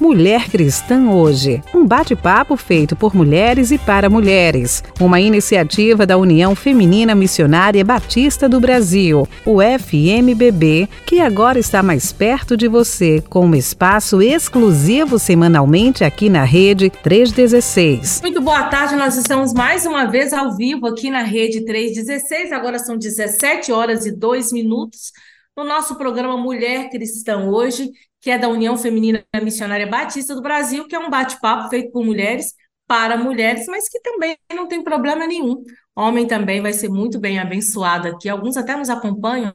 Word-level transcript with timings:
Mulher 0.00 0.48
Cristã 0.48 1.10
Hoje, 1.10 1.62
um 1.74 1.86
bate-papo 1.86 2.56
feito 2.56 2.96
por 2.96 3.14
mulheres 3.14 3.70
e 3.70 3.76
para 3.76 4.08
mulheres, 4.08 4.82
uma 4.98 5.20
iniciativa 5.20 6.06
da 6.06 6.16
União 6.16 6.54
Feminina 6.54 7.14
Missionária 7.14 7.84
Batista 7.84 8.48
do 8.48 8.58
Brasil, 8.58 9.28
o 9.44 9.58
FMBB, 9.60 10.88
que 11.04 11.20
agora 11.20 11.58
está 11.58 11.82
mais 11.82 12.12
perto 12.12 12.56
de 12.56 12.66
você, 12.66 13.22
com 13.28 13.44
um 13.44 13.54
espaço 13.54 14.22
exclusivo 14.22 15.18
semanalmente 15.18 16.02
aqui 16.02 16.30
na 16.30 16.44
Rede 16.44 16.88
316. 16.88 18.22
Muito 18.22 18.40
boa 18.40 18.62
tarde, 18.64 18.96
nós 18.96 19.18
estamos 19.18 19.52
mais 19.52 19.84
uma 19.84 20.06
vez 20.06 20.32
ao 20.32 20.56
vivo 20.56 20.86
aqui 20.86 21.10
na 21.10 21.22
Rede 21.22 21.62
316, 21.66 22.52
agora 22.52 22.78
são 22.78 22.96
17 22.96 23.70
horas 23.70 24.06
e 24.06 24.12
2 24.12 24.50
minutos 24.50 25.12
no 25.56 25.64
nosso 25.64 25.96
programa 25.96 26.36
Mulher 26.36 26.90
Cristã 26.90 27.50
Hoje, 27.50 27.90
que 28.20 28.30
é 28.30 28.38
da 28.38 28.48
União 28.48 28.76
Feminina 28.76 29.24
Missionária 29.42 29.86
Batista 29.86 30.34
do 30.34 30.42
Brasil, 30.42 30.86
que 30.86 30.94
é 30.94 30.98
um 30.98 31.10
bate-papo 31.10 31.68
feito 31.68 31.90
por 31.90 32.04
mulheres 32.04 32.54
para 32.86 33.16
mulheres, 33.16 33.66
mas 33.68 33.88
que 33.88 34.00
também 34.00 34.36
não 34.52 34.66
tem 34.66 34.82
problema 34.82 35.26
nenhum. 35.26 35.62
Homem 35.94 36.26
também 36.26 36.60
vai 36.60 36.72
ser 36.72 36.88
muito 36.88 37.20
bem 37.20 37.38
abençoado 37.38 38.08
aqui. 38.08 38.28
Alguns 38.28 38.56
até 38.56 38.74
nos 38.76 38.90
acompanham 38.90 39.54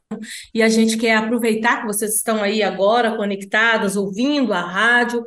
e 0.54 0.64
a 0.64 0.70
gente 0.70 0.98
quer 0.98 1.18
aproveitar 1.18 1.82
que 1.82 1.88
vocês 1.88 2.16
estão 2.16 2.42
aí 2.42 2.64
agora 2.64 3.18
conectadas, 3.18 3.98
ouvindo 3.98 4.54
a 4.54 4.62
rádio, 4.62 5.22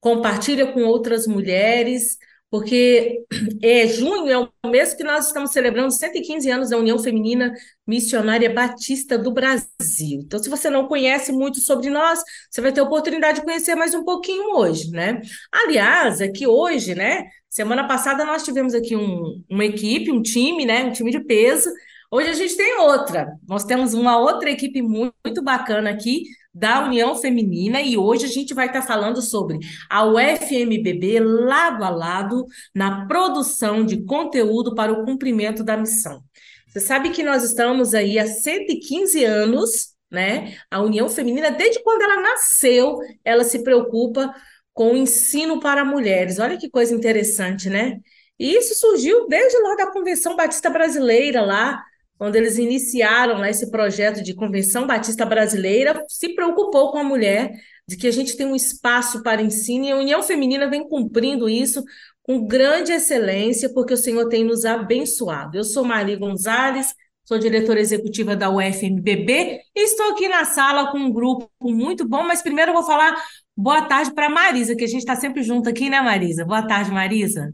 compartilha 0.00 0.72
com 0.72 0.84
outras 0.84 1.26
mulheres 1.26 2.16
porque 2.50 3.24
é, 3.62 3.86
junho 3.86 4.28
é 4.28 4.38
o 4.38 4.70
mês 4.70 4.94
que 4.94 5.04
nós 5.04 5.26
estamos 5.26 5.52
celebrando 5.52 5.90
115 5.90 6.50
anos 6.50 6.70
da 6.70 6.78
União 6.78 6.98
Feminina 6.98 7.52
Missionária 7.86 8.52
Batista 8.52 9.18
do 9.18 9.30
Brasil. 9.30 10.20
Então, 10.24 10.42
se 10.42 10.48
você 10.48 10.70
não 10.70 10.86
conhece 10.86 11.32
muito 11.32 11.60
sobre 11.60 11.90
nós, 11.90 12.20
você 12.50 12.60
vai 12.60 12.72
ter 12.72 12.80
a 12.80 12.84
oportunidade 12.84 13.40
de 13.40 13.44
conhecer 13.44 13.74
mais 13.74 13.94
um 13.94 14.04
pouquinho 14.04 14.56
hoje, 14.56 14.90
né? 14.90 15.20
Aliás, 15.52 16.20
aqui 16.20 16.46
hoje, 16.46 16.94
né? 16.94 17.24
Semana 17.48 17.86
passada 17.86 18.24
nós 18.24 18.44
tivemos 18.44 18.74
aqui 18.74 18.96
um, 18.96 19.42
uma 19.48 19.64
equipe, 19.64 20.10
um 20.10 20.22
time, 20.22 20.64
né? 20.64 20.84
Um 20.84 20.92
time 20.92 21.10
de 21.10 21.20
peso. 21.20 21.70
Hoje 22.10 22.30
a 22.30 22.34
gente 22.34 22.56
tem 22.56 22.78
outra. 22.78 23.28
Nós 23.46 23.64
temos 23.64 23.92
uma 23.94 24.18
outra 24.18 24.50
equipe 24.50 24.80
muito, 24.80 25.14
muito 25.24 25.42
bacana 25.42 25.90
aqui 25.90 26.22
da 26.54 26.84
União 26.86 27.14
Feminina 27.16 27.80
e 27.80 27.96
hoje 27.96 28.24
a 28.24 28.28
gente 28.28 28.54
vai 28.54 28.66
estar 28.66 28.82
falando 28.82 29.22
sobre 29.22 29.58
a 29.88 30.04
UFMBB 30.04 31.20
lado 31.20 31.84
a 31.84 31.90
lado 31.90 32.46
na 32.74 33.06
produção 33.06 33.84
de 33.84 34.04
conteúdo 34.04 34.74
para 34.74 34.92
o 34.92 35.04
cumprimento 35.04 35.62
da 35.62 35.76
missão. 35.76 36.22
Você 36.66 36.80
sabe 36.80 37.10
que 37.10 37.22
nós 37.22 37.44
estamos 37.44 37.94
aí 37.94 38.18
há 38.18 38.26
115 38.26 39.24
anos, 39.24 39.94
né? 40.10 40.56
A 40.70 40.80
União 40.82 41.08
Feminina, 41.08 41.50
desde 41.50 41.82
quando 41.82 42.02
ela 42.02 42.20
nasceu, 42.20 42.98
ela 43.24 43.44
se 43.44 43.62
preocupa 43.62 44.34
com 44.72 44.92
o 44.92 44.96
ensino 44.96 45.60
para 45.60 45.84
mulheres. 45.84 46.38
Olha 46.38 46.58
que 46.58 46.70
coisa 46.70 46.94
interessante, 46.94 47.68
né? 47.68 47.98
E 48.38 48.54
isso 48.56 48.74
surgiu 48.74 49.26
desde 49.26 49.58
lá 49.60 49.74
da 49.74 49.90
Convenção 49.90 50.36
Batista 50.36 50.70
Brasileira, 50.70 51.42
lá 51.42 51.82
quando 52.18 52.34
eles 52.34 52.58
iniciaram 52.58 53.38
né, 53.38 53.50
esse 53.50 53.70
projeto 53.70 54.22
de 54.22 54.34
Convenção 54.34 54.86
Batista 54.86 55.24
Brasileira, 55.24 56.04
se 56.08 56.34
preocupou 56.34 56.90
com 56.90 56.98
a 56.98 57.04
mulher, 57.04 57.52
de 57.86 57.96
que 57.96 58.08
a 58.08 58.10
gente 58.10 58.36
tem 58.36 58.44
um 58.44 58.56
espaço 58.56 59.22
para 59.22 59.40
ensino, 59.40 59.86
e 59.86 59.92
a 59.92 59.96
União 59.96 60.22
Feminina 60.22 60.68
vem 60.68 60.86
cumprindo 60.86 61.48
isso 61.48 61.82
com 62.22 62.44
grande 62.44 62.92
excelência, 62.92 63.72
porque 63.72 63.94
o 63.94 63.96
Senhor 63.96 64.28
tem 64.28 64.44
nos 64.44 64.64
abençoado. 64.64 65.56
Eu 65.56 65.64
sou 65.64 65.84
Mari 65.84 66.16
Gonzalez, 66.16 66.92
sou 67.24 67.38
diretora 67.38 67.80
executiva 67.80 68.34
da 68.34 68.50
UFMBB, 68.50 69.60
e 69.74 69.84
estou 69.84 70.10
aqui 70.10 70.28
na 70.28 70.44
sala 70.44 70.90
com 70.90 70.98
um 70.98 71.12
grupo 71.12 71.48
muito 71.60 72.06
bom, 72.06 72.24
mas 72.24 72.42
primeiro 72.42 72.72
eu 72.72 72.74
vou 72.74 72.84
falar 72.84 73.16
boa 73.56 73.82
tarde 73.82 74.12
para 74.12 74.28
Marisa, 74.28 74.74
que 74.74 74.84
a 74.84 74.88
gente 74.88 75.00
está 75.00 75.14
sempre 75.14 75.42
junto 75.42 75.68
aqui, 75.68 75.88
né, 75.88 76.00
Marisa? 76.00 76.44
Boa 76.44 76.66
tarde, 76.66 76.90
Marisa. 76.90 77.52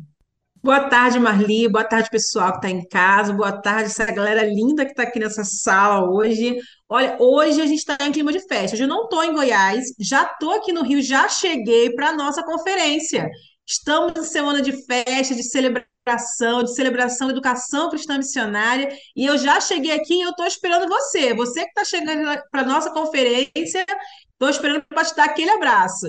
Boa 0.64 0.88
tarde, 0.88 1.18
Marli. 1.20 1.68
Boa 1.68 1.84
tarde, 1.84 2.08
pessoal 2.08 2.52
que 2.52 2.56
está 2.56 2.70
em 2.70 2.88
casa. 2.88 3.34
Boa 3.34 3.52
tarde, 3.52 3.90
essa 3.90 4.06
galera 4.06 4.42
linda 4.46 4.86
que 4.86 4.92
está 4.92 5.02
aqui 5.02 5.18
nessa 5.20 5.44
sala 5.44 6.10
hoje. 6.10 6.56
Olha, 6.88 7.18
hoje 7.20 7.60
a 7.60 7.66
gente 7.66 7.80
está 7.80 7.98
em 8.00 8.10
clima 8.10 8.32
de 8.32 8.40
festa. 8.40 8.74
Hoje 8.74 8.84
eu 8.84 8.88
não 8.88 9.04
estou 9.04 9.22
em 9.22 9.34
Goiás, 9.34 9.84
já 10.00 10.22
estou 10.22 10.52
aqui 10.52 10.72
no 10.72 10.82
Rio, 10.82 11.02
já 11.02 11.28
cheguei 11.28 11.94
para 11.94 12.08
a 12.08 12.16
nossa 12.16 12.42
conferência. 12.42 13.28
Estamos 13.66 14.14
em 14.16 14.24
semana 14.24 14.62
de 14.62 14.72
festa, 14.86 15.34
de 15.34 15.42
celebração, 15.42 16.62
de 16.62 16.74
celebração 16.74 17.26
da 17.26 17.34
educação 17.34 17.90
cristã 17.90 18.16
missionária, 18.16 18.88
e 19.14 19.26
eu 19.26 19.36
já 19.36 19.60
cheguei 19.60 19.92
aqui 19.92 20.14
e 20.14 20.22
eu 20.22 20.30
estou 20.30 20.46
esperando 20.46 20.88
você. 20.88 21.34
Você 21.34 21.60
que 21.60 21.78
está 21.78 21.84
chegando 21.84 22.40
para 22.50 22.62
a 22.62 22.66
nossa 22.66 22.90
conferência, 22.90 23.84
estou 24.32 24.48
esperando 24.48 24.82
para 24.88 25.04
te 25.04 25.14
dar 25.14 25.24
aquele 25.26 25.50
abraço. 25.50 26.06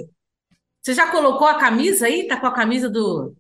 Você 0.82 0.94
já 0.94 1.12
colocou 1.12 1.46
a 1.46 1.60
camisa 1.60 2.06
aí? 2.06 2.22
Está 2.22 2.40
com 2.40 2.48
a 2.48 2.54
camisa 2.54 2.90
do, 2.90 3.36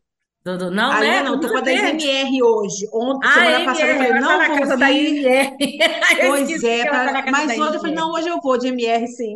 do, 0.45 0.57
do, 0.57 0.71
não, 0.71 0.91
Ainda 0.91 1.05
né? 1.07 1.23
não, 1.23 1.39
tô 1.39 1.49
com 1.49 1.57
a 1.57 1.61
da 1.61 1.71
MR 1.73 2.43
hoje. 2.43 2.87
Ontem, 2.93 3.27
Ah, 3.27 3.33
semana 3.33 3.59
MR, 3.59 3.65
passada, 3.65 3.91
eu 3.91 3.95
falei, 3.97 4.13
tá 4.13 4.19
não 4.21 4.37
na 4.37 4.47
vou 4.47 4.57
casa 4.59 4.77
da 4.77 4.91
ir. 4.91 5.25
MR. 5.25 5.57
Eu 6.21 6.27
Pois 6.29 6.63
é, 6.63 6.83
tá 6.85 6.89
pra- 6.91 7.11
na 7.11 7.23
casa 7.23 7.31
mas 7.31 7.59
ontem 7.59 7.75
eu 7.75 7.79
falei, 7.79 7.95
não, 7.95 8.11
hoje 8.11 8.27
eu 8.29 8.39
vou 8.41 8.57
de 8.57 8.67
MR, 8.67 9.07
sim. 9.07 9.35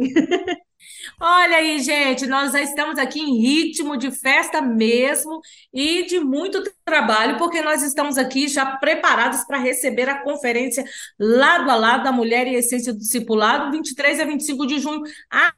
Olha 1.19 1.57
aí, 1.57 1.79
gente, 1.79 2.25
nós 2.27 2.51
já 2.53 2.61
estamos 2.61 2.97
aqui 2.97 3.19
em 3.19 3.37
ritmo 3.41 3.97
de 3.97 4.11
festa 4.11 4.61
mesmo 4.61 5.41
e 5.73 6.05
de 6.05 6.19
muito 6.19 6.61
trabalho, 6.85 7.37
porque 7.37 7.61
nós 7.61 7.81
estamos 7.83 8.17
aqui 8.17 8.47
já 8.47 8.65
preparados 8.77 9.43
para 9.45 9.57
receber 9.57 10.09
a 10.09 10.21
conferência 10.23 10.83
lado 11.19 11.69
a 11.69 11.75
lado 11.75 12.03
da 12.03 12.11
Mulher 12.11 12.47
e 12.47 12.55
Essência 12.55 12.93
do 12.93 12.99
Discipulado, 12.99 13.71
23 13.71 14.19
a 14.19 14.25
25 14.25 14.65
de 14.65 14.79
junho, 14.79 15.01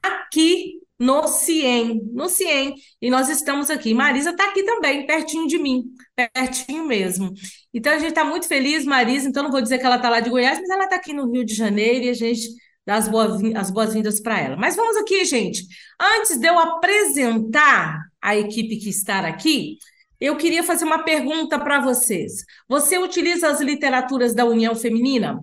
aqui 0.02 0.81
no 1.02 1.28
CIEM, 1.28 2.00
no 2.14 2.30
CIEM. 2.30 2.76
E 3.02 3.10
nós 3.10 3.28
estamos 3.28 3.72
aqui. 3.72 3.92
Marisa 3.92 4.30
está 4.30 4.46
aqui 4.50 4.64
também, 4.64 5.08
pertinho 5.08 5.48
de 5.48 5.58
mim, 5.58 5.84
pertinho 6.16 6.86
mesmo. 6.86 7.34
Então 7.74 7.92
a 7.92 7.98
gente 7.98 8.10
está 8.10 8.24
muito 8.24 8.48
feliz, 8.48 8.86
Marisa. 8.86 9.28
Então 9.28 9.42
não 9.42 9.50
vou 9.52 9.62
dizer 9.62 9.80
que 9.80 9.86
ela 9.86 9.96
está 9.96 10.10
lá 10.12 10.20
de 10.20 10.30
Goiás, 10.30 10.60
mas 10.60 10.70
ela 10.70 10.84
está 10.84 10.98
aqui 10.98 11.12
no 11.12 11.32
Rio 11.32 11.44
de 11.44 11.56
Janeiro 11.56 12.06
e 12.06 12.10
a 12.10 12.14
gente 12.14 12.48
dá 12.86 12.96
as 12.96 13.08
boas- 13.08 13.42
as 13.56 13.72
boas-vindas 13.72 14.22
para 14.22 14.40
ela. 14.40 14.56
Mas 14.58 14.76
vamos 14.76 14.96
aqui, 14.98 15.26
gente. 15.26 15.64
Antes 16.00 16.38
de 16.38 16.48
eu 16.48 16.60
apresentar 16.60 18.00
a 18.22 18.36
equipe 18.38 18.78
que 18.78 18.90
está 18.90 19.20
aqui, 19.28 19.78
eu 20.20 20.38
queria 20.38 20.62
fazer 20.62 20.86
uma 20.86 21.00
pergunta 21.04 21.58
para 21.58 21.80
vocês. 21.82 22.44
Você 22.70 23.00
utiliza 23.00 23.50
as 23.50 23.60
literaturas 23.60 24.36
da 24.36 24.46
União 24.46 24.76
Feminina? 24.76 25.40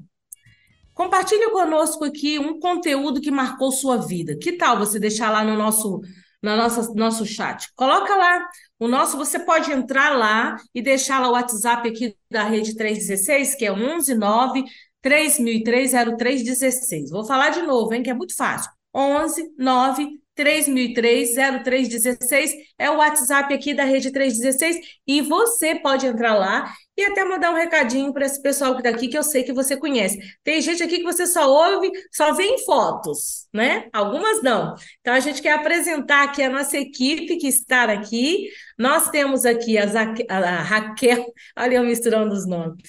Compartilhe 0.98 1.48
conosco 1.53 2.04
aqui 2.04 2.41
um 2.41 2.59
conteúdo 2.59 3.20
que 3.20 3.31
marcou 3.31 3.70
sua 3.70 3.98
vida. 3.98 4.36
Que 4.36 4.54
tal 4.54 4.76
você 4.76 4.98
deixar 4.98 5.31
lá 5.31 5.44
no 5.44 5.56
nosso, 5.56 6.00
na 6.42 6.56
nossa, 6.56 6.92
nosso 6.92 7.25
chat? 7.25 7.72
Coloca 7.76 8.16
lá 8.16 8.48
o 8.81 8.88
nosso, 8.88 9.16
você 9.16 9.38
pode 9.38 9.70
entrar 9.70 10.19
lá 10.19 10.56
e 10.75 10.82
deixar 10.82 11.20
lá 11.20 11.28
o 11.28 11.34
WhatsApp 11.34 11.88
aqui 11.88 12.16
da 12.28 12.42
Rede 12.42 12.75
316, 12.75 13.54
que 13.54 13.64
é 13.64 13.72
119 13.72 14.64
3003 15.00 15.92
0316. 16.19 17.10
Vou 17.10 17.25
falar 17.25 17.50
de 17.50 17.62
novo, 17.62 17.94
hein, 17.94 18.03
que 18.03 18.10
é 18.10 18.14
muito 18.14 18.34
fácil. 18.34 18.69
11 18.92 19.54
9 19.56 20.19
3003 20.34 21.37
0316 21.64 22.54
é 22.76 22.91
o 22.91 22.97
WhatsApp 22.97 23.54
aqui 23.54 23.72
da 23.72 23.84
Rede 23.84 24.10
316 24.10 24.76
e 25.06 25.20
você 25.20 25.76
pode 25.76 26.06
entrar 26.06 26.34
lá 26.34 26.72
e 26.98 27.04
até 27.04 27.25
mandar 27.25 27.53
um 27.53 27.54
recadinho 27.54 28.12
para 28.12 28.26
esse 28.26 28.42
pessoal 28.42 28.76
que 28.76 28.82
daqui 28.82 29.06
que 29.06 29.16
eu 29.16 29.22
sei 29.22 29.44
que 29.44 29.53
você 29.53 29.76
conhece. 29.76 30.19
Tem 30.42 30.60
gente 30.60 30.82
aqui 30.82 30.98
que 30.98 31.04
você 31.04 31.28
só 31.28 31.48
ouve, 31.48 31.92
só 32.12 32.32
vê 32.34 32.42
em 32.42 32.64
fotos, 32.64 33.47
né? 33.54 33.88
Algumas 33.92 34.42
não. 34.42 34.75
Então 35.00 35.14
a 35.14 35.20
gente 35.20 35.41
quer 35.41 35.53
apresentar 35.53 36.25
aqui 36.25 36.42
a 36.42 36.50
nossa 36.50 36.76
equipe 36.76 37.37
que 37.37 37.47
está 37.47 37.84
aqui. 37.84 38.48
Nós 38.76 39.10
temos 39.10 39.44
aqui 39.44 39.78
a, 39.78 39.84
a 40.28 40.62
Raquel, 40.62 41.25
olha 41.56 41.76
eu 41.76 41.84
misturando 41.84 42.34
os 42.34 42.44
nomes. 42.48 42.82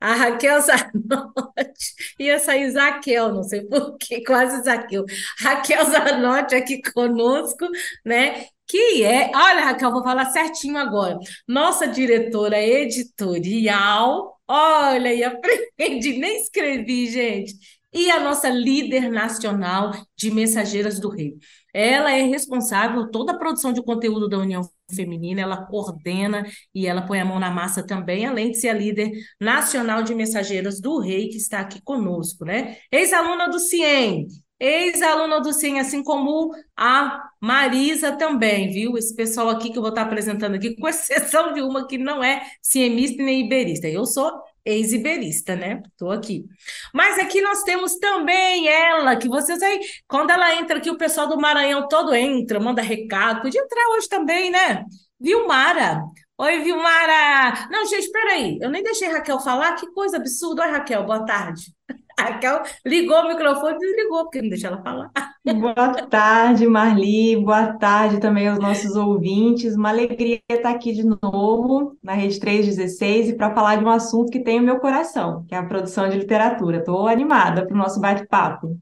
A 0.00 0.14
Raquel 0.14 0.60
Zanotti, 0.60 1.94
ia 2.18 2.38
sair 2.40 2.70
Zaquel, 2.72 3.32
não 3.32 3.44
sei 3.44 3.62
por 3.62 3.96
quê, 3.98 4.22
quase 4.24 4.64
Zaqueu. 4.64 5.04
Raquel 5.38 5.84
Zanotti 5.86 6.56
aqui 6.56 6.82
conosco, 6.92 7.68
né? 8.04 8.46
Que 8.74 9.04
é, 9.04 9.30
olha, 9.32 9.66
Raquel, 9.66 9.92
vou 9.92 10.02
falar 10.02 10.32
certinho 10.32 10.76
agora. 10.76 11.16
Nossa 11.46 11.86
diretora 11.86 12.60
editorial, 12.60 14.36
olha, 14.48 15.14
e 15.14 15.22
aprendi, 15.22 16.18
nem 16.18 16.42
escrevi, 16.42 17.06
gente. 17.08 17.54
E 17.92 18.10
a 18.10 18.18
nossa 18.18 18.48
líder 18.48 19.08
nacional 19.12 19.92
de 20.16 20.28
Mensageiras 20.32 20.98
do 20.98 21.08
Rei. 21.08 21.36
Ela 21.72 22.10
é 22.16 22.24
responsável 22.24 23.02
por 23.02 23.10
toda 23.12 23.30
a 23.30 23.38
produção 23.38 23.72
de 23.72 23.80
conteúdo 23.80 24.28
da 24.28 24.38
União 24.38 24.68
Feminina, 24.92 25.42
ela 25.42 25.66
coordena 25.66 26.44
e 26.74 26.88
ela 26.88 27.02
põe 27.02 27.20
a 27.20 27.24
mão 27.24 27.38
na 27.38 27.52
massa 27.52 27.86
também, 27.86 28.26
além 28.26 28.50
de 28.50 28.58
ser 28.58 28.70
a 28.70 28.74
líder 28.74 29.12
nacional 29.40 30.02
de 30.02 30.16
Mensageiras 30.16 30.80
do 30.80 30.98
Rei, 30.98 31.28
que 31.28 31.36
está 31.36 31.60
aqui 31.60 31.80
conosco, 31.80 32.44
né? 32.44 32.76
Ex-aluna 32.90 33.48
do 33.48 33.60
CIEM, 33.60 34.26
ex-aluna 34.58 35.40
do 35.40 35.52
CIEM, 35.52 35.80
assim 35.80 36.02
como 36.02 36.54
a 36.76 37.22
Marisa 37.40 38.12
também, 38.12 38.70
viu? 38.70 38.96
Esse 38.96 39.14
pessoal 39.14 39.50
aqui 39.50 39.70
que 39.70 39.78
eu 39.78 39.82
vou 39.82 39.90
estar 39.90 40.02
apresentando 40.02 40.54
aqui, 40.54 40.76
com 40.76 40.86
exceção 40.88 41.52
de 41.52 41.60
uma 41.60 41.86
que 41.86 41.98
não 41.98 42.22
é 42.22 42.42
ciemista 42.62 43.22
nem 43.22 43.44
iberista. 43.44 43.88
Eu 43.88 44.06
sou 44.06 44.32
ex-iberista, 44.64 45.54
né? 45.54 45.82
Estou 45.86 46.10
aqui. 46.10 46.44
Mas 46.92 47.18
aqui 47.18 47.40
nós 47.40 47.62
temos 47.62 47.96
também 47.96 48.66
ela, 48.68 49.16
que 49.16 49.28
vocês 49.28 49.60
aí, 49.62 49.80
quando 50.08 50.30
ela 50.30 50.54
entra 50.54 50.78
aqui, 50.78 50.90
o 50.90 50.96
pessoal 50.96 51.28
do 51.28 51.38
Maranhão 51.38 51.86
todo 51.88 52.14
entra, 52.14 52.58
manda 52.58 52.80
recado. 52.80 53.42
Podia 53.42 53.60
entrar 53.60 53.88
hoje 53.96 54.08
também, 54.08 54.50
né? 54.50 54.84
Vilmara. 55.20 56.02
Oi, 56.38 56.60
Vilmara. 56.60 57.68
Não, 57.70 57.86
gente, 57.86 58.04
espera 58.04 58.32
aí. 58.32 58.58
Eu 58.60 58.70
nem 58.70 58.82
deixei 58.82 59.08
Raquel 59.08 59.38
falar. 59.40 59.74
Que 59.76 59.86
coisa 59.92 60.16
absurda. 60.16 60.62
Oi, 60.64 60.70
Raquel, 60.70 61.04
boa 61.04 61.24
tarde. 61.24 61.72
A 62.18 62.40
ligou 62.86 63.16
o 63.18 63.28
microfone 63.28 63.74
e 63.74 63.78
desligou, 63.78 64.24
porque 64.24 64.42
não 64.42 64.48
deixa 64.48 64.68
ela 64.68 64.82
falar. 64.82 65.10
Boa 65.44 66.06
tarde, 66.06 66.66
Marli. 66.66 67.36
Boa 67.36 67.74
tarde 67.74 68.20
também 68.20 68.48
aos 68.48 68.58
nossos 68.58 68.96
ouvintes. 68.96 69.74
Uma 69.74 69.90
alegria 69.90 70.40
estar 70.48 70.70
aqui 70.70 70.92
de 70.92 71.04
novo 71.04 71.98
na 72.02 72.14
Rede 72.14 72.40
316 72.40 73.30
e 73.30 73.36
para 73.36 73.54
falar 73.54 73.76
de 73.76 73.84
um 73.84 73.90
assunto 73.90 74.30
que 74.30 74.40
tem 74.40 74.60
o 74.60 74.62
meu 74.62 74.78
coração, 74.78 75.44
que 75.46 75.54
é 75.54 75.58
a 75.58 75.66
produção 75.66 76.08
de 76.08 76.18
literatura. 76.18 76.78
Estou 76.78 77.06
animada 77.08 77.66
para 77.66 77.74
o 77.74 77.78
nosso 77.78 78.00
bate-papo. 78.00 78.78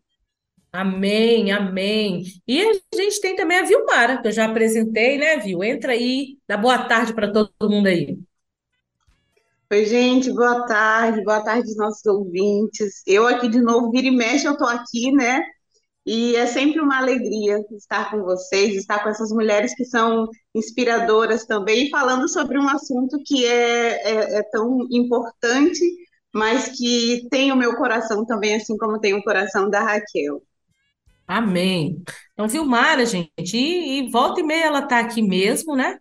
Amém, 0.72 1.52
amém. 1.52 2.22
E 2.46 2.62
a 2.62 2.96
gente 2.96 3.20
tem 3.20 3.36
também 3.36 3.58
a 3.58 3.64
Vilmara, 3.64 4.22
que 4.22 4.28
eu 4.28 4.32
já 4.32 4.46
apresentei, 4.46 5.18
né, 5.18 5.36
Vil? 5.36 5.62
Entra 5.62 5.92
aí, 5.92 6.38
dá 6.48 6.56
boa 6.56 6.78
tarde 6.78 7.12
para 7.12 7.30
todo 7.30 7.52
mundo 7.62 7.88
aí. 7.88 8.18
Oi, 9.72 9.86
gente, 9.86 10.30
boa 10.30 10.66
tarde, 10.66 11.24
boa 11.24 11.42
tarde, 11.42 11.74
nossos 11.76 12.04
ouvintes. 12.04 13.02
Eu 13.06 13.26
aqui 13.26 13.48
de 13.48 13.58
novo, 13.58 13.90
vira 13.90 14.06
e 14.06 14.10
mexe, 14.10 14.46
eu 14.46 14.54
tô 14.54 14.66
aqui, 14.66 15.10
né? 15.12 15.40
E 16.04 16.36
é 16.36 16.44
sempre 16.44 16.78
uma 16.78 16.98
alegria 16.98 17.58
estar 17.74 18.10
com 18.10 18.22
vocês, 18.22 18.76
estar 18.76 19.02
com 19.02 19.08
essas 19.08 19.30
mulheres 19.30 19.74
que 19.74 19.86
são 19.86 20.28
inspiradoras 20.54 21.46
também, 21.46 21.88
falando 21.88 22.28
sobre 22.28 22.58
um 22.58 22.68
assunto 22.68 23.16
que 23.24 23.46
é, 23.46 24.10
é, 24.10 24.38
é 24.40 24.42
tão 24.42 24.86
importante, 24.90 25.80
mas 26.34 26.76
que 26.76 27.26
tem 27.30 27.50
o 27.50 27.56
meu 27.56 27.74
coração 27.74 28.26
também, 28.26 28.56
assim 28.56 28.76
como 28.76 29.00
tem 29.00 29.14
o 29.14 29.22
coração 29.22 29.70
da 29.70 29.80
Raquel. 29.80 30.42
Amém. 31.26 32.02
Então, 32.34 32.46
Vilmara, 32.46 33.06
gente, 33.06 33.56
e, 33.56 34.00
e 34.00 34.10
volta 34.10 34.38
e 34.38 34.44
meia 34.44 34.66
ela 34.66 34.82
tá 34.82 34.98
aqui 34.98 35.22
mesmo, 35.22 35.74
né? 35.74 35.98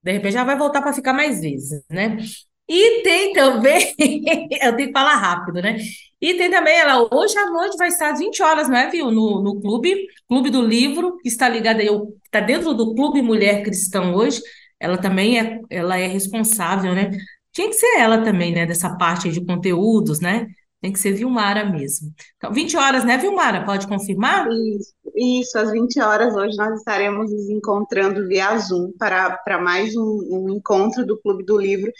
De 0.00 0.12
repente 0.12 0.34
já 0.34 0.44
vai 0.44 0.56
voltar 0.56 0.80
para 0.80 0.92
ficar 0.92 1.12
mais 1.12 1.40
vezes, 1.40 1.82
né? 1.90 2.16
E 2.72 3.02
tem 3.02 3.32
também, 3.32 3.92
eu 4.62 4.76
tenho 4.76 4.88
que 4.88 4.92
falar 4.92 5.16
rápido, 5.16 5.60
né? 5.60 5.76
E 6.20 6.34
tem 6.34 6.48
também 6.48 6.78
ela, 6.78 7.02
hoje 7.12 7.36
à 7.36 7.50
noite 7.50 7.76
vai 7.76 7.88
estar 7.88 8.12
às 8.12 8.20
20 8.20 8.40
horas, 8.44 8.68
não 8.68 8.76
é, 8.76 8.88
viu? 8.88 9.10
No, 9.10 9.42
no 9.42 9.60
clube, 9.60 10.06
Clube 10.28 10.50
do 10.50 10.62
Livro, 10.64 11.16
que 11.18 11.28
está 11.28 11.48
ligada 11.48 11.80
aí, 11.80 11.88
está 12.24 12.38
dentro 12.38 12.72
do 12.72 12.94
Clube 12.94 13.22
Mulher 13.22 13.64
Cristã 13.64 14.12
hoje. 14.12 14.40
Ela 14.78 14.96
também 14.96 15.40
é, 15.40 15.60
ela 15.68 15.98
é 15.98 16.06
responsável, 16.06 16.94
né? 16.94 17.10
Tinha 17.52 17.66
que 17.66 17.74
ser 17.74 17.98
ela 17.98 18.22
também, 18.22 18.52
né? 18.52 18.64
Dessa 18.64 18.96
parte 18.96 19.32
de 19.32 19.44
conteúdos, 19.44 20.20
né? 20.20 20.46
Tem 20.80 20.92
que 20.92 21.00
ser 21.00 21.12
Vilmara 21.12 21.68
mesmo. 21.68 22.12
Então, 22.36 22.52
20 22.52 22.76
horas, 22.76 23.04
né, 23.04 23.18
Vilmara? 23.18 23.64
Pode 23.64 23.88
confirmar? 23.88 24.46
Isso, 24.48 24.94
isso 25.16 25.58
às 25.58 25.72
20 25.72 26.00
horas 26.00 26.36
hoje 26.36 26.56
nós 26.56 26.78
estaremos 26.78 27.32
nos 27.32 27.50
encontrando 27.50 28.28
via 28.28 28.56
Zoom 28.58 28.92
para, 28.96 29.36
para 29.38 29.60
mais 29.60 29.96
um, 29.96 30.20
um 30.30 30.54
encontro 30.56 31.04
do 31.04 31.20
Clube 31.20 31.44
do 31.44 31.58
Livro 31.58 31.90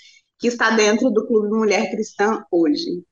que 0.41 0.49
está 0.49 0.71
dentro 0.75 1.11
do 1.11 1.27
Clube 1.27 1.51
Mulher 1.51 1.91
Cristã 1.91 2.43
hoje. 2.51 3.05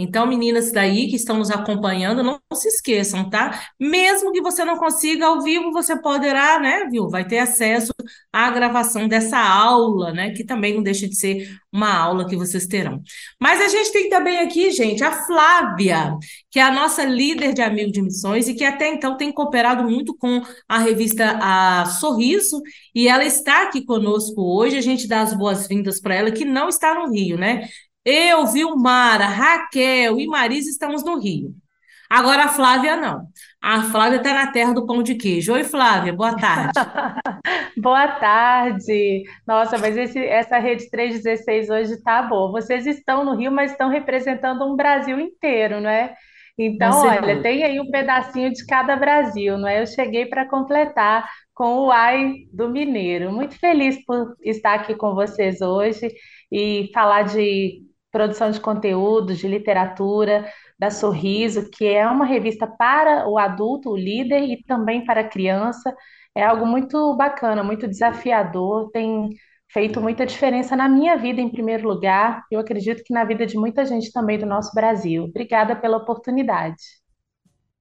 Então, 0.00 0.26
meninas 0.26 0.72
daí 0.72 1.08
que 1.08 1.16
estão 1.16 1.38
nos 1.38 1.50
acompanhando, 1.50 2.22
não 2.22 2.40
se 2.54 2.68
esqueçam, 2.68 3.28
tá? 3.28 3.60
Mesmo 3.78 4.32
que 4.32 4.40
você 4.40 4.64
não 4.64 4.76
consiga 4.76 5.26
ao 5.26 5.42
vivo, 5.42 5.72
você 5.72 6.00
poderá, 6.00 6.58
né, 6.58 6.86
viu? 6.90 7.08
Vai 7.08 7.26
ter 7.26 7.38
acesso 7.38 7.92
à 8.32 8.50
gravação 8.50 9.08
dessa 9.08 9.38
aula, 9.38 10.12
né? 10.12 10.30
Que 10.32 10.44
também 10.44 10.74
não 10.74 10.82
deixa 10.82 11.08
de 11.08 11.16
ser 11.16 11.48
uma 11.72 11.92
aula 11.94 12.26
que 12.26 12.36
vocês 12.36 12.66
terão. 12.66 13.00
Mas 13.40 13.60
a 13.60 13.68
gente 13.68 13.92
tem 13.92 14.08
também 14.08 14.38
aqui, 14.38 14.70
gente, 14.70 15.04
a 15.04 15.12
Flávia, 15.12 16.16
que 16.50 16.58
é 16.58 16.62
a 16.62 16.72
nossa 16.72 17.04
líder 17.04 17.52
de 17.54 17.62
amigo 17.62 17.92
de 17.92 18.02
missões 18.02 18.48
e 18.48 18.54
que 18.54 18.64
até 18.64 18.88
então 18.92 19.16
tem 19.16 19.32
cooperado 19.32 19.84
muito 19.88 20.16
com 20.16 20.42
a 20.68 20.78
revista 20.78 21.38
a 21.40 21.86
Sorriso, 21.86 22.60
e 22.94 23.08
ela 23.08 23.24
está 23.24 23.62
aqui 23.64 23.84
conosco 23.84 24.40
hoje. 24.42 24.76
A 24.76 24.80
gente 24.80 25.06
dá 25.06 25.20
as 25.22 25.34
boas-vindas 25.34 26.00
para 26.00 26.14
ela, 26.14 26.30
que 26.30 26.44
não 26.44 26.68
está 26.68 26.94
no 26.94 27.12
Rio, 27.12 27.38
né? 27.38 27.68
Eu, 28.12 28.44
Vilmara, 28.44 29.26
Raquel 29.26 30.18
e 30.18 30.26
Marisa 30.26 30.68
estamos 30.68 31.04
no 31.04 31.16
Rio. 31.16 31.54
Agora 32.10 32.46
a 32.46 32.48
Flávia 32.48 32.96
não. 32.96 33.28
A 33.62 33.84
Flávia 33.84 34.16
está 34.16 34.34
na 34.34 34.50
terra 34.50 34.72
do 34.74 34.84
pão 34.84 35.00
de 35.00 35.14
queijo. 35.14 35.52
Oi, 35.52 35.62
Flávia, 35.62 36.12
boa 36.12 36.36
tarde. 36.36 36.72
boa 37.80 38.08
tarde. 38.08 39.22
Nossa, 39.46 39.78
mas 39.78 39.96
esse, 39.96 40.18
essa 40.18 40.58
rede 40.58 40.90
316 40.90 41.70
hoje 41.70 41.92
está 41.92 42.20
boa. 42.20 42.50
Vocês 42.50 42.84
estão 42.84 43.24
no 43.24 43.36
Rio, 43.36 43.52
mas 43.52 43.70
estão 43.70 43.88
representando 43.88 44.64
um 44.64 44.74
Brasil 44.74 45.20
inteiro, 45.20 45.80
não 45.80 45.88
é? 45.88 46.12
Então, 46.58 47.06
olha, 47.06 47.40
tem 47.40 47.62
aí 47.62 47.78
um 47.78 47.92
pedacinho 47.92 48.52
de 48.52 48.66
cada 48.66 48.96
Brasil, 48.96 49.56
não 49.56 49.68
é? 49.68 49.80
Eu 49.80 49.86
cheguei 49.86 50.26
para 50.26 50.48
completar 50.48 51.30
com 51.54 51.86
o 51.86 51.92
Ai 51.92 52.38
do 52.52 52.68
Mineiro. 52.68 53.30
Muito 53.30 53.56
feliz 53.56 54.04
por 54.04 54.34
estar 54.42 54.74
aqui 54.74 54.96
com 54.96 55.14
vocês 55.14 55.60
hoje 55.60 56.12
e 56.50 56.90
falar 56.92 57.22
de 57.22 57.88
produção 58.10 58.50
de 58.50 58.60
conteúdos, 58.60 59.38
de 59.38 59.48
literatura, 59.48 60.46
da 60.78 60.90
Sorriso, 60.90 61.70
que 61.70 61.86
é 61.86 62.06
uma 62.06 62.24
revista 62.24 62.66
para 62.66 63.28
o 63.28 63.38
adulto, 63.38 63.90
o 63.90 63.96
líder, 63.96 64.42
e 64.42 64.62
também 64.64 65.04
para 65.04 65.20
a 65.20 65.28
criança. 65.28 65.94
É 66.34 66.44
algo 66.44 66.66
muito 66.66 67.14
bacana, 67.16 67.62
muito 67.62 67.86
desafiador, 67.86 68.90
tem 68.90 69.30
feito 69.72 70.00
muita 70.00 70.26
diferença 70.26 70.74
na 70.74 70.88
minha 70.88 71.16
vida, 71.16 71.40
em 71.40 71.48
primeiro 71.48 71.88
lugar, 71.88 72.44
eu 72.50 72.58
acredito 72.58 73.02
que 73.04 73.14
na 73.14 73.24
vida 73.24 73.46
de 73.46 73.56
muita 73.56 73.84
gente 73.84 74.12
também 74.12 74.38
do 74.38 74.46
nosso 74.46 74.72
Brasil. 74.74 75.24
Obrigada 75.24 75.76
pela 75.76 75.98
oportunidade. 75.98 77.00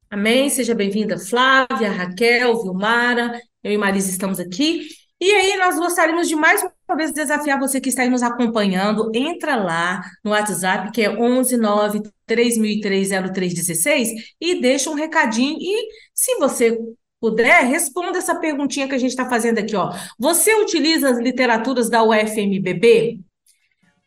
Amém. 0.10 0.50
Seja 0.50 0.74
bem-vinda, 0.74 1.18
Flávia, 1.18 1.92
Raquel, 1.92 2.62
Vilmara. 2.64 3.40
Eu 3.64 3.72
e 3.72 3.78
Marisa 3.78 4.10
estamos 4.10 4.40
aqui. 4.40 4.88
E 5.22 5.32
aí, 5.32 5.58
nós 5.58 5.78
gostaríamos 5.78 6.28
de 6.28 6.36
mais 6.36 6.64
uma 6.90 6.98
vez 6.98 7.14
desafiar 7.14 7.60
você 7.60 7.80
que 7.80 7.90
está 7.90 8.02
aí 8.02 8.10
nos 8.10 8.24
acompanhando. 8.24 9.12
Entra 9.14 9.56
lá 9.56 10.02
no 10.24 10.32
WhatsApp, 10.32 10.92
que 10.92 11.02
é 11.02 11.16
119 11.16 12.02
3003 12.26 13.12
e 14.42 14.60
deixa 14.60 14.90
um 14.90 14.96
recadinho. 14.96 15.58
E 15.60 15.88
se 16.14 16.36
você 16.38 16.78
puder, 17.20 17.66
responda 17.66 18.18
essa 18.18 18.36
perguntinha 18.40 18.88
que 18.88 18.96
a 18.96 18.98
gente 18.98 19.12
está 19.12 19.30
fazendo 19.30 19.60
aqui. 19.60 19.76
Ó. 19.76 19.94
Você 20.18 20.56
utiliza 20.56 21.10
as 21.10 21.20
literaturas 21.20 21.90
da 21.90 22.04
UFMBB? 22.04 23.20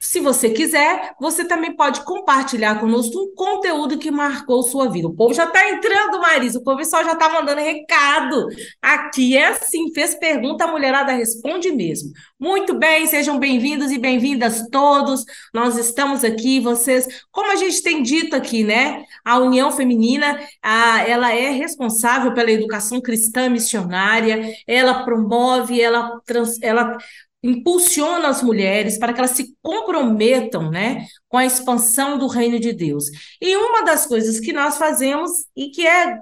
Se 0.03 0.19
você 0.19 0.51
quiser, 0.51 1.15
você 1.21 1.45
também 1.45 1.77
pode 1.77 2.05
compartilhar 2.05 2.81
conosco 2.81 3.17
um 3.17 3.33
conteúdo 3.37 3.97
que 3.97 4.11
marcou 4.11 4.65
sua 4.65 4.91
vida. 4.91 5.07
O 5.07 5.15
povo 5.15 5.33
já 5.33 5.45
está 5.45 5.71
entrando, 5.71 6.21
Marisa. 6.21 6.59
O 6.59 6.85
só 6.85 7.05
já 7.05 7.13
está 7.13 7.29
mandando 7.29 7.61
recado. 7.61 8.49
Aqui 8.83 9.37
é 9.37 9.47
assim: 9.47 9.93
fez 9.95 10.17
pergunta, 10.17 10.65
a 10.65 10.73
mulherada 10.73 11.13
responde 11.13 11.71
mesmo. 11.71 12.11
Muito 12.37 12.75
bem, 12.77 13.07
sejam 13.07 13.39
bem-vindos 13.39 13.93
e 13.93 13.99
bem-vindas 13.99 14.67
todos. 14.73 15.25
Nós 15.55 15.79
estamos 15.79 16.25
aqui, 16.25 16.59
vocês, 16.59 17.07
como 17.31 17.53
a 17.53 17.57
gente 17.57 17.81
tem 17.81 18.03
dito 18.03 18.35
aqui, 18.35 18.65
né? 18.65 19.05
A 19.25 19.39
União 19.39 19.71
Feminina, 19.71 20.37
a, 20.61 21.09
ela 21.09 21.33
é 21.33 21.51
responsável 21.51 22.35
pela 22.35 22.51
educação 22.51 23.01
cristã 23.01 23.49
missionária, 23.49 24.53
ela 24.67 25.05
promove, 25.05 25.81
ela, 25.81 26.21
trans, 26.27 26.61
ela 26.61 26.99
impulsiona 27.43 28.29
as 28.29 28.43
mulheres 28.43 28.99
para 28.99 29.13
que 29.13 29.19
elas 29.19 29.33
se 29.33 29.57
comprometam, 29.61 30.71
né, 30.71 31.07
com 31.29 31.37
a 31.37 31.45
expansão 31.45 32.17
do 32.19 32.27
reino 32.27 32.61
de 32.61 32.73
Deus. 32.73 33.07
E 33.41 33.57
uma 33.57 33.83
das 33.83 34.07
coisas 34.07 34.39
que 34.39 34.53
nós 34.53 34.77
fazemos 34.77 35.31
e 35.57 35.71
que 35.71 35.87
é 35.87 36.19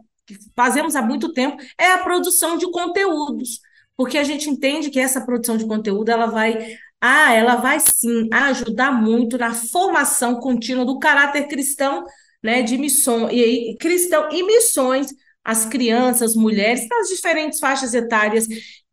fazemos 0.57 0.95
há 0.95 1.03
muito 1.03 1.33
tempo 1.33 1.57
é 1.79 1.93
a 1.93 1.99
produção 1.99 2.57
de 2.57 2.71
conteúdos, 2.71 3.61
porque 3.97 4.17
a 4.17 4.25
gente 4.25 4.49
entende 4.49 4.89
que 4.89 5.01
essa 5.01 5.21
produção 5.21 5.57
de 5.57 5.67
conteúdo 5.67 6.09
ela 6.09 6.27
vai 6.27 6.77
ah, 7.01 7.33
ela 7.33 7.57
vai 7.57 7.81
sim 7.81 8.29
ajudar 8.31 8.93
muito 8.93 9.39
na 9.39 9.55
formação 9.55 10.37
contínua 10.37 10.85
do 10.85 10.99
caráter 10.99 11.49
cristão, 11.49 12.05
né, 12.43 12.63
de 12.63 12.77
missões 12.77 13.33
e 13.33 13.77
cristão 13.79 14.29
e 14.31 14.43
missões 14.43 15.09
às 15.43 15.65
crianças, 15.65 16.35
mulheres, 16.35 16.87
nas 16.89 17.09
diferentes 17.09 17.59
faixas 17.59 17.95
etárias 17.95 18.47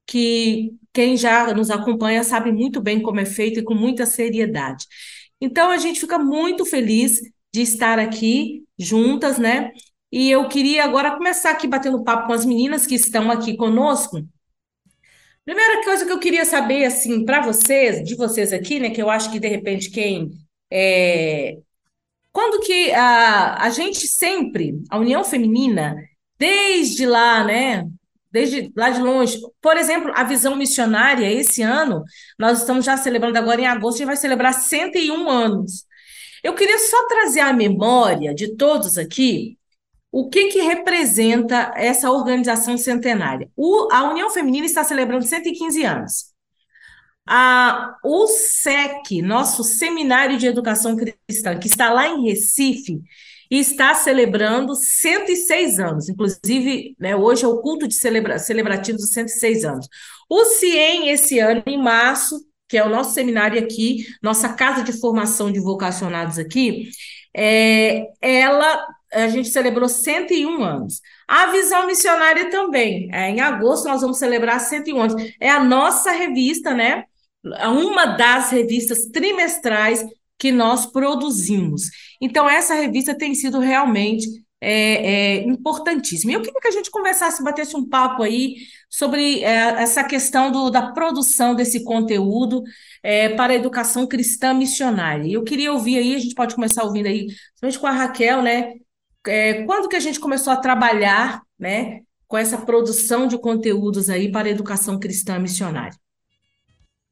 que 0.08 0.72
quem 0.94 1.18
já 1.18 1.54
nos 1.54 1.70
acompanha 1.70 2.24
sabe 2.24 2.52
muito 2.52 2.82
bem 2.82 3.02
como 3.02 3.20
é 3.20 3.26
feito 3.26 3.60
e 3.60 3.64
com 3.64 3.76
muita 3.76 4.06
seriedade. 4.06 4.86
Então, 5.40 5.70
a 5.70 5.78
gente 5.78 6.00
fica 6.00 6.18
muito 6.18 6.66
feliz 6.66 7.20
de 7.54 7.62
estar 7.62 8.00
aqui 8.00 8.64
juntas, 8.80 9.38
né? 9.38 9.72
E 10.12 10.32
eu 10.32 10.48
queria 10.48 10.86
agora 10.86 11.16
começar 11.16 11.52
aqui 11.52 11.68
batendo 11.68 12.04
papo 12.04 12.28
com 12.28 12.34
as 12.34 12.46
meninas 12.46 12.88
que 12.88 12.96
estão 12.96 13.30
aqui 13.30 13.58
conosco. 13.58 14.26
Primeira 15.46 15.84
coisa 15.84 16.06
que 16.06 16.12
eu 16.12 16.20
queria 16.20 16.46
saber, 16.46 16.86
assim, 16.86 17.24
para 17.26 17.42
vocês, 17.42 18.04
de 18.04 18.16
vocês 18.16 18.52
aqui, 18.52 18.80
né, 18.80 18.90
que 18.90 19.02
eu 19.02 19.10
acho 19.10 19.32
que 19.32 19.40
de 19.40 19.48
repente 19.48 19.90
quem 19.90 20.30
é... 20.72 21.58
Quando 22.32 22.62
que 22.66 22.92
a, 22.92 23.64
a 23.64 23.70
gente 23.70 24.08
sempre, 24.08 24.80
a 24.90 24.98
União 25.00 25.24
Feminina, 25.24 25.96
desde 26.38 27.06
lá, 27.06 27.44
né, 27.44 27.88
desde 28.32 28.72
lá 28.76 28.90
de 28.90 29.02
longe. 29.02 29.40
Por 29.62 29.78
exemplo, 29.78 30.12
a 30.16 30.24
visão 30.24 30.56
missionária, 30.56 31.32
esse 31.32 31.62
ano, 31.62 32.04
nós 32.38 32.60
estamos 32.60 32.86
já 32.86 32.98
celebrando 32.98 33.38
agora 33.38 33.62
em 33.62 33.68
agosto, 33.68 33.96
a 33.96 33.98
gente 34.00 34.08
vai 34.08 34.18
celebrar 34.18 34.54
101 34.54 35.30
anos. 35.30 35.86
Eu 36.44 36.54
queria 36.54 36.78
só 36.78 37.08
trazer 37.08 37.42
à 37.42 37.54
memória 37.54 38.34
de 38.34 38.56
todos 38.56 38.98
aqui 38.98 39.58
o 40.12 40.30
que, 40.30 40.48
que 40.48 40.62
representa 40.62 41.74
essa 41.76 42.10
organização 42.12 42.78
centenária. 42.78 43.50
O, 43.56 43.88
a 43.92 44.10
União 44.10 44.30
Feminina 44.30 44.66
está 44.66 44.84
celebrando 44.84 45.26
115 45.26 45.84
anos. 45.84 46.34
A, 47.30 47.98
o 48.04 48.26
SEC, 48.28 49.22
nosso 49.22 49.64
Seminário 49.64 50.38
de 50.38 50.48
Educação 50.48 50.96
Cristã, 50.96 51.60
que 51.60 51.68
está 51.68 51.92
lá 51.92 52.08
em 52.08 52.24
Recife, 52.24 53.02
está 53.50 53.94
celebrando 53.96 54.76
106 54.76 55.80
anos. 55.80 56.10
Inclusive, 56.10 56.96
né, 57.00 57.16
hoje 57.16 57.46
é 57.46 57.48
o 57.48 57.62
culto 57.62 57.88
de 57.88 57.96
celebra, 57.96 58.40
celebrativo 58.40 58.98
dos 58.98 59.12
106 59.12 59.64
anos. 59.66 59.88
O 60.30 60.44
CIEM, 60.46 61.10
esse 61.10 61.40
ano, 61.40 61.64
em 61.66 61.82
março, 61.82 62.40
que 62.68 62.78
é 62.78 62.84
o 62.84 62.90
nosso 62.90 63.14
seminário 63.14 63.60
aqui, 63.62 64.06
nossa 64.22 64.50
casa 64.50 64.84
de 64.84 64.92
formação 64.92 65.52
de 65.52 65.60
vocacionados 65.60 66.38
aqui, 66.38 66.90
é, 67.36 68.08
ela, 68.22 68.86
a 69.14 69.28
gente 69.28 69.50
celebrou 69.50 69.88
101 69.88 70.64
anos. 70.64 71.02
A 71.28 71.48
Visão 71.48 71.86
Missionária 71.86 72.50
também, 72.50 73.10
é, 73.14 73.30
em 73.30 73.40
agosto 73.40 73.88
nós 73.88 74.02
vamos 74.02 74.18
celebrar 74.18 74.60
101 74.60 75.02
anos. 75.02 75.16
É 75.40 75.50
a 75.50 75.64
nossa 75.64 76.12
revista, 76.12 76.74
né? 76.74 77.06
Uma 77.44 78.18
das 78.18 78.50
revistas 78.52 79.06
trimestrais 79.06 80.04
que 80.38 80.52
nós 80.52 80.86
produzimos. 80.86 81.90
Então, 82.22 82.50
essa 82.50 82.76
revista 82.76 83.18
tem 83.18 83.34
sido 83.34 83.60
realmente 83.60 84.28
é, 84.60 84.72
é, 84.72 85.44
importantíssima. 85.44 86.34
Eu 86.34 86.42
queria 86.42 86.60
que 86.60 86.68
a 86.68 86.72
gente 86.72 86.90
conversasse, 86.90 87.44
batesse 87.44 87.76
um 87.76 87.88
papo 87.88 88.24
aí 88.24 88.56
sobre 88.90 89.44
é, 89.44 89.82
essa 89.82 90.04
questão 90.04 90.52
do, 90.52 90.70
da 90.70 90.92
produção 90.92 91.56
desse 91.56 91.84
conteúdo 91.84 92.64
é, 93.04 93.30
para 93.30 93.54
a 93.54 93.56
educação 93.56 94.08
cristã 94.08 94.54
missionária. 94.54 95.32
Eu 95.32 95.44
queria 95.44 95.72
ouvir 95.72 95.98
aí, 95.98 96.16
a 96.16 96.20
gente 96.20 96.36
pode 96.36 96.56
começar 96.56 96.84
ouvindo 96.84 97.08
aí, 97.08 97.28
principalmente 97.60 97.80
com 97.80 97.88
a 97.88 97.92
Raquel, 97.92 98.42
né? 98.42 98.74
É, 99.26 99.64
quando 99.66 99.90
que 99.90 99.96
a 99.96 100.00
gente 100.00 100.20
começou 100.20 100.54
a 100.54 100.58
trabalhar, 100.58 101.42
né, 101.60 102.02
com 102.28 102.38
essa 102.38 102.58
produção 102.58 103.28
de 103.28 103.38
conteúdos 103.38 104.10
aí 104.10 104.32
para 104.32 104.48
a 104.48 104.52
educação 104.52 105.00
cristã 105.00 105.38
missionária? 105.40 105.98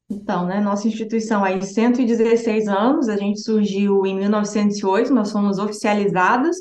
Então, 0.08 0.46
né, 0.46 0.60
nossa 0.60 0.86
instituição 0.86 1.42
aí 1.42 1.60
116 1.60 2.68
anos, 2.68 3.08
a 3.08 3.16
gente 3.16 3.40
surgiu 3.40 4.06
em 4.06 4.16
1908, 4.16 5.12
nós 5.12 5.32
fomos 5.32 5.58
oficializados, 5.58 6.56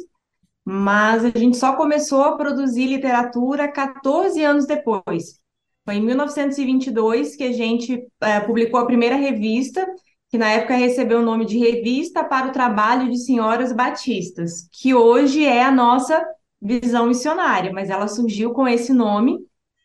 mas 0.64 1.24
a 1.24 1.30
gente 1.30 1.56
só 1.56 1.76
começou 1.76 2.24
a 2.24 2.36
produzir 2.36 2.88
literatura 2.88 3.72
14 3.72 4.44
anos 4.44 4.66
depois. 4.66 5.40
Foi 5.86 5.96
em 5.96 6.02
1922 6.02 7.36
que 7.36 7.44
a 7.44 7.52
gente 7.52 8.08
é, 8.20 8.40
publicou 8.40 8.80
a 8.80 8.88
primeira 8.88 9.16
revista, 9.16 9.86
que 10.30 10.40
na 10.40 10.50
época 10.50 10.74
recebeu 10.74 11.20
o 11.20 11.26
nome 11.26 11.46
de 11.46 11.60
Revista 11.60 12.24
para 12.24 12.48
o 12.48 12.52
Trabalho 12.52 13.12
de 13.12 13.18
Senhoras 13.20 13.72
Batistas, 13.72 14.68
que 14.72 14.96
hoje 14.96 15.46
é 15.46 15.64
a 15.64 15.72
nossa 15.72 16.20
visão 16.60 17.06
missionária, 17.06 17.72
mas 17.72 17.92
ela 17.92 18.08
surgiu 18.08 18.52
com 18.52 18.68
esse 18.68 18.92
nome 18.92 19.38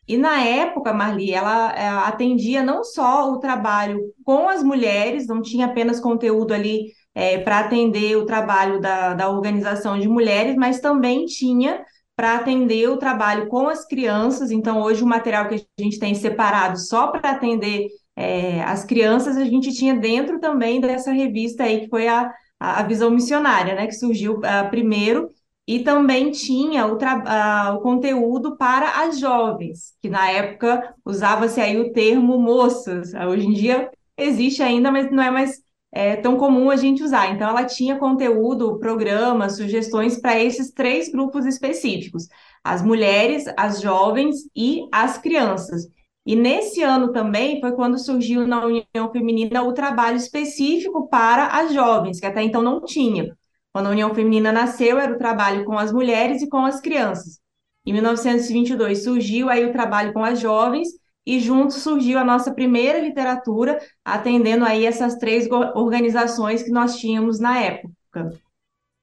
e 0.07 0.17
na 0.17 0.41
época, 0.43 0.93
Marli, 0.93 1.31
ela 1.31 1.73
é, 1.73 1.87
atendia 1.87 2.63
não 2.63 2.83
só 2.83 3.31
o 3.31 3.39
trabalho 3.39 3.99
com 4.25 4.49
as 4.49 4.63
mulheres, 4.63 5.27
não 5.27 5.41
tinha 5.41 5.67
apenas 5.67 5.99
conteúdo 5.99 6.53
ali 6.53 6.87
é, 7.13 7.37
para 7.37 7.59
atender 7.59 8.15
o 8.17 8.25
trabalho 8.25 8.79
da, 8.79 9.13
da 9.13 9.29
organização 9.29 9.99
de 9.99 10.07
mulheres, 10.07 10.55
mas 10.55 10.79
também 10.79 11.25
tinha 11.25 11.83
para 12.15 12.35
atender 12.35 12.89
o 12.89 12.97
trabalho 12.97 13.47
com 13.47 13.67
as 13.67 13.85
crianças. 13.85 14.51
Então, 14.51 14.81
hoje, 14.81 15.03
o 15.03 15.07
material 15.07 15.47
que 15.47 15.55
a 15.55 15.81
gente 15.81 15.99
tem 15.99 16.13
separado 16.13 16.77
só 16.79 17.07
para 17.07 17.31
atender 17.31 17.87
é, 18.15 18.61
as 18.63 18.83
crianças, 18.83 19.37
a 19.37 19.45
gente 19.45 19.73
tinha 19.73 19.95
dentro 19.95 20.39
também 20.39 20.81
dessa 20.81 21.11
revista 21.11 21.63
aí, 21.63 21.81
que 21.81 21.89
foi 21.89 22.07
a, 22.07 22.31
a 22.59 22.83
Visão 22.83 23.09
Missionária, 23.09 23.75
né, 23.75 23.87
que 23.87 23.93
surgiu 23.93 24.39
uh, 24.39 24.69
primeiro 24.69 25.29
e 25.67 25.83
também 25.83 26.31
tinha 26.31 26.85
o, 26.87 26.97
o, 26.97 27.81
conteúdo 27.81 28.57
para 28.57 29.03
as 29.03 29.19
jovens, 29.19 29.93
que 30.01 30.09
na 30.09 30.29
época 30.29 30.95
usava-se 31.05 31.61
aí 31.61 31.79
o 31.79 31.93
termo 31.93 32.37
moças. 32.39 33.13
Hoje 33.13 33.47
em 33.47 33.53
dia 33.53 33.89
existe 34.17 34.61
ainda, 34.63 34.91
mas 34.91 35.11
não 35.11 35.23
é 35.23 35.31
mais 35.31 35.61
é, 35.91 36.15
tão 36.15 36.37
comum 36.37 36.69
a 36.69 36.75
gente 36.75 37.03
usar. 37.03 37.31
Então, 37.33 37.49
ela 37.49 37.65
tinha 37.65 37.99
conteúdo, 37.99 38.79
programas, 38.79 39.57
sugestões 39.57 40.19
para 40.19 40.39
esses 40.39 40.71
três 40.71 41.09
grupos 41.11 41.45
específicos: 41.45 42.27
as 42.63 42.81
mulheres, 42.81 43.45
as 43.57 43.81
jovens 43.81 44.37
e 44.55 44.87
as 44.91 45.17
crianças. 45.17 45.87
E 46.25 46.35
nesse 46.35 46.83
ano 46.83 47.11
também 47.11 47.59
foi 47.59 47.71
quando 47.73 47.97
surgiu 47.97 48.47
na 48.47 48.63
União 48.65 49.11
Feminina 49.11 49.63
o 49.63 49.73
trabalho 49.73 50.17
específico 50.17 51.07
para 51.09 51.47
as 51.47 51.73
jovens, 51.73 52.19
que 52.19 52.25
até 52.25 52.43
então 52.43 52.61
não 52.61 52.83
tinha. 52.83 53.35
Quando 53.73 53.87
a 53.87 53.91
União 53.91 54.13
Feminina 54.13 54.51
nasceu, 54.51 54.99
era 54.99 55.13
o 55.13 55.17
trabalho 55.17 55.65
com 55.65 55.77
as 55.77 55.91
mulheres 55.91 56.41
e 56.41 56.49
com 56.49 56.65
as 56.65 56.81
crianças. 56.81 57.39
Em 57.85 57.93
1922 57.93 59.03
surgiu 59.03 59.49
aí 59.49 59.65
o 59.65 59.71
trabalho 59.71 60.13
com 60.13 60.23
as 60.23 60.39
jovens 60.39 60.89
e 61.25 61.39
junto 61.39 61.73
surgiu 61.73 62.17
a 62.19 62.23
nossa 62.23 62.53
primeira 62.53 62.99
literatura, 62.99 63.79
atendendo 64.03 64.65
aí 64.65 64.85
essas 64.85 65.15
três 65.15 65.47
organizações 65.75 66.63
que 66.63 66.71
nós 66.71 66.97
tínhamos 66.97 67.39
na 67.39 67.59
época. 67.59 68.33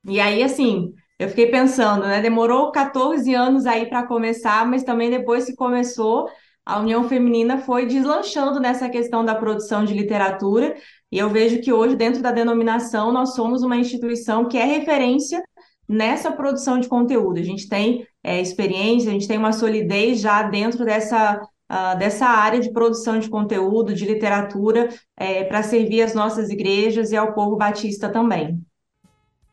E 0.04 0.20
aí, 0.20 0.42
assim, 0.42 0.92
eu 1.18 1.28
fiquei 1.28 1.50
pensando, 1.50 2.06
né? 2.06 2.20
Demorou 2.20 2.72
14 2.72 3.32
anos 3.34 3.66
aí 3.66 3.86
para 3.86 4.06
começar, 4.06 4.66
mas 4.66 4.82
também 4.82 5.10
depois 5.10 5.46
que 5.46 5.54
começou, 5.54 6.28
a 6.64 6.78
União 6.78 7.08
Feminina 7.08 7.58
foi 7.58 7.86
deslanchando 7.86 8.60
nessa 8.60 8.88
questão 8.88 9.24
da 9.24 9.34
produção 9.34 9.84
de 9.84 9.94
literatura 9.94 10.76
e 11.10 11.18
eu 11.18 11.30
vejo 11.30 11.60
que 11.60 11.72
hoje, 11.72 11.96
dentro 11.96 12.22
da 12.22 12.30
denominação, 12.30 13.10
nós 13.12 13.34
somos 13.34 13.62
uma 13.62 13.76
instituição 13.76 14.46
que 14.46 14.58
é 14.58 14.64
referência 14.64 15.42
nessa 15.88 16.30
produção 16.30 16.78
de 16.78 16.86
conteúdo. 16.86 17.40
A 17.40 17.42
gente 17.42 17.66
tem 17.66 18.06
é, 18.22 18.40
experiência, 18.40 19.08
a 19.08 19.12
gente 19.12 19.26
tem 19.26 19.38
uma 19.38 19.52
solidez 19.52 20.20
já 20.20 20.42
dentro 20.42 20.84
dessa, 20.84 21.40
uh, 21.40 21.98
dessa 21.98 22.26
área 22.26 22.60
de 22.60 22.70
produção 22.70 23.18
de 23.18 23.30
conteúdo, 23.30 23.94
de 23.94 24.04
literatura, 24.04 24.90
é, 25.16 25.44
para 25.44 25.62
servir 25.62 26.02
as 26.02 26.12
nossas 26.14 26.50
igrejas 26.50 27.10
e 27.10 27.16
ao 27.16 27.32
povo 27.32 27.56
batista 27.56 28.10
também. 28.10 28.60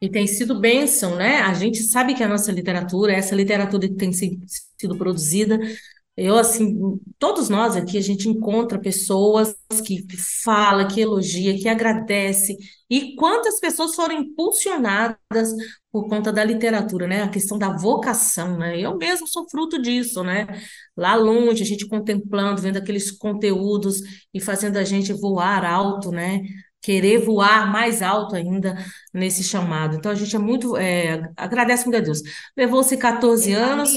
E 0.01 0.09
tem 0.09 0.27
sido 0.27 0.59
bênção, 0.59 1.15
né? 1.15 1.37
A 1.37 1.53
gente 1.53 1.81
sabe 1.83 2.13
que 2.13 2.21
a 2.21 2.27
nossa 2.27 2.51
literatura, 2.51 3.13
essa 3.13 3.33
literatura 3.33 3.87
que 3.87 3.95
tem 3.95 4.11
sido 4.11 4.97
produzida, 4.97 5.57
eu, 6.17 6.37
assim, 6.37 6.97
todos 7.19 7.49
nós 7.49 7.75
aqui, 7.75 7.97
a 7.97 8.01
gente 8.01 8.29
encontra 8.29 8.79
pessoas 8.79 9.53
que, 9.85 10.05
fala, 10.43 10.87
que 10.87 11.01
elogia, 11.01 11.57
que 11.57 11.67
agradece. 11.67 12.55
E 12.89 13.15
quantas 13.17 13.59
pessoas 13.59 13.93
foram 13.95 14.15
impulsionadas 14.19 15.51
por 15.91 16.07
conta 16.07 16.31
da 16.31 16.41
literatura, 16.43 17.05
né? 17.05 17.23
A 17.23 17.29
questão 17.29 17.57
da 17.57 17.75
vocação, 17.75 18.57
né? 18.57 18.79
Eu 18.79 18.97
mesmo 18.97 19.27
sou 19.27 19.49
fruto 19.49 19.81
disso, 19.81 20.23
né? 20.23 20.47
Lá 20.95 21.15
longe, 21.15 21.63
a 21.63 21.65
gente 21.65 21.85
contemplando, 21.87 22.61
vendo 22.61 22.77
aqueles 22.77 23.11
conteúdos 23.11 23.99
e 24.33 24.39
fazendo 24.39 24.77
a 24.77 24.83
gente 24.85 25.11
voar 25.11 25.65
alto, 25.65 26.11
né? 26.11 26.41
Querer 26.81 27.19
voar 27.25 27.69
mais 27.71 28.01
alto 28.01 28.35
ainda 28.35 28.75
nesse 29.13 29.43
chamado. 29.43 29.97
Então, 29.97 30.11
a 30.11 30.15
gente 30.15 30.33
é 30.35 30.39
muito, 30.39 30.77
é, 30.77 31.29
agradece 31.35 31.83
muito 31.85 31.97
a 31.97 32.01
Deus. 32.01 32.21
Levou-se 32.55 32.95
14 32.95 33.51
anos 33.51 33.89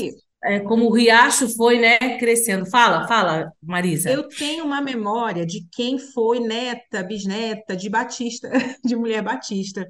é, 0.43 0.61
como 0.61 0.87
o 0.87 0.93
riacho 0.93 1.49
foi, 1.57 1.79
né, 1.79 1.99
crescendo. 2.19 2.67
Fala, 2.67 3.07
fala, 3.09 3.53
Marisa. 3.63 4.11
Eu 4.11 4.29
tenho 4.29 4.65
uma 4.65 4.81
memória 4.81 5.45
de 5.45 5.67
quem 5.73 5.99
foi 5.99 6.41
neta, 6.41 7.03
bisneta 7.03 7.77
de 7.77 7.89
Batista, 7.89 8.49
de 8.85 8.95
mulher 8.95 9.23
Batista. 9.23 9.87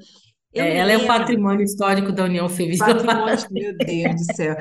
É, 0.54 0.78
ela 0.78 0.86
lembro... 0.86 1.02
é 1.02 1.04
o 1.04 1.06
patrimônio 1.06 1.64
histórico 1.64 2.12
da 2.12 2.24
União 2.24 2.48
Feminina. 2.48 2.86
Patrimônio, 2.86 3.46
meu 3.50 3.76
Deus 3.76 4.26
do 4.26 4.34
céu. 4.34 4.56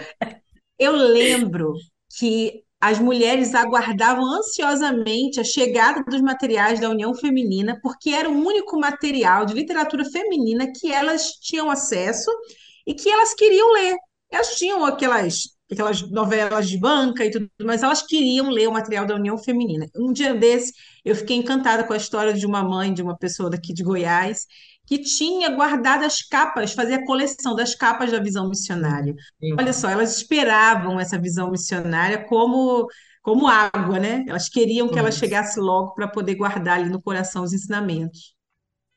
Eu 0.77 0.91
lembro 0.91 1.73
que 2.19 2.63
as 2.79 2.99
mulheres 2.99 3.55
aguardavam 3.55 4.23
ansiosamente 4.25 5.39
a 5.39 5.43
chegada 5.43 6.03
dos 6.03 6.21
materiais 6.21 6.79
da 6.79 6.89
União 6.89 7.13
Feminina, 7.15 7.79
porque 7.81 8.11
era 8.11 8.29
o 8.29 8.45
único 8.45 8.79
material 8.79 9.45
de 9.45 9.53
literatura 9.53 10.05
feminina 10.05 10.71
que 10.71 10.91
elas 10.91 11.31
tinham 11.41 11.71
acesso 11.71 12.29
e 12.85 12.93
que 12.93 13.09
elas 13.09 13.33
queriam 13.33 13.73
ler. 13.73 13.95
Elas 14.29 14.55
tinham 14.57 14.85
aquelas 14.85 15.56
aquelas 15.71 16.01
novelas 16.09 16.69
de 16.69 16.79
banca 16.79 17.25
e 17.25 17.31
tudo, 17.31 17.49
mas 17.61 17.83
elas 17.83 18.01
queriam 18.01 18.49
ler 18.49 18.67
o 18.67 18.73
material 18.73 19.05
da 19.05 19.15
União 19.15 19.37
Feminina. 19.37 19.85
Um 19.95 20.11
dia 20.11 20.33
desse, 20.33 20.73
eu 21.03 21.15
fiquei 21.15 21.37
encantada 21.37 21.83
com 21.83 21.93
a 21.93 21.97
história 21.97 22.33
de 22.33 22.45
uma 22.45 22.63
mãe, 22.63 22.93
de 22.93 23.01
uma 23.01 23.17
pessoa 23.17 23.49
daqui 23.49 23.73
de 23.73 23.83
Goiás, 23.83 24.45
que 24.85 24.99
tinha 24.99 25.49
guardado 25.49 26.05
as 26.05 26.21
capas, 26.21 26.73
fazia 26.73 26.95
a 26.95 27.05
coleção 27.05 27.53
das 27.55 27.75
capas 27.75 28.11
da 28.11 28.19
visão 28.19 28.47
missionária. 28.47 29.13
Sim. 29.39 29.55
Olha 29.59 29.73
só, 29.73 29.89
elas 29.89 30.15
esperavam 30.17 30.99
essa 30.99 31.19
visão 31.19 31.51
missionária 31.51 32.25
como 32.25 32.87
como 33.27 33.45
água, 33.45 33.99
né? 33.99 34.23
Elas 34.25 34.47
queriam 34.47 34.87
que 34.87 34.97
ela 34.97 35.11
chegasse 35.11 35.59
logo 35.59 35.93
para 35.93 36.07
poder 36.07 36.35
guardar 36.35 36.79
ali 36.79 36.89
no 36.89 37.01
coração 37.01 37.43
os 37.43 37.51
ensinamentos. 37.51 38.36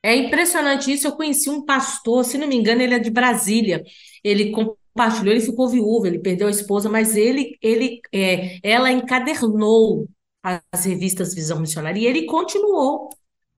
É 0.02 0.14
impressionante 0.16 0.92
isso. 0.92 1.06
Eu 1.06 1.16
conheci 1.16 1.50
um 1.50 1.64
pastor, 1.64 2.24
se 2.24 2.38
não 2.38 2.46
me 2.46 2.56
engano, 2.56 2.82
ele 2.82 2.94
é 2.94 2.98
de 2.98 3.10
Brasília. 3.10 3.82
Ele 4.24 4.50
compartilhou, 4.50 5.32
ele 5.32 5.40
ficou 5.40 5.68
viúvo, 5.68 6.06
ele 6.06 6.18
perdeu 6.18 6.48
a 6.48 6.50
esposa, 6.50 6.88
mas 6.88 7.16
ele, 7.16 7.58
ele, 7.62 8.00
é, 8.12 8.58
ela 8.62 8.90
encadernou 8.90 10.08
as 10.42 10.84
revistas 10.86 11.34
Visão 11.34 11.60
Missionária 11.60 12.00
e 12.00 12.06
ele 12.06 12.24
continuou. 12.26 13.10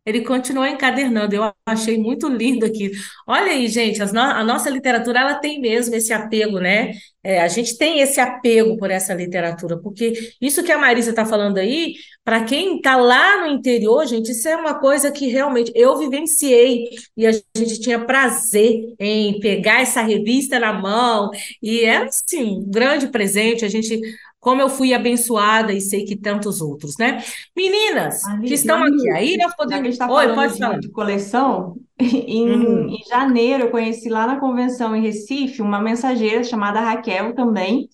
Ele 0.04 0.22
continua 0.22 0.68
encadernando. 0.68 1.34
Eu 1.34 1.52
achei 1.66 1.96
muito 1.96 2.28
lindo 2.28 2.66
aqui. 2.66 2.90
Olha 3.26 3.52
aí, 3.52 3.68
gente, 3.68 4.00
no 4.12 4.20
a 4.20 4.42
nossa 4.42 4.68
literatura 4.68 5.20
ela 5.20 5.34
tem 5.36 5.60
mesmo 5.60 5.94
esse 5.94 6.12
apego, 6.12 6.58
né? 6.58 6.92
É, 7.24 7.40
a 7.40 7.46
gente 7.46 7.78
tem 7.78 8.00
esse 8.00 8.20
apego 8.20 8.76
por 8.76 8.90
essa 8.90 9.14
literatura, 9.14 9.78
porque 9.80 10.12
isso 10.40 10.62
que 10.64 10.72
a 10.72 10.78
Marisa 10.78 11.10
está 11.10 11.24
falando 11.24 11.58
aí, 11.58 11.94
para 12.24 12.44
quem 12.44 12.76
está 12.78 12.96
lá 12.96 13.42
no 13.42 13.46
interior, 13.54 14.04
gente, 14.06 14.32
isso 14.32 14.48
é 14.48 14.56
uma 14.56 14.80
coisa 14.80 15.10
que 15.12 15.28
realmente 15.28 15.70
eu 15.74 15.96
vivenciei 15.98 16.88
e 17.16 17.24
a 17.26 17.32
gente 17.32 17.80
tinha 17.80 18.04
prazer 18.04 18.94
em 18.98 19.38
pegar 19.38 19.80
essa 19.82 20.02
revista 20.02 20.58
na 20.58 20.72
mão 20.72 21.30
e 21.62 21.84
era 21.84 22.06
assim 22.06 22.58
um 22.58 22.70
grande 22.70 23.06
presente. 23.08 23.64
A 23.64 23.68
gente 23.68 24.00
como 24.42 24.60
eu 24.60 24.68
fui 24.68 24.92
abençoada 24.92 25.72
e 25.72 25.80
sei 25.80 26.04
que 26.04 26.16
tantos 26.16 26.60
outros, 26.60 26.96
né? 26.98 27.22
Meninas 27.56 28.22
que 28.40 28.54
estão 28.54 28.82
aqui, 28.82 29.08
a 29.08 29.22
Ira 29.22 29.46
Rodrigues. 29.56 29.92
está 29.92 30.10
Oi, 30.10 30.34
pode 30.34 30.54
de, 30.54 30.58
falar. 30.58 30.80
de 30.80 30.90
coleção, 30.90 31.76
em, 31.96 32.50
uhum. 32.50 32.88
em, 32.88 33.04
janeiro 33.08 33.62
eu 33.62 33.70
conheci 33.70 34.08
lá 34.08 34.26
na 34.26 34.40
convenção 34.40 34.96
em 34.96 35.00
Recife 35.00 35.62
uma 35.62 35.80
mensageira 35.80 36.42
chamada 36.42 36.80
Raquel 36.80 37.36
também, 37.36 37.88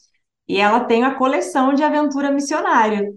e 0.48 0.56
ela 0.56 0.80
tem 0.80 1.04
a 1.04 1.14
coleção 1.16 1.74
de 1.74 1.82
aventura 1.82 2.30
missionária. 2.30 3.12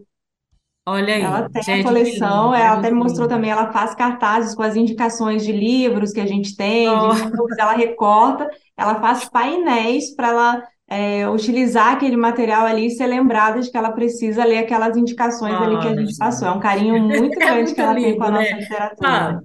Olha 0.85 1.15
aí, 1.15 1.21
ela 1.21 1.49
tem 1.49 1.63
gente, 1.63 1.85
a 1.85 1.89
coleção, 1.89 2.53
ela 2.53 2.79
até 2.79 2.91
me 2.91 2.97
mostrou 2.97 3.29
também, 3.29 3.49
ela 3.49 3.71
faz 3.71 3.95
cartazes 3.95 4.53
com 4.53 4.63
as 4.63 4.75
indicações 4.75 5.45
de 5.45 5.53
livros 5.53 6.11
que 6.11 6.19
a 6.19 6.27
gente 6.27 6.53
tem, 6.57 6.89
oh. 6.89 7.13
livros, 7.13 7.57
ela 7.57 7.71
recorta, 7.71 8.49
ela 8.75 8.99
faz 8.99 9.29
painéis 9.29 10.13
para 10.13 10.27
ela 10.27 10.63
é, 10.91 11.25
utilizar 11.29 11.93
aquele 11.93 12.17
material 12.17 12.65
ali 12.65 12.87
e 12.87 12.91
ser 12.91 13.07
lembrada 13.07 13.61
de 13.61 13.71
que 13.71 13.77
ela 13.77 13.93
precisa 13.93 14.43
ler 14.43 14.57
aquelas 14.57 14.97
indicações 14.97 15.53
ah, 15.53 15.63
ali 15.63 15.79
que 15.79 15.87
a 15.87 15.95
gente 15.95 16.17
passou. 16.17 16.49
É 16.49 16.51
um 16.51 16.59
carinho 16.59 17.01
muito 17.01 17.31
é 17.41 17.45
grande 17.45 17.51
é 17.51 17.55
muito 17.55 17.73
que 17.73 17.81
ela 17.81 17.93
lindo, 17.93 18.07
tem 18.07 18.17
com 18.17 18.23
a 18.25 18.31
nossa 18.31 18.49
né? 18.49 18.59
literatura. 18.59 19.09
Ah, 19.09 19.39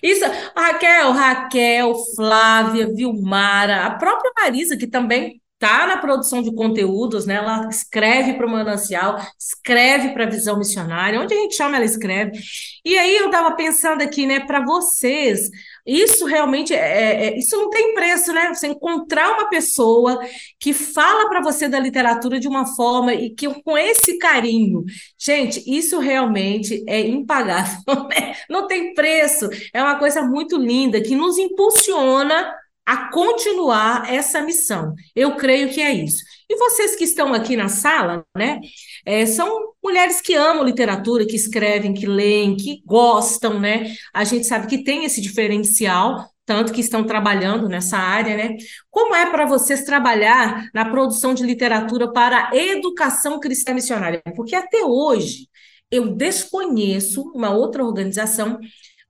isso, 0.00 0.24
Raquel, 0.56 1.10
Raquel, 1.10 1.94
Flávia, 2.14 2.86
Vilmara, 2.94 3.84
a 3.84 3.90
própria 3.90 4.30
Marisa, 4.38 4.76
que 4.76 4.86
também 4.86 5.42
está 5.54 5.88
na 5.88 5.96
produção 5.96 6.40
de 6.40 6.54
conteúdos, 6.54 7.26
né? 7.26 7.34
Ela 7.34 7.68
escreve 7.68 8.34
para 8.34 8.46
o 8.46 8.50
Manancial, 8.50 9.16
escreve 9.38 10.10
para 10.10 10.24
a 10.24 10.30
Visão 10.30 10.56
Missionária, 10.56 11.20
onde 11.20 11.34
a 11.34 11.36
gente 11.36 11.56
chama, 11.56 11.76
ela 11.76 11.84
escreve. 11.84 12.38
E 12.84 12.96
aí 12.96 13.16
eu 13.16 13.26
estava 13.26 13.56
pensando 13.56 14.02
aqui, 14.02 14.24
né, 14.24 14.40
para 14.40 14.64
vocês, 14.64 15.50
isso 15.86 16.24
realmente 16.24 16.74
é, 16.74 16.78
é, 16.78 17.26
é, 17.26 17.38
isso 17.38 17.56
não 17.56 17.70
tem 17.70 17.94
preço, 17.94 18.32
né? 18.32 18.52
Você 18.52 18.66
encontrar 18.66 19.34
uma 19.34 19.48
pessoa 19.48 20.18
que 20.58 20.72
fala 20.72 21.28
para 21.28 21.40
você 21.40 21.68
da 21.68 21.78
literatura 21.78 22.40
de 22.40 22.48
uma 22.48 22.66
forma 22.74 23.14
e 23.14 23.30
que 23.30 23.48
com 23.62 23.78
esse 23.78 24.18
carinho, 24.18 24.84
gente, 25.18 25.62
isso 25.66 25.98
realmente 25.98 26.84
é 26.88 27.00
impagável, 27.00 27.82
né? 28.10 28.34
não 28.50 28.66
tem 28.66 28.94
preço. 28.94 29.48
É 29.72 29.82
uma 29.82 29.96
coisa 29.96 30.22
muito 30.22 30.56
linda 30.56 31.00
que 31.00 31.14
nos 31.14 31.38
impulsiona 31.38 32.52
a 32.84 33.10
continuar 33.10 34.12
essa 34.12 34.40
missão. 34.42 34.94
Eu 35.14 35.36
creio 35.36 35.68
que 35.70 35.80
é 35.80 35.92
isso. 35.92 36.22
E 36.48 36.56
vocês 36.56 36.94
que 36.94 37.04
estão 37.04 37.34
aqui 37.34 37.56
na 37.56 37.68
sala, 37.68 38.24
né? 38.36 38.60
É, 39.04 39.26
são 39.26 39.72
mulheres 39.82 40.20
que 40.20 40.34
amam 40.34 40.64
literatura, 40.64 41.26
que 41.26 41.34
escrevem, 41.34 41.92
que 41.92 42.06
leem, 42.06 42.56
que 42.56 42.82
gostam, 42.84 43.58
né? 43.58 43.92
A 44.14 44.22
gente 44.22 44.46
sabe 44.46 44.68
que 44.68 44.84
tem 44.84 45.04
esse 45.04 45.20
diferencial, 45.20 46.30
tanto 46.44 46.72
que 46.72 46.80
estão 46.80 47.02
trabalhando 47.04 47.68
nessa 47.68 47.98
área, 47.98 48.36
né? 48.36 48.56
Como 48.90 49.14
é 49.14 49.28
para 49.28 49.44
vocês 49.44 49.82
trabalhar 49.84 50.70
na 50.72 50.88
produção 50.88 51.34
de 51.34 51.42
literatura 51.44 52.12
para 52.12 52.50
a 52.50 52.56
educação 52.56 53.40
cristã 53.40 53.74
missionária? 53.74 54.22
Porque 54.36 54.54
até 54.54 54.84
hoje 54.84 55.48
eu 55.90 56.14
desconheço 56.14 57.22
uma 57.34 57.50
outra 57.50 57.84
organização 57.84 58.58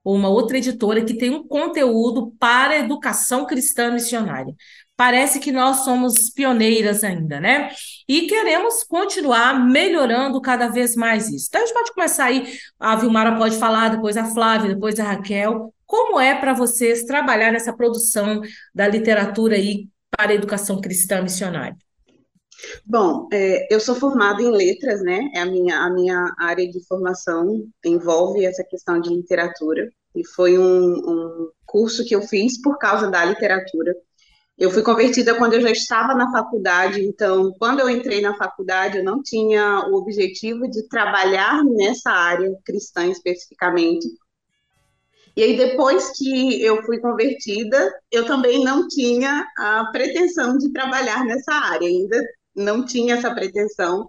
ou 0.03 0.15
uma 0.15 0.29
outra 0.31 0.57
editora 0.57 1.05
que 1.05 1.15
tem 1.15 1.31
um 1.31 1.47
conteúdo 1.47 2.33
para 2.39 2.75
a 2.75 2.79
educação 2.79 3.45
cristã 3.45 3.91
missionária 3.91 4.55
parece 4.97 5.39
que 5.39 5.53
nós 5.53 5.85
somos 5.85 6.31
pioneiras 6.31 7.05
ainda, 7.05 7.41
né? 7.41 7.71
E 8.09 8.23
queremos 8.27 8.83
continuar 8.83 9.65
melhorando 9.65 10.41
cada 10.41 10.69
vez 10.69 10.97
mais 10.97 11.29
isso. 11.29 11.47
Então, 11.49 11.63
a 11.63 11.67
gente 11.67 11.75
pode 11.75 11.93
começar 11.93 12.25
aí, 12.25 12.59
a 12.79 12.97
Vilmara 12.97 13.37
pode 13.37 13.59
falar, 13.59 13.91
depois 13.91 14.17
a 14.17 14.25
Flávia, 14.25 14.75
depois 14.75 14.99
a 14.99 15.05
Raquel. 15.05 15.73
Como 15.85 16.19
é 16.19 16.35
para 16.35 16.53
vocês 16.53 17.05
trabalhar 17.05 17.53
nessa 17.53 17.73
produção 17.73 18.41
da 18.75 18.89
literatura 18.89 19.57
aí 19.57 19.89
para 20.11 20.33
a 20.33 20.35
educação 20.35 20.81
cristã 20.81 21.21
missionária? 21.23 21.77
Bom, 22.85 23.29
é, 23.33 23.73
eu 23.73 23.79
sou 23.79 23.95
formada 23.95 24.41
em 24.41 24.51
letras, 24.51 25.03
né? 25.03 25.31
É 25.35 25.41
a 25.41 25.47
minha, 25.47 25.79
a 25.79 25.91
minha 25.91 26.35
área 26.39 26.67
de 26.67 26.85
formação 26.87 27.67
envolve 27.85 28.45
essa 28.47 28.65
questão 28.65 28.99
de 28.99 29.11
literatura, 29.11 29.91
e 30.15 30.27
foi 30.27 30.59
um, 30.59 30.65
um 30.65 31.51
curso 31.67 32.05
que 32.05 32.15
eu 32.15 32.23
fiz 32.23 32.61
por 32.61 32.79
causa 32.79 33.11
da 33.11 33.25
literatura. 33.25 33.95
Eu 34.59 34.71
fui 34.71 34.83
convertida 34.83 35.35
quando 35.35 35.53
eu 35.53 35.61
já 35.61 35.71
estava 35.71 36.15
na 36.15 36.33
faculdade, 36.33 37.05
então, 37.05 37.53
quando 37.59 37.81
eu 37.81 37.91
entrei 37.91 38.23
na 38.23 38.35
faculdade, 38.37 38.99
eu 38.99 39.05
não 39.05 39.23
tinha 39.23 39.87
o 39.89 39.95
objetivo 39.97 40.67
de 40.71 40.89
trabalhar 40.89 41.63
nessa 41.63 42.11
área 42.11 42.51
cristã 42.65 43.07
especificamente. 43.07 44.09
E 45.37 45.43
aí, 45.43 45.57
depois 45.59 46.13
que 46.17 46.63
eu 46.63 46.83
fui 46.85 46.99
convertida, 46.99 47.93
eu 48.11 48.25
também 48.25 48.65
não 48.65 48.89
tinha 48.89 49.47
a 49.59 49.85
pretensão 49.93 50.57
de 50.57 50.73
trabalhar 50.73 51.23
nessa 51.27 51.53
área, 51.53 51.87
ainda 51.87 52.19
não 52.55 52.83
tinha 52.83 53.17
essa 53.17 53.35
pretensão, 53.35 54.09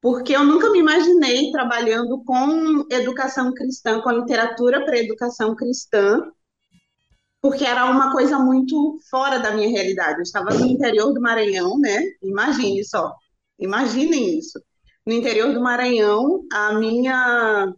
porque 0.00 0.34
eu 0.34 0.44
nunca 0.44 0.70
me 0.70 0.78
imaginei 0.78 1.50
trabalhando 1.50 2.24
com 2.24 2.86
educação 2.90 3.52
cristã, 3.52 4.00
com 4.00 4.10
literatura 4.10 4.82
para 4.82 4.98
educação 4.98 5.54
cristã, 5.54 6.22
porque 7.44 7.62
era 7.62 7.84
uma 7.84 8.10
coisa 8.10 8.38
muito 8.38 8.98
fora 9.10 9.38
da 9.38 9.50
minha 9.50 9.68
realidade. 9.68 10.16
Eu 10.16 10.22
estava 10.22 10.48
no 10.54 10.64
interior 10.64 11.12
do 11.12 11.20
Maranhão, 11.20 11.78
né? 11.78 12.02
Imagine 12.22 12.82
só, 12.82 13.14
imaginem 13.58 14.38
isso. 14.38 14.58
No 15.06 15.12
interior 15.12 15.52
do 15.52 15.60
Maranhão, 15.60 16.42
a 16.50 16.72
minha, 16.72 17.70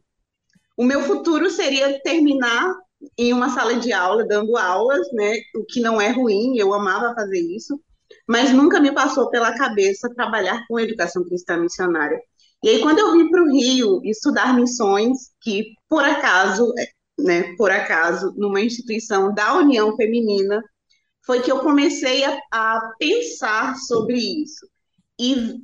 o 0.76 0.84
meu 0.84 1.02
futuro 1.02 1.50
seria 1.50 2.00
terminar 2.00 2.76
em 3.18 3.32
uma 3.32 3.48
sala 3.48 3.74
de 3.74 3.92
aula, 3.92 4.24
dando 4.24 4.56
aulas, 4.56 5.04
né? 5.12 5.32
O 5.56 5.64
que 5.64 5.80
não 5.80 6.00
é 6.00 6.12
ruim, 6.12 6.56
eu 6.56 6.72
amava 6.72 7.12
fazer 7.12 7.40
isso, 7.40 7.76
mas 8.24 8.52
nunca 8.52 8.78
me 8.78 8.92
passou 8.92 9.30
pela 9.30 9.52
cabeça 9.58 10.14
trabalhar 10.14 10.64
com 10.68 10.78
educação 10.78 11.24
cristã 11.24 11.56
missionária. 11.56 12.20
E 12.62 12.68
aí, 12.68 12.80
quando 12.80 13.00
eu 13.00 13.12
vim 13.14 13.28
para 13.28 13.42
o 13.42 13.50
Rio 13.50 14.00
estudar 14.04 14.54
missões, 14.54 15.32
que 15.42 15.72
por 15.88 16.04
acaso 16.04 16.72
né, 17.18 17.54
por 17.56 17.70
acaso, 17.70 18.32
numa 18.36 18.60
instituição 18.60 19.32
da 19.32 19.54
União 19.54 19.96
Feminina, 19.96 20.62
foi 21.24 21.40
que 21.40 21.50
eu 21.50 21.60
comecei 21.60 22.24
a, 22.24 22.38
a 22.52 22.92
pensar 22.98 23.76
sobre 23.76 24.16
isso. 24.16 24.66
E 25.18 25.56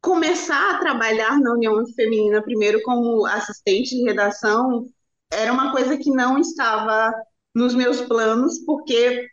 começar 0.00 0.70
a 0.70 0.78
trabalhar 0.78 1.40
na 1.40 1.52
União 1.52 1.84
Feminina, 1.94 2.42
primeiro 2.42 2.82
como 2.82 3.26
assistente 3.26 3.96
de 3.96 4.04
redação, 4.04 4.86
era 5.30 5.52
uma 5.52 5.72
coisa 5.72 5.96
que 5.96 6.10
não 6.10 6.38
estava 6.38 7.12
nos 7.54 7.74
meus 7.74 8.00
planos, 8.02 8.58
porque 8.64 9.26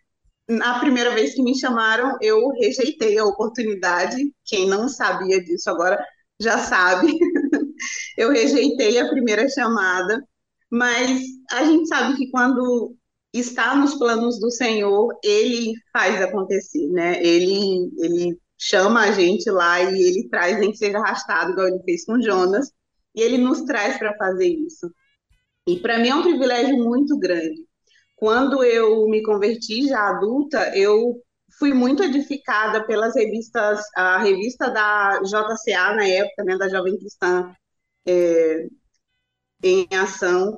na 0.47 0.79
primeira 0.79 1.11
vez 1.11 1.35
que 1.35 1.43
me 1.43 1.57
chamaram, 1.57 2.17
eu 2.21 2.49
rejeitei 2.49 3.17
a 3.19 3.25
oportunidade. 3.25 4.33
Quem 4.45 4.67
não 4.67 4.89
sabia 4.89 5.43
disso 5.43 5.69
agora 5.69 6.03
já 6.39 6.57
sabe. 6.57 7.07
eu 8.17 8.31
rejeitei 8.31 8.99
a 8.99 9.09
primeira 9.09 9.47
chamada 9.49 10.23
mas 10.71 11.21
a 11.51 11.63
gente 11.63 11.88
sabe 11.88 12.17
que 12.17 12.29
quando 12.29 12.95
está 13.34 13.75
nos 13.75 13.95
planos 13.95 14.39
do 14.39 14.51
Senhor, 14.51 15.17
ele 15.23 15.73
faz 15.93 16.21
acontecer, 16.21 16.88
né? 16.89 17.23
Ele, 17.23 17.91
ele 17.99 18.39
chama 18.58 19.01
a 19.01 19.12
gente 19.12 19.49
lá 19.49 19.82
e 19.82 20.01
ele 20.01 20.29
traz, 20.29 20.60
nem 20.60 20.71
que 20.71 20.77
seja 20.77 20.97
arrastado, 20.97 21.51
igual 21.51 21.67
ele 21.67 21.84
fez 21.84 22.05
com 22.05 22.21
Jonas, 22.21 22.71
e 23.15 23.21
ele 23.21 23.38
nos 23.38 23.62
traz 23.63 23.97
para 23.97 24.15
fazer 24.17 24.47
isso. 24.47 24.91
E 25.67 25.79
para 25.79 25.99
mim 25.99 26.10
é 26.10 26.15
um 26.15 26.23
privilégio 26.23 26.77
muito 26.77 27.17
grande. 27.17 27.65
Quando 28.15 28.63
eu 28.63 29.08
me 29.08 29.23
converti 29.23 29.88
já 29.88 30.10
adulta, 30.10 30.75
eu 30.75 31.15
fui 31.58 31.73
muito 31.73 32.03
edificada 32.03 32.86
pelas 32.86 33.15
revistas, 33.15 33.82
a 33.95 34.17
revista 34.19 34.69
da 34.69 35.19
JCA 35.21 35.95
na 35.95 36.08
época, 36.08 36.43
né, 36.43 36.58
da 36.58 36.69
Jovem 36.69 36.97
Cristã 36.97 37.53
é, 38.05 38.67
em 39.63 39.87
ação, 39.93 40.57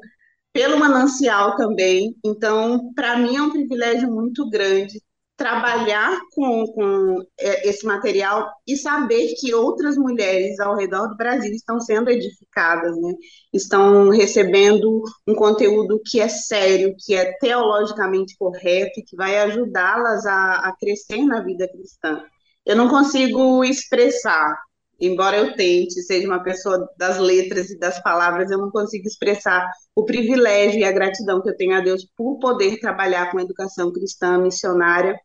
pelo 0.53 0.79
manancial 0.79 1.55
também. 1.55 2.15
Então, 2.23 2.93
para 2.93 3.17
mim 3.17 3.35
é 3.35 3.41
um 3.41 3.51
privilégio 3.51 4.11
muito 4.11 4.49
grande 4.49 5.01
trabalhar 5.41 6.19
com, 6.35 6.67
com 6.67 7.25
é, 7.39 7.67
esse 7.67 7.83
material 7.83 8.47
e 8.67 8.77
saber 8.77 9.33
que 9.39 9.55
outras 9.55 9.97
mulheres 9.97 10.59
ao 10.59 10.75
redor 10.75 11.07
do 11.07 11.17
Brasil 11.17 11.51
estão 11.51 11.79
sendo 11.79 12.11
edificadas, 12.11 12.95
né? 12.95 13.11
estão 13.51 14.09
recebendo 14.09 15.01
um 15.27 15.33
conteúdo 15.33 15.99
que 16.05 16.19
é 16.21 16.27
sério, 16.27 16.95
que 16.99 17.15
é 17.15 17.35
teologicamente 17.39 18.37
correto 18.37 18.99
e 18.99 19.03
que 19.03 19.15
vai 19.15 19.39
ajudá-las 19.39 20.27
a, 20.27 20.57
a 20.57 20.75
crescer 20.79 21.25
na 21.25 21.41
vida 21.41 21.67
cristã. 21.67 22.23
Eu 22.63 22.75
não 22.75 22.87
consigo 22.87 23.63
expressar 23.63 24.55
embora 25.01 25.37
eu 25.37 25.55
tente, 25.55 26.01
seja 26.01 26.27
uma 26.27 26.43
pessoa 26.43 26.87
das 26.97 27.17
letras 27.17 27.69
e 27.69 27.79
das 27.79 28.01
palavras, 28.01 28.51
eu 28.51 28.57
não 28.57 28.69
consigo 28.69 29.07
expressar 29.07 29.69
o 29.95 30.05
privilégio 30.05 30.79
e 30.79 30.83
a 30.83 30.91
gratidão 30.91 31.41
que 31.41 31.49
eu 31.49 31.57
tenho 31.57 31.75
a 31.75 31.81
Deus 31.81 32.05
por 32.15 32.39
poder 32.39 32.79
trabalhar 32.79 33.31
com 33.31 33.39
educação 33.39 33.91
cristã 33.91 34.37
missionária 34.37 35.19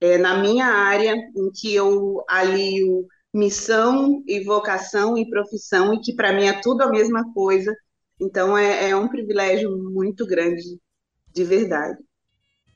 é, 0.00 0.18
na 0.18 0.38
minha 0.38 0.66
área, 0.66 1.14
em 1.14 1.50
que 1.52 1.74
eu 1.74 2.24
alio 2.28 3.06
missão 3.32 4.22
e 4.26 4.42
vocação 4.42 5.16
e 5.16 5.28
profissão, 5.28 5.94
e 5.94 6.00
que 6.00 6.14
para 6.14 6.32
mim 6.32 6.46
é 6.46 6.60
tudo 6.60 6.82
a 6.82 6.90
mesma 6.90 7.32
coisa. 7.32 7.74
Então 8.20 8.56
é, 8.56 8.90
é 8.90 8.96
um 8.96 9.08
privilégio 9.08 9.70
muito 9.92 10.26
grande, 10.26 10.80
de 11.32 11.44
verdade. 11.44 11.98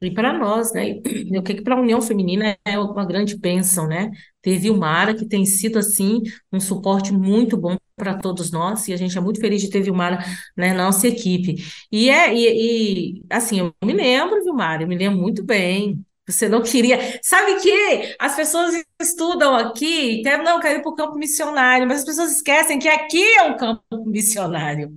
E 0.06 0.14
para 0.14 0.32
nós, 0.32 0.72
né? 0.72 1.00
Creio 1.00 1.42
que 1.42 1.62
para 1.62 1.74
a 1.74 1.80
União 1.80 2.00
Feminina 2.00 2.56
é 2.64 2.78
uma 2.78 3.04
grande 3.04 3.36
bênção, 3.36 3.86
né? 3.86 4.10
Ter 4.42 4.58
Vilmara, 4.58 5.14
que 5.14 5.26
tem 5.26 5.44
sido, 5.44 5.78
assim, 5.78 6.22
um 6.52 6.60
suporte 6.60 7.12
muito 7.12 7.56
bom 7.56 7.76
para 7.96 8.18
todos 8.18 8.50
nós, 8.50 8.88
e 8.88 8.92
a 8.92 8.96
gente 8.96 9.16
é 9.16 9.20
muito 9.20 9.40
feliz 9.40 9.62
de 9.62 9.70
ter 9.70 9.80
Vilmara 9.80 10.18
né, 10.56 10.72
na 10.74 10.84
nossa 10.86 11.06
equipe. 11.08 11.56
E, 11.90 12.10
é, 12.10 12.34
e, 12.34 13.18
e, 13.18 13.22
assim, 13.30 13.60
eu 13.60 13.74
me 13.84 13.92
lembro, 13.92 14.42
Vilmara, 14.42 14.82
eu 14.82 14.88
me 14.88 14.96
lembro 14.96 15.18
muito 15.18 15.44
bem. 15.44 16.04
Você 16.26 16.48
não 16.48 16.62
queria. 16.62 17.20
Sabe 17.22 17.60
que 17.60 18.16
as 18.18 18.34
pessoas 18.34 18.74
estudam 19.00 19.54
aqui, 19.54 20.22
não, 20.42 20.58
quero 20.58 20.78
ir 20.78 20.82
para 20.82 20.90
o 20.90 20.94
campo 20.94 21.18
missionário, 21.18 21.86
mas 21.86 21.98
as 21.98 22.04
pessoas 22.04 22.32
esquecem 22.32 22.78
que 22.78 22.88
aqui 22.88 23.22
é 23.36 23.42
um 23.42 23.56
campo 23.56 23.82
missionário. 24.06 24.90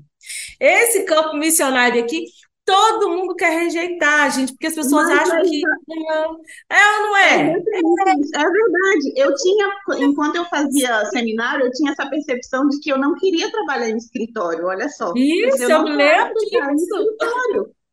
Esse 0.60 1.04
campo 1.04 1.36
missionário 1.38 2.02
aqui 2.02 2.26
todo 2.68 3.10
mundo 3.10 3.34
quer 3.34 3.62
rejeitar 3.64 4.26
a 4.26 4.30
gente, 4.30 4.52
porque 4.52 4.68
as 4.68 4.76
pessoas 4.76 5.08
Mas 5.08 5.20
acham 5.22 5.42
que 5.42 5.62
não, 5.88 6.40
é 6.70 6.96
ou 6.96 7.02
não 7.02 7.18
é? 7.18 7.34
É, 7.34 7.80
é 7.80 8.46
verdade. 8.52 9.14
Eu 9.16 9.34
tinha, 9.36 9.70
enquanto 10.00 10.36
eu 10.36 10.44
fazia 10.46 11.06
seminário, 11.06 11.66
eu 11.66 11.72
tinha 11.72 11.94
essa 11.94 12.10
percepção 12.10 12.68
de 12.68 12.78
que 12.82 12.92
eu 12.92 12.98
não 12.98 13.16
queria 13.16 13.50
trabalhar 13.50 13.90
em 13.90 13.96
escritório, 13.96 14.66
olha 14.66 14.90
só. 14.90 15.14
Isso, 15.16 15.64
eu, 15.64 15.70
eu 15.70 15.84
lembro 15.84 16.34
disso. 16.34 17.16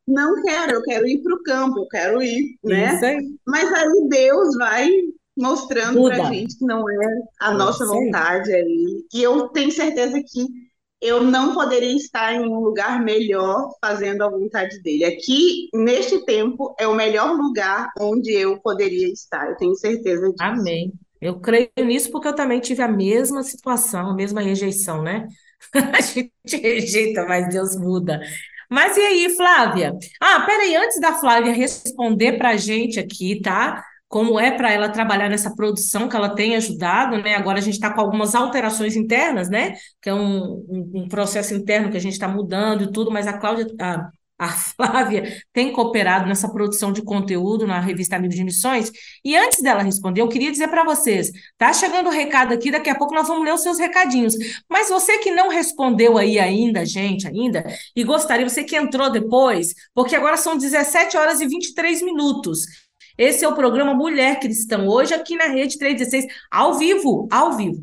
Não 0.09 0.43
quero, 0.43 0.73
eu 0.73 0.83
quero 0.83 1.07
ir 1.07 1.23
para 1.23 1.35
o 1.35 1.43
campo, 1.45 1.79
eu 1.79 1.89
quero 1.89 2.21
ir, 2.21 2.59
né? 2.65 3.01
Aí. 3.01 3.19
Mas 3.47 3.73
aí 3.73 4.09
Deus 4.09 4.57
vai 4.57 4.91
mostrando 5.37 6.03
para 6.03 6.27
a 6.27 6.33
gente 6.33 6.59
que 6.59 6.67
não 6.67 6.85
é 6.91 7.07
a 7.41 7.55
nossa 7.55 7.87
vontade 7.87 8.53
aí. 8.53 9.07
E 9.15 9.23
eu 9.23 9.49
tenho 9.49 9.71
certeza 9.71 10.21
que 10.21 10.64
eu 11.05 11.23
não 11.23 11.53
poderia 11.53 11.95
estar 11.95 12.33
em 12.33 12.41
um 12.41 12.61
lugar 12.61 13.03
melhor 13.03 13.69
fazendo 13.79 14.23
a 14.23 14.31
vontade 14.31 14.83
dele. 14.83 15.05
Aqui, 15.05 15.69
neste 15.75 16.25
tempo, 16.25 16.75
é 16.79 16.89
o 16.89 16.95
melhor 16.95 17.37
lugar 17.37 17.91
onde 18.01 18.33
eu 18.33 18.59
poderia 18.59 19.13
estar, 19.13 19.51
eu 19.51 19.57
tenho 19.57 19.75
certeza 19.75 20.31
disso. 20.31 20.43
Amém. 20.43 20.93
Eu 21.21 21.39
creio 21.41 21.71
nisso 21.85 22.11
porque 22.11 22.29
eu 22.29 22.35
também 22.35 22.59
tive 22.59 22.83
a 22.83 22.89
mesma 22.89 23.43
situação, 23.43 24.11
a 24.11 24.15
mesma 24.15 24.41
rejeição, 24.41 25.03
né? 25.03 25.29
A 25.93 26.01
gente 26.01 26.57
rejeita, 26.57 27.25
mas 27.27 27.49
Deus 27.49 27.77
muda. 27.77 28.21
Mas 28.71 28.97
e 28.97 29.01
aí, 29.01 29.37
Flávia? 29.37 29.93
Ah, 30.21 30.41
peraí, 30.47 30.75
antes 30.75 31.01
da 31.01 31.13
Flávia 31.13 31.53
responder 31.53 32.39
para 32.39 32.51
a 32.51 32.57
gente 32.57 32.99
aqui, 32.99 33.41
tá? 33.43 33.85
Como 34.15 34.39
é 34.39 34.53
para 34.53 34.73
ela 34.73 34.89
trabalhar 34.89 35.29
nessa 35.29 35.53
produção 35.57 36.09
que 36.09 36.15
ela 36.15 36.29
tem 36.29 36.55
ajudado, 36.55 37.19
né? 37.21 37.35
Agora 37.35 37.59
a 37.59 37.61
gente 37.61 37.75
está 37.75 37.93
com 37.93 38.01
algumas 38.01 38.33
alterações 38.33 38.95
internas, 38.95 39.51
né? 39.51 39.75
Que 40.01 40.09
é 40.09 40.15
um, 40.15 40.65
um, 40.69 40.93
um 40.95 41.09
processo 41.09 41.53
interno 41.53 41.91
que 41.91 41.97
a 41.97 42.01
gente 42.01 42.13
está 42.13 42.29
mudando 42.29 42.85
e 42.85 42.93
tudo, 42.93 43.11
mas 43.11 43.27
a 43.27 43.33
Cláudia, 43.33 43.67
a, 43.81 44.09
a 44.39 44.47
Flávia 44.55 45.43
tem 45.53 45.73
cooperado 45.73 46.29
nessa 46.29 46.49
produção 46.49 46.93
de 46.93 47.03
conteúdo 47.03 47.67
na 47.67 47.81
revista 47.81 48.15
Amigos 48.15 48.37
de 48.37 48.45
Missões. 48.45 48.89
E 49.25 49.37
antes 49.37 49.61
dela 49.61 49.83
responder, 49.83 50.21
eu 50.21 50.29
queria 50.29 50.53
dizer 50.53 50.69
para 50.69 50.85
vocês: 50.85 51.33
tá 51.59 51.73
chegando 51.73 52.07
o 52.07 52.13
recado 52.13 52.55
aqui, 52.55 52.71
daqui 52.71 52.91
a 52.91 52.95
pouco 52.95 53.17
nós 53.17 53.27
vamos 53.27 53.45
ler 53.45 53.53
os 53.53 53.63
seus 53.63 53.81
recadinhos. 53.81 54.37
Mas 54.71 54.91
você 54.91 55.19
que 55.19 55.33
não 55.33 55.49
respondeu 55.49 56.17
aí 56.17 56.39
ainda, 56.39 56.87
gente, 56.87 57.27
ainda, 57.27 57.65
e 57.97 58.05
gostaria, 58.05 58.49
você 58.49 58.63
que 58.63 58.77
entrou 58.77 59.11
depois, 59.11 59.75
porque 59.93 60.15
agora 60.15 60.37
são 60.37 60.57
17 60.57 61.17
horas 61.17 61.41
e 61.41 61.49
23 61.49 62.01
minutos. 62.03 62.84
Esse 63.17 63.45
é 63.45 63.49
o 63.49 63.55
programa 63.55 63.95
Mulher 63.95 64.41
Cristã, 64.41 64.85
hoje 64.85 65.15
aqui 65.15 65.37
na 65.37 65.47
Rede 65.47 65.79
316, 65.79 66.27
ao 66.51 66.75
vivo, 66.75 67.29
ao 67.31 67.57
vivo. 67.57 67.83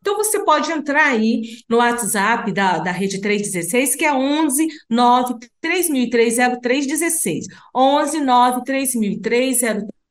Então 0.00 0.16
você 0.16 0.44
pode 0.44 0.70
entrar 0.72 1.06
aí 1.06 1.42
no 1.68 1.76
WhatsApp 1.76 2.52
da, 2.52 2.78
da 2.78 2.90
Rede 2.90 3.20
316, 3.20 3.94
que 3.94 4.04
é 4.04 4.12
11 4.12 4.66
9 4.90 5.34
3003 5.60 6.36
0316. 6.60 7.46
11 7.74 8.20
9 8.20 8.64
3003 8.64 9.60
0316. 9.60 10.01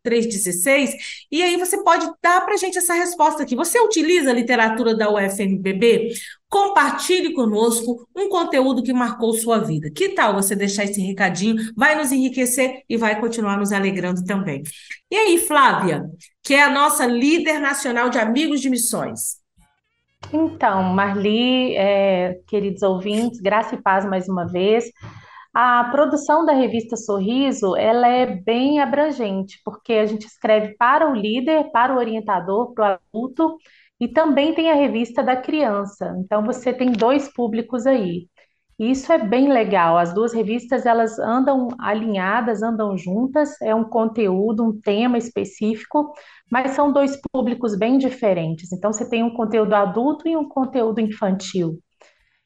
E 1.31 1.43
aí 1.43 1.57
você 1.57 1.83
pode 1.83 2.09
dar 2.21 2.41
para 2.41 2.53
a 2.53 2.57
gente 2.57 2.77
essa 2.77 2.93
resposta 2.93 3.43
aqui. 3.43 3.55
Você 3.55 3.79
utiliza 3.79 4.31
a 4.31 4.33
literatura 4.33 4.95
da 4.95 5.11
UFMBB? 5.11 6.09
Compartilhe 6.49 7.33
conosco 7.33 8.07
um 8.15 8.27
conteúdo 8.27 8.83
que 8.83 8.91
marcou 8.91 9.33
sua 9.33 9.59
vida. 9.59 9.89
Que 9.91 10.09
tal 10.09 10.33
você 10.33 10.55
deixar 10.55 10.83
esse 10.83 10.99
recadinho? 11.01 11.55
Vai 11.75 11.95
nos 11.95 12.11
enriquecer 12.11 12.81
e 12.89 12.97
vai 12.97 13.19
continuar 13.19 13.57
nos 13.57 13.71
alegrando 13.71 14.23
também. 14.25 14.63
E 15.09 15.15
aí, 15.15 15.37
Flávia, 15.37 16.03
que 16.43 16.53
é 16.53 16.63
a 16.63 16.69
nossa 16.69 17.05
líder 17.05 17.59
nacional 17.59 18.09
de 18.09 18.17
amigos 18.17 18.59
de 18.59 18.69
missões. 18.69 19.41
Então, 20.33 20.83
Marli, 20.83 21.75
é, 21.75 22.39
queridos 22.47 22.83
ouvintes, 22.83 23.39
graça 23.39 23.75
e 23.75 23.81
paz 23.81 24.05
mais 24.05 24.27
uma 24.29 24.45
vez. 24.45 24.85
A 25.53 25.83
produção 25.91 26.45
da 26.45 26.53
revista 26.53 26.95
Sorriso, 26.95 27.75
ela 27.75 28.07
é 28.07 28.25
bem 28.25 28.79
abrangente, 28.79 29.59
porque 29.65 29.93
a 29.93 30.05
gente 30.05 30.25
escreve 30.25 30.75
para 30.77 31.09
o 31.09 31.13
líder, 31.13 31.71
para 31.71 31.93
o 31.93 31.97
orientador, 31.97 32.73
para 32.73 32.93
o 32.93 33.17
adulto 33.17 33.57
e 33.99 34.07
também 34.07 34.55
tem 34.55 34.71
a 34.71 34.75
revista 34.75 35.21
da 35.21 35.35
criança. 35.35 36.15
Então 36.19 36.43
você 36.45 36.73
tem 36.73 36.91
dois 36.91 37.31
públicos 37.33 37.85
aí. 37.85 38.27
Isso 38.79 39.11
é 39.13 39.17
bem 39.19 39.47
legal. 39.51 39.97
As 39.97 40.13
duas 40.13 40.33
revistas 40.33 40.85
elas 40.87 41.19
andam 41.19 41.67
alinhadas, 41.79 42.63
andam 42.63 42.97
juntas. 42.97 43.61
É 43.61 43.75
um 43.75 43.83
conteúdo, 43.83 44.63
um 44.63 44.79
tema 44.81 45.17
específico, 45.17 46.13
mas 46.49 46.71
são 46.71 46.91
dois 46.91 47.19
públicos 47.31 47.77
bem 47.77 47.97
diferentes. 47.97 48.71
Então 48.71 48.91
você 48.91 49.07
tem 49.07 49.21
um 49.23 49.33
conteúdo 49.35 49.73
adulto 49.73 50.27
e 50.27 50.35
um 50.35 50.47
conteúdo 50.49 50.99
infantil. 50.99 51.77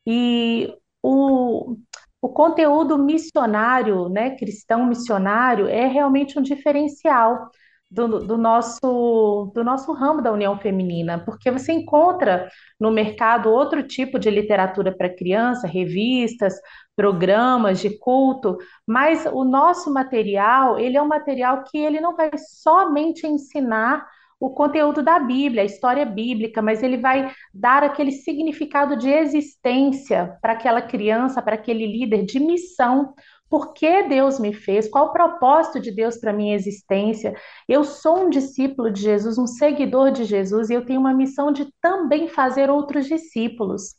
E 0.06 0.74
o, 1.02 1.78
o 2.26 2.30
conteúdo 2.30 2.98
missionário, 2.98 4.10
né, 4.10 4.32
cristão 4.36 4.88
missionário, 4.88 5.68
é 5.68 5.86
realmente 5.86 6.40
um 6.40 6.42
diferencial 6.42 7.52
do, 7.90 8.26
do, 8.26 8.36
nosso, 8.36 9.52
do 9.54 9.64
nosso 9.64 9.94
ramo 9.94 10.24
da 10.24 10.32
União 10.32 10.58
Feminina, 10.58 11.20
porque 11.24 11.52
você 11.52 11.72
encontra 11.72 12.50
no 12.80 12.90
mercado 12.90 13.52
outro 13.52 13.84
tipo 13.84 14.18
de 14.18 14.32
literatura 14.32 14.92
para 14.92 15.16
criança, 15.16 15.68
revistas, 15.68 16.56
programas 16.96 17.80
de 17.80 17.96
culto, 18.00 18.58
mas 18.88 19.28
o 19.32 19.44
nosso 19.44 19.94
material, 19.94 20.80
ele 20.80 20.98
é 20.98 21.02
um 21.02 21.08
material 21.08 21.64
que 21.64 21.78
ele 21.78 22.02
não 22.02 22.16
vai 22.16 22.32
somente 22.40 23.28
ensinar 23.28 24.04
o 24.40 24.50
conteúdo 24.50 25.02
da 25.02 25.20
Bíblia, 25.20 25.62
a 25.62 25.66
história 25.66 26.06
bíblica, 26.06 26.62
mas 26.62 26.84
ele 26.84 26.98
vai 26.98 27.32
dar 27.54 27.84
aquele 27.84 28.12
significado 28.12 28.98
de 28.98 29.10
existência 29.10 30.38
para 30.42 30.54
aquela 30.54 30.82
criança, 30.82 31.42
para 31.42 31.56
aquele 31.56 31.86
líder 31.86 32.26
de 32.26 32.40
missão, 32.40 33.14
por 33.50 33.74
que 33.74 34.04
Deus 34.04 34.40
me 34.40 34.54
fez, 34.54 34.90
qual 34.90 35.08
o 35.08 35.14
propósito 35.14 35.80
de 35.80 35.92
Deus 35.92 36.18
para 36.18 36.34
minha 36.34 36.56
existência. 36.56 37.34
Eu 37.68 37.84
sou 37.84 38.26
um 38.26 38.30
discípulo 38.30 38.92
de 38.92 39.02
Jesus, 39.02 39.38
um 39.38 39.48
seguidor 39.48 40.12
de 40.12 40.26
Jesus, 40.26 40.70
e 40.70 40.74
eu 40.74 40.86
tenho 40.86 41.00
uma 41.00 41.14
missão 41.14 41.52
de 41.52 41.72
também 41.82 42.28
fazer 42.28 42.70
outros 42.70 43.06
discípulos. 43.06 43.96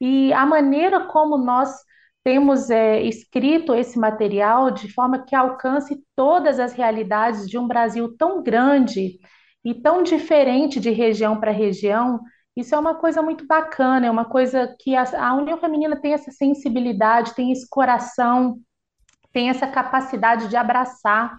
E 0.00 0.32
a 0.32 0.46
maneira 0.46 1.06
como 1.06 1.38
nós 1.38 1.74
temos 2.22 2.70
é, 2.70 3.02
escrito 3.02 3.74
esse 3.74 3.98
material 3.98 4.70
de 4.70 4.92
forma 4.92 5.24
que 5.24 5.34
alcance 5.34 6.00
todas 6.14 6.60
as 6.60 6.72
realidades 6.72 7.48
de 7.48 7.58
um 7.58 7.66
Brasil 7.66 8.16
tão 8.16 8.42
grande 8.42 9.18
e 9.64 9.74
tão 9.74 10.02
diferente 10.02 10.80
de 10.80 10.90
região 10.90 11.38
para 11.38 11.50
região, 11.50 12.20
isso 12.56 12.74
é 12.74 12.78
uma 12.78 12.94
coisa 12.94 13.22
muito 13.22 13.46
bacana, 13.46 14.06
é 14.06 14.10
uma 14.10 14.24
coisa 14.24 14.74
que 14.80 14.94
a, 14.94 15.04
a 15.28 15.34
União 15.34 15.58
Feminina 15.58 15.96
tem 16.00 16.12
essa 16.12 16.30
sensibilidade, 16.30 17.34
tem 17.34 17.52
esse 17.52 17.68
coração 17.68 18.58
tem 19.32 19.48
essa 19.48 19.66
capacidade 19.66 20.48
de 20.48 20.56
abraçar 20.56 21.38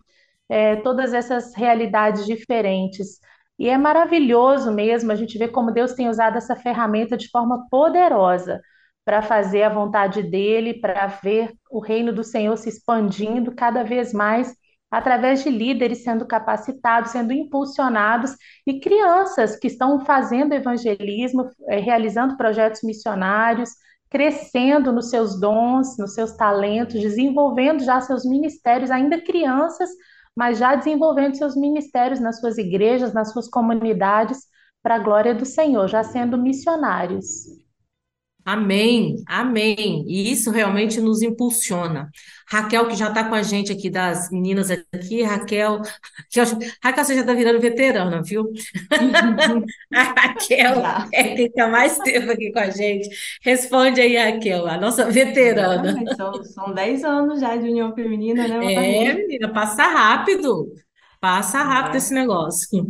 é, 0.49 0.75
todas 0.77 1.13
essas 1.13 1.53
realidades 1.55 2.25
diferentes. 2.25 3.19
E 3.57 3.69
é 3.69 3.77
maravilhoso 3.77 4.71
mesmo 4.71 5.11
a 5.11 5.15
gente 5.15 5.37
ver 5.37 5.49
como 5.49 5.71
Deus 5.71 5.93
tem 5.93 6.09
usado 6.09 6.37
essa 6.37 6.55
ferramenta 6.55 7.15
de 7.15 7.29
forma 7.29 7.67
poderosa 7.69 8.59
para 9.05 9.21
fazer 9.21 9.63
a 9.63 9.69
vontade 9.69 10.23
dele, 10.23 10.73
para 10.73 11.07
ver 11.07 11.53
o 11.69 11.79
reino 11.79 12.11
do 12.11 12.23
Senhor 12.23 12.57
se 12.57 12.69
expandindo 12.69 13.53
cada 13.53 13.83
vez 13.83 14.13
mais 14.13 14.55
através 14.93 15.43
de 15.43 15.49
líderes 15.49 16.03
sendo 16.03 16.23
capacitados, 16.23 17.09
sendo 17.09 17.33
impulsionados 17.33 18.35
e 18.65 18.79
crianças 18.79 19.55
que 19.55 19.65
estão 19.65 20.05
fazendo 20.05 20.53
evangelismo, 20.53 21.49
é, 21.67 21.79
realizando 21.79 22.37
projetos 22.37 22.83
missionários, 22.83 23.71
crescendo 24.07 24.91
nos 24.91 25.09
seus 25.09 25.39
dons, 25.39 25.97
nos 25.97 26.13
seus 26.13 26.33
talentos, 26.33 27.01
desenvolvendo 27.01 27.83
já 27.83 27.99
seus 28.01 28.23
ministérios, 28.23 28.91
ainda 28.91 29.19
crianças, 29.19 29.89
mas 30.35 30.59
já 30.59 30.75
desenvolvendo 30.75 31.37
seus 31.37 31.55
ministérios 31.55 32.19
nas 32.19 32.39
suas 32.39 32.59
igrejas, 32.59 33.15
nas 33.15 33.31
suas 33.33 33.49
comunidades, 33.49 34.43
para 34.83 34.95
a 34.95 34.99
glória 34.99 35.33
do 35.33 35.43
Senhor, 35.45 35.87
já 35.87 36.03
sendo 36.03 36.37
missionários. 36.37 37.62
Amém, 38.45 39.23
amém. 39.25 40.03
E 40.07 40.31
isso 40.31 40.51
realmente 40.51 40.99
nos 40.99 41.21
impulsiona. 41.21 42.09
Raquel, 42.45 42.87
que 42.87 42.95
já 42.95 43.07
está 43.07 43.23
com 43.23 43.35
a 43.35 43.41
gente 43.41 43.71
aqui, 43.71 43.89
das 43.89 44.29
meninas 44.29 44.69
aqui, 44.69 45.23
Raquel, 45.23 45.81
Raquel, 46.17 46.59
Raquel 46.83 47.05
você 47.05 47.15
já 47.15 47.21
está 47.21 47.33
virando 47.33 47.61
veterana, 47.61 48.21
viu? 48.21 48.51
a 49.93 50.03
Raquel 50.03 50.83
é 51.13 51.23
quem 51.35 51.45
está 51.45 51.67
mais 51.69 51.97
tempo 51.99 52.31
aqui 52.31 52.51
com 52.51 52.59
a 52.59 52.69
gente. 52.69 53.09
Responde 53.41 54.01
aí, 54.01 54.17
Raquel, 54.17 54.67
a 54.67 54.77
nossa 54.77 55.09
veterana. 55.09 55.95
são, 56.15 56.43
são 56.43 56.73
10 56.73 57.03
anos 57.05 57.39
já 57.39 57.55
de 57.55 57.69
União 57.69 57.95
Feminina, 57.95 58.45
né? 58.45 58.73
É, 58.73 59.13
menina, 59.13 59.53
passa 59.53 59.83
rápido. 59.83 60.73
Passa 61.21 61.63
rápido 61.63 61.95
é. 61.95 61.97
esse 61.97 62.13
negócio. 62.13 62.85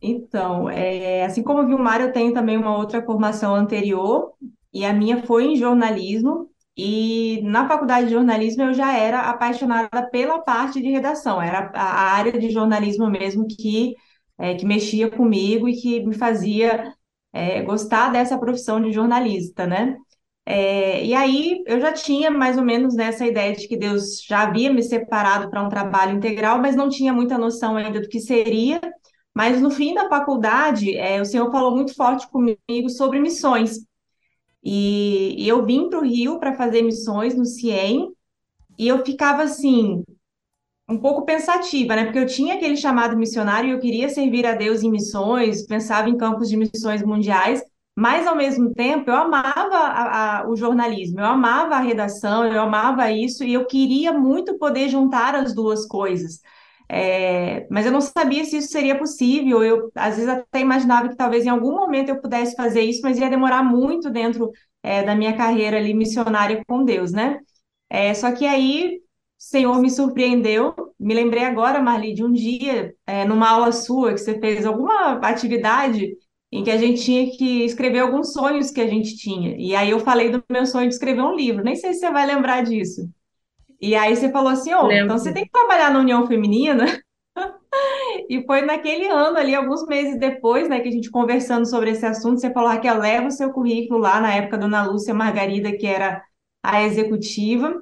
Então, 0.00 0.70
é, 0.70 1.24
assim 1.24 1.42
como 1.42 1.62
o 1.62 1.66
Vilmar, 1.66 2.00
eu 2.00 2.12
tenho 2.12 2.32
também 2.32 2.56
uma 2.56 2.76
outra 2.76 3.02
formação 3.02 3.54
anterior, 3.54 4.32
e 4.76 4.84
a 4.84 4.92
minha 4.92 5.22
foi 5.24 5.46
em 5.46 5.56
jornalismo. 5.56 6.50
E 6.76 7.40
na 7.42 7.66
faculdade 7.66 8.08
de 8.08 8.12
jornalismo 8.12 8.64
eu 8.64 8.74
já 8.74 8.94
era 8.96 9.22
apaixonada 9.22 10.08
pela 10.10 10.40
parte 10.40 10.80
de 10.82 10.90
redação, 10.90 11.40
era 11.40 11.70
a 11.74 12.12
área 12.14 12.38
de 12.38 12.50
jornalismo 12.50 13.08
mesmo 13.08 13.46
que, 13.48 13.94
é, 14.38 14.54
que 14.54 14.66
mexia 14.66 15.10
comigo 15.10 15.66
e 15.68 15.74
que 15.80 16.04
me 16.06 16.14
fazia 16.14 16.92
é, 17.32 17.62
gostar 17.62 18.10
dessa 18.12 18.38
profissão 18.38 18.80
de 18.82 18.92
jornalista, 18.92 19.66
né? 19.66 19.96
É, 20.44 21.04
e 21.04 21.14
aí 21.14 21.62
eu 21.66 21.80
já 21.80 21.92
tinha 21.92 22.30
mais 22.30 22.58
ou 22.58 22.64
menos 22.64 22.94
nessa 22.94 23.26
ideia 23.26 23.54
de 23.54 23.66
que 23.66 23.76
Deus 23.76 24.22
já 24.22 24.42
havia 24.42 24.72
me 24.72 24.82
separado 24.82 25.50
para 25.50 25.62
um 25.62 25.68
trabalho 25.70 26.16
integral, 26.16 26.58
mas 26.60 26.76
não 26.76 26.88
tinha 26.88 27.12
muita 27.12 27.38
noção 27.38 27.76
ainda 27.76 28.00
do 28.00 28.08
que 28.08 28.20
seria. 28.20 28.80
Mas 29.34 29.60
no 29.60 29.70
fim 29.70 29.94
da 29.94 30.08
faculdade, 30.08 30.96
é, 30.96 31.20
o 31.20 31.24
Senhor 31.24 31.50
falou 31.50 31.74
muito 31.74 31.94
forte 31.94 32.28
comigo 32.28 32.88
sobre 32.90 33.20
missões. 33.20 33.78
E, 34.68 35.44
e 35.44 35.48
eu 35.48 35.64
vim 35.64 35.88
para 35.88 36.00
o 36.00 36.04
Rio 36.04 36.40
para 36.40 36.54
fazer 36.54 36.82
missões 36.82 37.36
no 37.36 37.44
CIEM, 37.44 38.10
e 38.78 38.88
eu 38.88 39.04
ficava 39.04 39.42
assim, 39.44 40.04
um 40.88 40.98
pouco 40.98 41.24
pensativa, 41.24 41.96
né? 41.96 42.04
Porque 42.04 42.18
eu 42.18 42.26
tinha 42.26 42.54
aquele 42.54 42.76
chamado 42.76 43.16
missionário 43.16 43.70
e 43.70 43.72
eu 43.72 43.80
queria 43.80 44.08
servir 44.08 44.46
a 44.46 44.54
Deus 44.54 44.82
em 44.82 44.90
missões, 44.90 45.66
pensava 45.66 46.08
em 46.08 46.16
campos 46.16 46.48
de 46.48 46.56
missões 46.56 47.02
mundiais, 47.02 47.62
mas 47.96 48.26
ao 48.26 48.36
mesmo 48.36 48.72
tempo 48.74 49.10
eu 49.10 49.16
amava 49.16 49.76
a, 49.76 50.40
a, 50.40 50.48
o 50.48 50.56
jornalismo, 50.56 51.20
eu 51.20 51.26
amava 51.26 51.76
a 51.76 51.80
redação, 51.80 52.46
eu 52.46 52.60
amava 52.60 53.10
isso 53.10 53.44
e 53.44 53.54
eu 53.54 53.66
queria 53.66 54.12
muito 54.12 54.58
poder 54.58 54.88
juntar 54.88 55.34
as 55.34 55.54
duas 55.54 55.86
coisas. 55.86 56.40
É, 56.88 57.66
mas 57.70 57.84
eu 57.86 57.92
não 57.92 58.00
sabia 58.00 58.44
se 58.44 58.58
isso 58.58 58.68
seria 58.68 58.98
possível. 58.98 59.62
Eu, 59.62 59.90
às 59.94 60.16
vezes, 60.16 60.28
até 60.28 60.60
imaginava 60.60 61.08
que 61.08 61.16
talvez 61.16 61.44
em 61.44 61.48
algum 61.48 61.72
momento 61.74 62.08
eu 62.10 62.20
pudesse 62.20 62.54
fazer 62.56 62.82
isso, 62.82 63.00
mas 63.02 63.18
ia 63.18 63.30
demorar 63.30 63.62
muito 63.62 64.10
dentro 64.10 64.50
é, 64.82 65.02
da 65.02 65.14
minha 65.14 65.36
carreira 65.36 65.76
ali 65.78 65.92
missionária 65.94 66.62
com 66.66 66.84
Deus, 66.84 67.12
né? 67.12 67.38
É, 67.90 68.14
só 68.14 68.32
que 68.32 68.46
aí 68.46 68.98
o 68.98 69.02
Senhor 69.38 69.80
me 69.80 69.90
surpreendeu. 69.90 70.74
Me 70.98 71.14
lembrei 71.14 71.44
agora, 71.44 71.82
Marli, 71.82 72.14
de 72.14 72.24
um 72.24 72.32
dia, 72.32 72.94
é, 73.06 73.24
numa 73.24 73.48
aula 73.50 73.72
sua, 73.72 74.12
que 74.14 74.18
você 74.20 74.38
fez 74.40 74.64
alguma 74.66 75.14
atividade 75.20 76.12
em 76.52 76.62
que 76.64 76.70
a 76.70 76.78
gente 76.78 77.02
tinha 77.02 77.30
que 77.36 77.64
escrever 77.64 78.00
alguns 78.00 78.32
sonhos 78.32 78.70
que 78.70 78.80
a 78.80 78.86
gente 78.86 79.16
tinha. 79.16 79.56
E 79.58 79.74
aí 79.74 79.90
eu 79.90 80.00
falei 80.00 80.30
do 80.30 80.42
meu 80.50 80.64
sonho 80.66 80.88
de 80.88 80.94
escrever 80.94 81.22
um 81.22 81.34
livro. 81.34 81.64
Nem 81.64 81.76
sei 81.76 81.92
se 81.94 82.00
você 82.00 82.10
vai 82.10 82.26
lembrar 82.26 82.62
disso. 82.64 83.08
E 83.80 83.94
aí 83.94 84.16
você 84.16 84.30
falou 84.30 84.50
assim, 84.50 84.72
oh, 84.74 84.90
então 84.90 85.18
você 85.18 85.32
tem 85.32 85.44
que 85.44 85.50
trabalhar 85.50 85.90
na 85.92 86.00
União 86.00 86.26
Feminina. 86.26 86.86
E 88.28 88.44
foi 88.44 88.62
naquele 88.62 89.06
ano 89.06 89.36
ali, 89.36 89.54
alguns 89.54 89.86
meses 89.86 90.18
depois, 90.18 90.68
né, 90.68 90.80
que 90.80 90.88
a 90.88 90.92
gente 90.92 91.10
conversando 91.10 91.66
sobre 91.66 91.90
esse 91.90 92.04
assunto, 92.04 92.40
você 92.40 92.52
falou, 92.52 92.70
Raquel, 92.70 92.98
leva 92.98 93.26
o 93.28 93.30
seu 93.30 93.52
currículo 93.52 94.00
lá, 94.00 94.20
na 94.20 94.34
época, 94.34 94.58
Dona 94.58 94.84
Lúcia 94.84 95.14
Margarida, 95.14 95.76
que 95.76 95.86
era 95.86 96.22
a 96.62 96.82
executiva. 96.82 97.80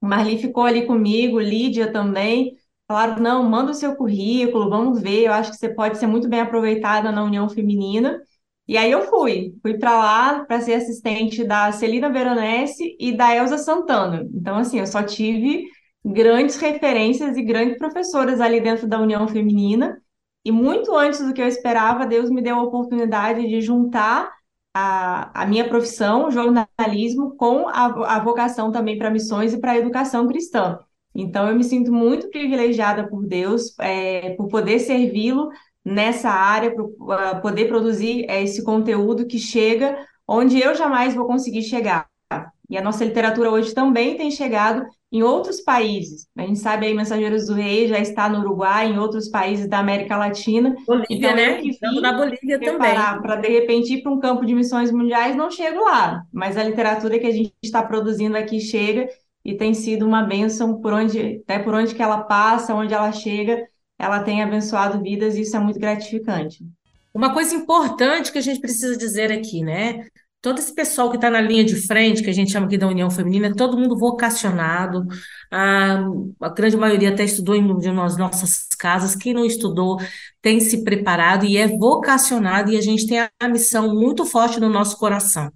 Marli 0.00 0.38
ficou 0.38 0.64
ali 0.64 0.86
comigo, 0.86 1.40
Lídia 1.40 1.92
também. 1.92 2.56
Falaram, 2.86 3.22
não, 3.22 3.42
manda 3.48 3.70
o 3.72 3.74
seu 3.74 3.96
currículo, 3.96 4.68
vamos 4.68 5.00
ver, 5.00 5.26
eu 5.26 5.32
acho 5.32 5.50
que 5.52 5.56
você 5.56 5.68
pode 5.68 5.98
ser 5.98 6.06
muito 6.06 6.28
bem 6.28 6.40
aproveitada 6.40 7.10
na 7.10 7.24
União 7.24 7.48
Feminina. 7.48 8.20
E 8.66 8.76
aí 8.76 8.90
eu 8.90 9.02
fui, 9.02 9.54
fui 9.60 9.76
para 9.76 9.98
lá 9.98 10.44
para 10.44 10.60
ser 10.60 10.74
assistente 10.74 11.44
da 11.44 11.72
Celina 11.72 12.10
Veronese 12.10 12.96
e 12.98 13.12
da 13.12 13.34
Elza 13.34 13.58
Santana. 13.58 14.26
Então, 14.32 14.56
assim, 14.56 14.78
eu 14.78 14.86
só 14.86 15.02
tive 15.02 15.64
grandes 16.04 16.56
referências 16.56 17.36
e 17.36 17.42
grandes 17.42 17.78
professoras 17.78 18.40
ali 18.40 18.60
dentro 18.60 18.86
da 18.86 19.00
União 19.00 19.26
Feminina. 19.26 20.00
E 20.44 20.50
muito 20.50 20.94
antes 20.94 21.24
do 21.24 21.32
que 21.32 21.42
eu 21.42 21.46
esperava, 21.46 22.06
Deus 22.06 22.30
me 22.30 22.42
deu 22.42 22.56
a 22.56 22.62
oportunidade 22.62 23.46
de 23.46 23.60
juntar 23.60 24.32
a, 24.74 25.42
a 25.42 25.46
minha 25.46 25.68
profissão, 25.68 26.30
jornalismo, 26.30 27.36
com 27.36 27.68
a, 27.68 28.16
a 28.16 28.20
vocação 28.20 28.72
também 28.72 28.98
para 28.98 29.10
missões 29.10 29.52
e 29.52 29.60
para 29.60 29.72
a 29.72 29.78
educação 29.78 30.26
cristã. 30.26 30.78
Então, 31.14 31.48
eu 31.48 31.54
me 31.54 31.62
sinto 31.64 31.92
muito 31.92 32.30
privilegiada 32.30 33.06
por 33.08 33.26
Deus, 33.26 33.78
é, 33.78 34.30
por 34.30 34.48
poder 34.48 34.78
servi-lo 34.78 35.50
nessa 35.84 36.30
área, 36.30 36.74
para 36.74 36.84
uh, 36.84 37.40
poder 37.42 37.66
produzir 37.66 38.24
é, 38.28 38.42
esse 38.42 38.62
conteúdo 38.62 39.26
que 39.26 39.38
chega 39.38 39.98
onde 40.26 40.60
eu 40.60 40.74
jamais 40.74 41.14
vou 41.14 41.26
conseguir 41.26 41.62
chegar. 41.62 42.06
E 42.70 42.78
a 42.78 42.82
nossa 42.82 43.04
literatura 43.04 43.50
hoje 43.50 43.74
também 43.74 44.16
tem 44.16 44.30
chegado 44.30 44.82
em 45.12 45.22
outros 45.22 45.60
países. 45.60 46.26
A 46.34 46.40
gente 46.40 46.58
sabe 46.58 46.86
aí, 46.86 46.94
Mensageiros 46.94 47.46
do 47.46 47.52
Rei 47.52 47.86
já 47.86 47.98
está 47.98 48.30
no 48.30 48.40
Uruguai, 48.40 48.86
em 48.86 48.98
outros 48.98 49.28
países 49.28 49.68
da 49.68 49.78
América 49.78 50.16
Latina. 50.16 50.74
Bolívia, 50.86 51.06
então, 51.10 51.34
né? 51.36 51.60
Na 52.00 52.14
Bolívia 52.14 52.58
também. 52.58 52.94
Para, 52.94 53.36
de 53.36 53.48
repente, 53.48 53.92
ir 53.92 54.02
para 54.02 54.10
um 54.10 54.18
campo 54.18 54.46
de 54.46 54.54
missões 54.54 54.90
mundiais, 54.90 55.36
não 55.36 55.50
chego 55.50 55.84
lá. 55.84 56.22
Mas 56.32 56.56
a 56.56 56.64
literatura 56.64 57.18
que 57.18 57.26
a 57.26 57.30
gente 57.30 57.52
está 57.62 57.82
produzindo 57.82 58.38
aqui 58.38 58.58
chega 58.58 59.06
e 59.44 59.54
tem 59.54 59.74
sido 59.74 60.06
uma 60.06 60.22
bênção 60.22 60.80
por 60.80 60.94
onde, 60.94 61.42
até 61.44 61.58
por 61.58 61.74
onde 61.74 61.94
que 61.94 62.02
ela 62.02 62.22
passa, 62.22 62.74
onde 62.74 62.94
ela 62.94 63.12
chega, 63.12 63.68
ela 64.02 64.18
tem 64.20 64.42
abençoado 64.42 65.00
vidas 65.00 65.36
e 65.36 65.42
isso 65.42 65.56
é 65.56 65.60
muito 65.60 65.78
gratificante. 65.78 66.66
Uma 67.14 67.32
coisa 67.32 67.54
importante 67.54 68.32
que 68.32 68.38
a 68.38 68.42
gente 68.42 68.60
precisa 68.60 68.96
dizer 68.96 69.30
aqui, 69.30 69.62
né? 69.62 70.04
Todo 70.40 70.58
esse 70.58 70.74
pessoal 70.74 71.08
que 71.08 71.14
está 71.16 71.30
na 71.30 71.40
linha 71.40 71.62
de 71.64 71.76
frente, 71.76 72.20
que 72.20 72.28
a 72.28 72.32
gente 72.32 72.50
chama 72.50 72.66
aqui 72.66 72.76
da 72.76 72.88
União 72.88 73.08
Feminina, 73.08 73.46
é 73.46 73.54
todo 73.54 73.78
mundo 73.78 73.96
vocacionado. 73.96 75.06
A, 75.52 76.04
a 76.40 76.48
grande 76.48 76.76
maioria 76.76 77.10
até 77.10 77.22
estudou 77.22 77.54
em 77.54 77.62
uma 77.62 77.78
de 77.78 77.92
nós, 77.92 78.16
nossas 78.16 78.66
casas. 78.76 79.14
Quem 79.14 79.32
não 79.32 79.44
estudou 79.44 80.00
tem 80.40 80.58
se 80.58 80.82
preparado 80.82 81.46
e 81.46 81.56
é 81.56 81.68
vocacionado, 81.68 82.72
e 82.72 82.76
a 82.76 82.80
gente 82.80 83.06
tem 83.06 83.20
a 83.20 83.48
missão 83.48 83.94
muito 83.94 84.26
forte 84.26 84.58
no 84.58 84.68
nosso 84.68 84.98
coração. 84.98 85.48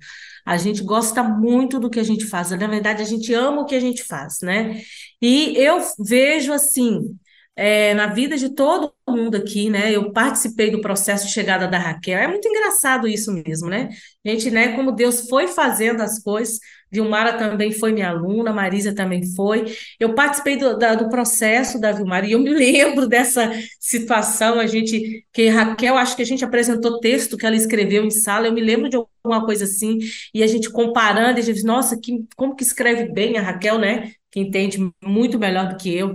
A 0.45 0.57
gente 0.57 0.85
gosta 0.85 1.21
muito 1.25 1.81
do 1.81 1.91
que 1.91 1.99
a 1.99 2.05
gente 2.05 2.25
faz. 2.25 2.51
Na 2.51 2.69
verdade, 2.69 3.03
a 3.03 3.07
gente 3.07 3.35
ama 3.35 3.63
o 3.63 3.65
que 3.65 3.75
a 3.75 3.81
gente 3.81 4.05
faz, 4.05 4.39
né? 4.41 4.81
E 5.21 5.57
eu 5.57 5.81
vejo 5.99 6.53
assim 6.53 7.01
é, 7.57 7.95
na 7.95 8.07
vida 8.09 8.37
de 8.37 8.51
todo 8.51 8.93
mundo 9.09 9.37
aqui, 9.37 9.71
né? 9.71 9.91
Eu 9.91 10.13
participei 10.13 10.71
do 10.71 10.81
processo 10.83 11.27
de 11.27 11.33
chegada 11.33 11.67
da 11.67 11.79
Raquel. 11.79 12.19
É 12.19 12.29
muito 12.29 12.47
engraçado 12.47 13.09
isso 13.09 13.33
mesmo, 13.33 13.69
né? 13.69 13.89
Gente, 14.25 14.51
né? 14.51 14.77
Como 14.77 14.93
Deus 14.93 15.27
foi 15.29 15.49
fazendo 15.49 16.03
as 16.03 16.23
coisas. 16.23 16.59
Vilmara 16.93 17.33
também 17.37 17.73
foi 17.73 17.93
minha 17.93 18.11
aluna, 18.11 18.53
Marisa 18.53 18.95
também 18.95 19.25
foi. 19.35 19.65
Eu 19.99 20.15
participei 20.15 20.57
do, 20.57 20.79
da, 20.79 20.95
do 20.95 21.09
processo 21.09 21.81
da 21.81 21.93
Vilmara 21.93 22.27
e 22.27 22.33
eu 22.33 22.39
me 22.39 22.51
lembro 22.55 23.09
dessa 23.09 23.51
situação. 23.81 24.61
A 24.61 24.67
gente, 24.67 25.25
que 25.33 25.49
Raquel, 25.49 25.97
acho 25.97 26.15
que 26.15 26.23
a 26.23 26.27
gente 26.27 26.45
apresentou 26.45 27.01
texto 27.01 27.39
que 27.39 27.47
ela 27.47 27.57
escreveu 27.57 28.05
em 28.05 28.11
sala. 28.11 28.47
Eu 28.47 28.53
me 28.53 28.61
lembro 28.61 28.89
de 28.91 28.97
alguma 28.97 29.45
coisa 29.47 29.65
assim 29.65 29.99
e 30.35 30.43
a 30.43 30.47
gente 30.47 30.71
comparando. 30.71 31.39
A 31.39 31.43
gente, 31.43 31.65
nossa, 31.65 31.99
que, 31.99 32.25
como 32.37 32.55
que 32.55 32.63
escreve 32.63 33.11
bem 33.13 33.39
a 33.39 33.43
Raquel, 33.43 33.79
né? 33.79 34.13
Que 34.31 34.41
entende 34.41 34.79
muito 35.03 35.39
melhor 35.39 35.69
do 35.69 35.77
que 35.77 35.95
eu. 35.95 36.15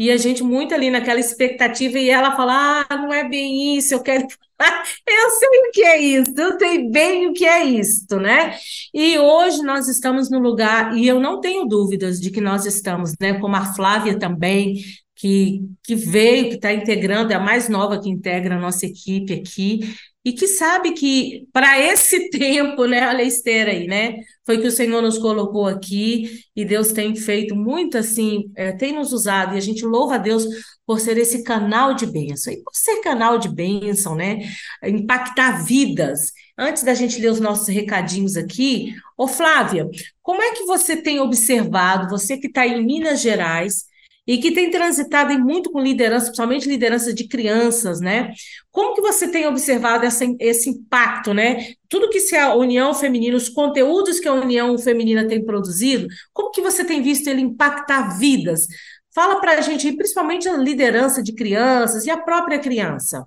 E 0.00 0.10
a 0.10 0.16
gente 0.16 0.42
muito 0.42 0.74
ali 0.74 0.90
naquela 0.90 1.20
expectativa, 1.20 1.98
e 1.98 2.08
ela 2.08 2.34
fala: 2.34 2.86
ah, 2.88 2.96
não 2.96 3.12
é 3.12 3.28
bem 3.28 3.76
isso, 3.76 3.92
eu 3.92 4.02
quero. 4.02 4.26
eu 5.06 5.30
sei 5.30 5.48
o 5.68 5.70
que 5.72 5.82
é 5.82 6.00
isso, 6.00 6.32
eu 6.38 6.58
sei 6.58 6.90
bem 6.90 7.28
o 7.28 7.34
que 7.34 7.44
é 7.44 7.64
isto, 7.64 8.18
né? 8.18 8.56
E 8.94 9.18
hoje 9.18 9.62
nós 9.62 9.88
estamos 9.88 10.30
no 10.30 10.38
lugar, 10.38 10.96
e 10.96 11.06
eu 11.06 11.20
não 11.20 11.38
tenho 11.38 11.66
dúvidas 11.66 12.18
de 12.18 12.30
que 12.30 12.40
nós 12.40 12.64
estamos, 12.64 13.12
né? 13.20 13.34
Como 13.38 13.54
a 13.56 13.74
Flávia 13.74 14.18
também, 14.18 14.80
que, 15.14 15.60
que 15.82 15.94
veio, 15.94 16.48
que 16.48 16.54
está 16.54 16.72
integrando, 16.72 17.32
é 17.34 17.36
a 17.36 17.40
mais 17.40 17.68
nova 17.68 18.00
que 18.00 18.08
integra 18.08 18.56
a 18.56 18.58
nossa 18.58 18.86
equipe 18.86 19.34
aqui, 19.34 19.80
e 20.24 20.32
que 20.32 20.46
sabe 20.46 20.92
que 20.92 21.48
para 21.52 21.78
esse 21.80 22.28
tempo, 22.30 22.84
né, 22.84 23.08
olha 23.08 23.20
a 23.20 23.24
esteira 23.24 23.70
aí, 23.70 23.86
né, 23.86 24.16
foi 24.44 24.58
que 24.58 24.66
o 24.66 24.70
Senhor 24.70 25.00
nos 25.00 25.18
colocou 25.18 25.66
aqui 25.66 26.42
e 26.54 26.64
Deus 26.64 26.92
tem 26.92 27.14
feito 27.16 27.54
muito 27.54 27.96
assim, 27.96 28.50
é, 28.56 28.72
tem 28.72 28.92
nos 28.92 29.12
usado 29.12 29.54
e 29.54 29.58
a 29.58 29.60
gente 29.60 29.84
louva 29.84 30.16
a 30.16 30.18
Deus 30.18 30.44
por 30.86 31.00
ser 31.00 31.16
esse 31.18 31.42
canal 31.44 31.94
de 31.94 32.04
bênção 32.06 32.52
e 32.52 32.62
por 32.62 32.74
ser 32.74 33.00
canal 33.00 33.38
de 33.38 33.48
bênção, 33.48 34.14
né, 34.14 34.38
impactar 34.84 35.64
vidas. 35.64 36.32
Antes 36.58 36.82
da 36.82 36.92
gente 36.92 37.20
ler 37.20 37.30
os 37.30 37.40
nossos 37.40 37.68
recadinhos 37.68 38.36
aqui, 38.36 38.94
ô 39.16 39.26
Flávia, 39.26 39.88
como 40.22 40.42
é 40.42 40.52
que 40.52 40.64
você 40.64 40.96
tem 40.96 41.18
observado, 41.18 42.10
você 42.10 42.36
que 42.36 42.48
está 42.48 42.66
em 42.66 42.84
Minas 42.84 43.20
Gerais, 43.22 43.89
e 44.30 44.38
que 44.38 44.52
tem 44.52 44.70
transitado 44.70 45.36
muito 45.40 45.72
com 45.72 45.80
liderança, 45.80 46.26
principalmente 46.26 46.68
liderança 46.68 47.12
de 47.12 47.26
crianças, 47.26 48.00
né? 48.00 48.32
Como 48.70 48.94
que 48.94 49.00
você 49.00 49.26
tem 49.26 49.44
observado 49.48 50.06
essa, 50.06 50.24
esse 50.38 50.70
impacto, 50.70 51.34
né? 51.34 51.72
Tudo 51.88 52.08
que 52.08 52.20
se 52.20 52.36
a 52.36 52.54
União 52.54 52.94
Feminina, 52.94 53.36
os 53.36 53.48
conteúdos 53.48 54.20
que 54.20 54.28
a 54.28 54.32
União 54.32 54.78
Feminina 54.78 55.26
tem 55.26 55.44
produzido, 55.44 56.06
como 56.32 56.52
que 56.52 56.60
você 56.60 56.84
tem 56.84 57.02
visto 57.02 57.26
ele 57.26 57.40
impactar 57.40 58.20
vidas? 58.20 58.68
Fala 59.12 59.40
para 59.40 59.58
a 59.58 59.60
gente, 59.62 59.90
principalmente 59.96 60.48
a 60.48 60.56
liderança 60.56 61.20
de 61.24 61.34
crianças 61.34 62.06
e 62.06 62.10
a 62.10 62.16
própria 62.16 62.60
criança. 62.60 63.26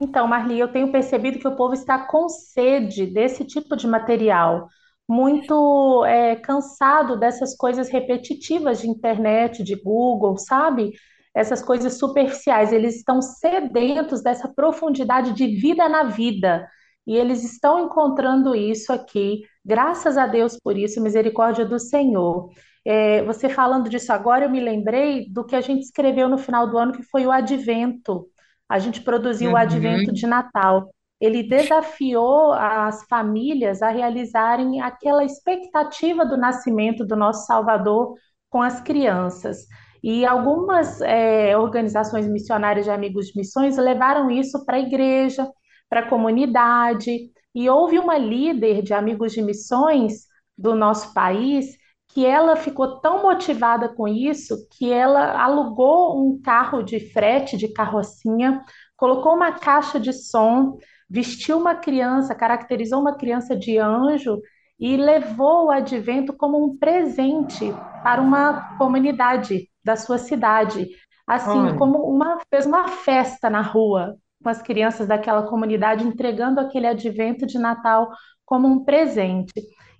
Então, 0.00 0.28
Marli, 0.28 0.60
eu 0.60 0.68
tenho 0.68 0.92
percebido 0.92 1.40
que 1.40 1.48
o 1.48 1.56
povo 1.56 1.74
está 1.74 1.98
com 1.98 2.28
sede 2.28 3.06
desse 3.06 3.44
tipo 3.44 3.74
de 3.74 3.88
material, 3.88 4.68
muito 5.08 6.04
é, 6.06 6.36
cansado 6.36 7.18
dessas 7.18 7.56
coisas 7.56 7.88
repetitivas 7.90 8.80
de 8.80 8.88
internet, 8.88 9.62
de 9.62 9.74
Google, 9.76 10.36
sabe? 10.38 10.92
Essas 11.34 11.62
coisas 11.62 11.98
superficiais. 11.98 12.72
Eles 12.72 12.96
estão 12.96 13.20
sedentos 13.20 14.22
dessa 14.22 14.48
profundidade 14.48 15.32
de 15.34 15.46
vida 15.60 15.88
na 15.88 16.04
vida. 16.04 16.66
E 17.06 17.16
eles 17.16 17.44
estão 17.44 17.80
encontrando 17.86 18.54
isso 18.54 18.92
aqui. 18.92 19.42
Graças 19.64 20.16
a 20.16 20.26
Deus 20.26 20.58
por 20.62 20.76
isso, 20.76 21.02
misericórdia 21.02 21.64
do 21.66 21.78
Senhor. 21.78 22.48
É, 22.84 23.22
você 23.24 23.48
falando 23.48 23.88
disso 23.88 24.12
agora, 24.12 24.44
eu 24.46 24.50
me 24.50 24.60
lembrei 24.60 25.28
do 25.30 25.44
que 25.44 25.56
a 25.56 25.60
gente 25.60 25.82
escreveu 25.82 26.28
no 26.28 26.38
final 26.38 26.68
do 26.68 26.78
ano, 26.78 26.92
que 26.92 27.02
foi 27.02 27.26
o 27.26 27.32
Advento. 27.32 28.26
A 28.68 28.78
gente 28.78 29.02
produziu 29.02 29.52
o 29.52 29.56
Advento 29.56 30.08
Uhum. 30.08 30.14
de 30.14 30.26
Natal. 30.26 30.90
Ele 31.24 31.42
desafiou 31.42 32.52
as 32.52 33.02
famílias 33.04 33.80
a 33.80 33.88
realizarem 33.88 34.82
aquela 34.82 35.24
expectativa 35.24 36.22
do 36.26 36.36
nascimento 36.36 37.02
do 37.02 37.16
nosso 37.16 37.46
Salvador 37.46 38.12
com 38.50 38.60
as 38.60 38.78
crianças. 38.82 39.66
E 40.02 40.26
algumas 40.26 41.00
eh, 41.00 41.56
organizações 41.56 42.28
missionárias 42.28 42.84
de 42.84 42.90
amigos 42.90 43.28
de 43.28 43.38
missões 43.38 43.78
levaram 43.78 44.30
isso 44.30 44.66
para 44.66 44.76
a 44.76 44.80
igreja, 44.80 45.50
para 45.88 46.00
a 46.00 46.08
comunidade. 46.10 47.30
E 47.54 47.70
houve 47.70 47.98
uma 47.98 48.18
líder 48.18 48.82
de 48.82 48.92
amigos 48.92 49.32
de 49.32 49.40
missões 49.40 50.26
do 50.58 50.74
nosso 50.74 51.14
país 51.14 51.74
que 52.08 52.26
ela 52.26 52.54
ficou 52.54 53.00
tão 53.00 53.22
motivada 53.22 53.88
com 53.88 54.06
isso 54.06 54.68
que 54.76 54.92
ela 54.92 55.42
alugou 55.42 56.22
um 56.22 56.38
carro 56.38 56.82
de 56.82 57.00
frete, 57.00 57.56
de 57.56 57.72
carrocinha, 57.72 58.60
colocou 58.94 59.34
uma 59.34 59.52
caixa 59.52 59.98
de 59.98 60.12
som, 60.12 60.76
vestiu 61.08 61.58
uma 61.58 61.74
criança, 61.74 62.34
caracterizou 62.34 63.00
uma 63.00 63.16
criança 63.16 63.56
de 63.56 63.78
anjo 63.78 64.40
e 64.78 64.96
levou 64.96 65.66
o 65.66 65.70
advento 65.70 66.32
como 66.32 66.62
um 66.64 66.76
presente 66.76 67.72
para 68.02 68.20
uma 68.20 68.76
comunidade 68.76 69.68
da 69.84 69.96
sua 69.96 70.18
cidade. 70.18 70.88
Assim, 71.26 71.58
Olha, 71.58 71.76
como 71.76 71.98
uma, 71.98 72.38
fez 72.50 72.66
uma 72.66 72.88
festa 72.88 73.48
na 73.48 73.60
rua 73.60 74.16
com 74.42 74.48
as 74.50 74.60
crianças 74.60 75.06
daquela 75.06 75.48
comunidade, 75.48 76.06
entregando 76.06 76.60
aquele 76.60 76.86
advento 76.86 77.46
de 77.46 77.58
Natal 77.58 78.10
como 78.44 78.68
um 78.68 78.84
presente. 78.84 79.52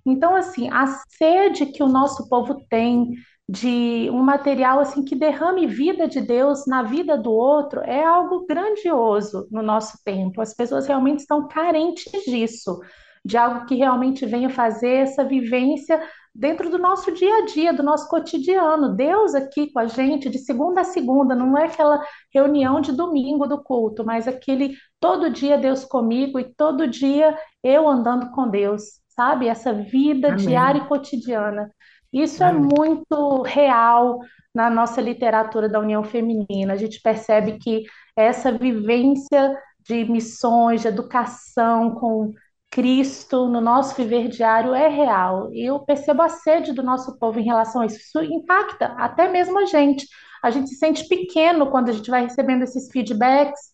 Então, 0.05 0.35
assim, 0.35 0.69
a 0.69 0.85
sede 1.09 1.65
que 1.65 1.81
o 1.81 1.87
nosso 1.87 2.29
povo 2.29 2.63
tem 2.69 3.09
de 3.47 4.09
um 4.11 4.23
material 4.23 4.79
assim 4.79 5.03
que 5.03 5.15
derrame 5.15 5.67
vida 5.67 6.07
de 6.07 6.19
Deus 6.19 6.65
na 6.65 6.81
vida 6.81 7.15
do 7.15 7.31
outro 7.31 7.81
é 7.81 8.03
algo 8.03 8.45
grandioso 8.47 9.47
no 9.51 9.61
nosso 9.61 9.99
tempo. 10.03 10.41
As 10.41 10.53
pessoas 10.53 10.87
realmente 10.87 11.19
estão 11.19 11.47
carentes 11.47 12.11
disso, 12.25 12.79
de 13.23 13.37
algo 13.37 13.65
que 13.65 13.75
realmente 13.75 14.25
venha 14.25 14.49
fazer 14.49 14.95
essa 14.95 15.23
vivência 15.23 16.01
dentro 16.33 16.69
do 16.69 16.77
nosso 16.77 17.11
dia 17.11 17.37
a 17.37 17.45
dia, 17.45 17.71
do 17.71 17.83
nosso 17.83 18.09
cotidiano. 18.09 18.95
Deus 18.95 19.35
aqui 19.35 19.71
com 19.71 19.79
a 19.79 19.85
gente 19.85 20.29
de 20.29 20.39
segunda 20.39 20.81
a 20.81 20.83
segunda, 20.83 21.35
não 21.35 21.55
é 21.57 21.65
aquela 21.65 22.03
reunião 22.33 22.81
de 22.81 22.91
domingo 22.91 23.47
do 23.47 23.63
culto, 23.63 24.03
mas 24.03 24.27
aquele 24.27 24.75
todo 24.99 25.29
dia 25.29 25.57
Deus 25.57 25.85
comigo 25.85 26.39
e 26.39 26.53
todo 26.55 26.87
dia 26.87 27.37
eu 27.63 27.87
andando 27.87 28.31
com 28.31 28.49
Deus, 28.49 28.83
sabe? 29.07 29.47
Essa 29.47 29.71
vida 29.71 30.35
diária 30.35 30.81
amém, 30.81 30.85
e 30.85 30.89
cotidiana. 30.89 31.71
Isso 32.15 32.43
é 32.43 32.49
amém. 32.49 32.69
muito 32.77 33.41
real 33.43 34.19
na 34.53 34.69
nossa 34.69 35.01
literatura 35.01 35.67
da 35.69 35.79
União 35.79 36.03
Feminina. 36.03 36.73
A 36.73 36.77
gente 36.77 37.01
percebe 37.01 37.57
que 37.59 37.83
essa 38.15 38.51
vivência 38.51 39.55
de 39.87 40.05
missões, 40.05 40.81
de 40.81 40.87
educação 40.87 41.91
com 41.95 42.33
Cristo 42.71 43.47
no 43.47 43.61
nosso 43.61 43.95
viver 43.95 44.27
diário 44.29 44.73
é 44.73 44.87
real. 44.87 45.53
E 45.53 45.65
eu 45.69 45.79
percebo 45.79 46.21
a 46.21 46.29
sede 46.29 46.73
do 46.73 46.83
nosso 46.83 47.17
povo 47.19 47.39
em 47.39 47.43
relação 47.45 47.81
a 47.81 47.85
isso. 47.85 47.97
Isso 47.97 48.21
impacta 48.23 48.87
até 48.97 49.27
mesmo 49.29 49.59
a 49.59 49.65
gente. 49.65 50.07
A 50.43 50.49
gente 50.51 50.69
se 50.69 50.75
sente 50.75 51.07
pequeno 51.07 51.69
quando 51.71 51.89
a 51.89 51.93
gente 51.93 52.09
vai 52.09 52.23
recebendo 52.23 52.63
esses 52.63 52.89
feedbacks. 52.91 53.73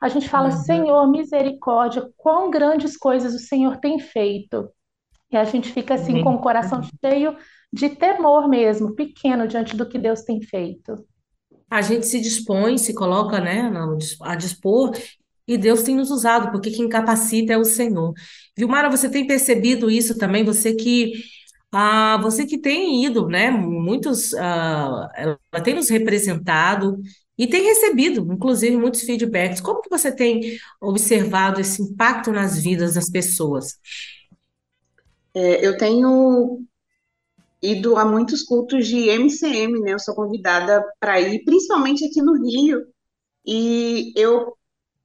A 0.00 0.08
gente 0.08 0.28
fala, 0.28 0.46
Uhum. 0.46 0.52
Senhor, 0.52 1.06
misericórdia, 1.10 2.08
quão 2.16 2.50
grandes 2.50 2.96
coisas 2.96 3.34
o 3.34 3.38
Senhor 3.38 3.78
tem 3.78 3.98
feito. 3.98 4.68
E 5.30 5.36
a 5.36 5.44
gente 5.44 5.72
fica 5.72 5.94
assim 5.94 6.20
com 6.22 6.30
o 6.30 6.32
Amém. 6.32 6.42
coração 6.42 6.80
cheio 7.04 7.36
de 7.72 7.90
temor 7.90 8.48
mesmo, 8.48 8.94
pequeno 8.94 9.46
diante 9.46 9.76
do 9.76 9.88
que 9.88 9.98
Deus 9.98 10.22
tem 10.22 10.40
feito. 10.40 11.04
A 11.68 11.82
gente 11.82 12.06
se 12.06 12.20
dispõe, 12.20 12.78
se 12.78 12.94
coloca, 12.94 13.40
né, 13.40 13.70
a 14.22 14.36
dispor, 14.36 14.92
e 15.46 15.56
Deus 15.56 15.82
tem 15.82 15.94
nos 15.94 16.10
usado, 16.10 16.50
porque 16.50 16.70
quem 16.70 16.88
capacita 16.88 17.52
é 17.52 17.58
o 17.58 17.64
Senhor. 17.64 18.12
Vilmara, 18.56 18.90
você 18.90 19.08
tem 19.08 19.26
percebido 19.26 19.90
isso 19.90 20.16
também? 20.18 20.44
Você 20.44 20.74
que, 20.74 21.12
ah, 21.72 22.18
você 22.20 22.46
que 22.46 22.58
tem 22.58 23.04
ido, 23.04 23.28
né, 23.28 23.50
muitos, 23.50 24.34
ah, 24.34 25.08
ela 25.14 25.38
tem 25.62 25.74
nos 25.74 25.88
representado 25.88 26.98
e 27.38 27.46
tem 27.46 27.62
recebido, 27.64 28.32
inclusive, 28.32 28.76
muitos 28.76 29.02
feedbacks. 29.02 29.60
Como 29.60 29.82
que 29.82 29.90
você 29.90 30.10
tem 30.10 30.58
observado 30.80 31.60
esse 31.60 31.82
impacto 31.82 32.32
nas 32.32 32.58
vidas 32.58 32.94
das 32.94 33.10
pessoas? 33.10 33.74
É, 35.34 35.64
eu 35.64 35.76
tenho 35.76 36.64
ido 37.72 37.96
a 37.96 38.04
muitos 38.04 38.42
cultos 38.42 38.86
de 38.86 39.08
MCM, 39.08 39.80
né? 39.80 39.92
Eu 39.92 39.98
sou 39.98 40.14
convidada 40.14 40.84
para 41.00 41.20
ir, 41.20 41.44
principalmente 41.44 42.04
aqui 42.04 42.22
no 42.22 42.34
Rio, 42.34 42.86
e 43.44 44.12
eu 44.16 44.54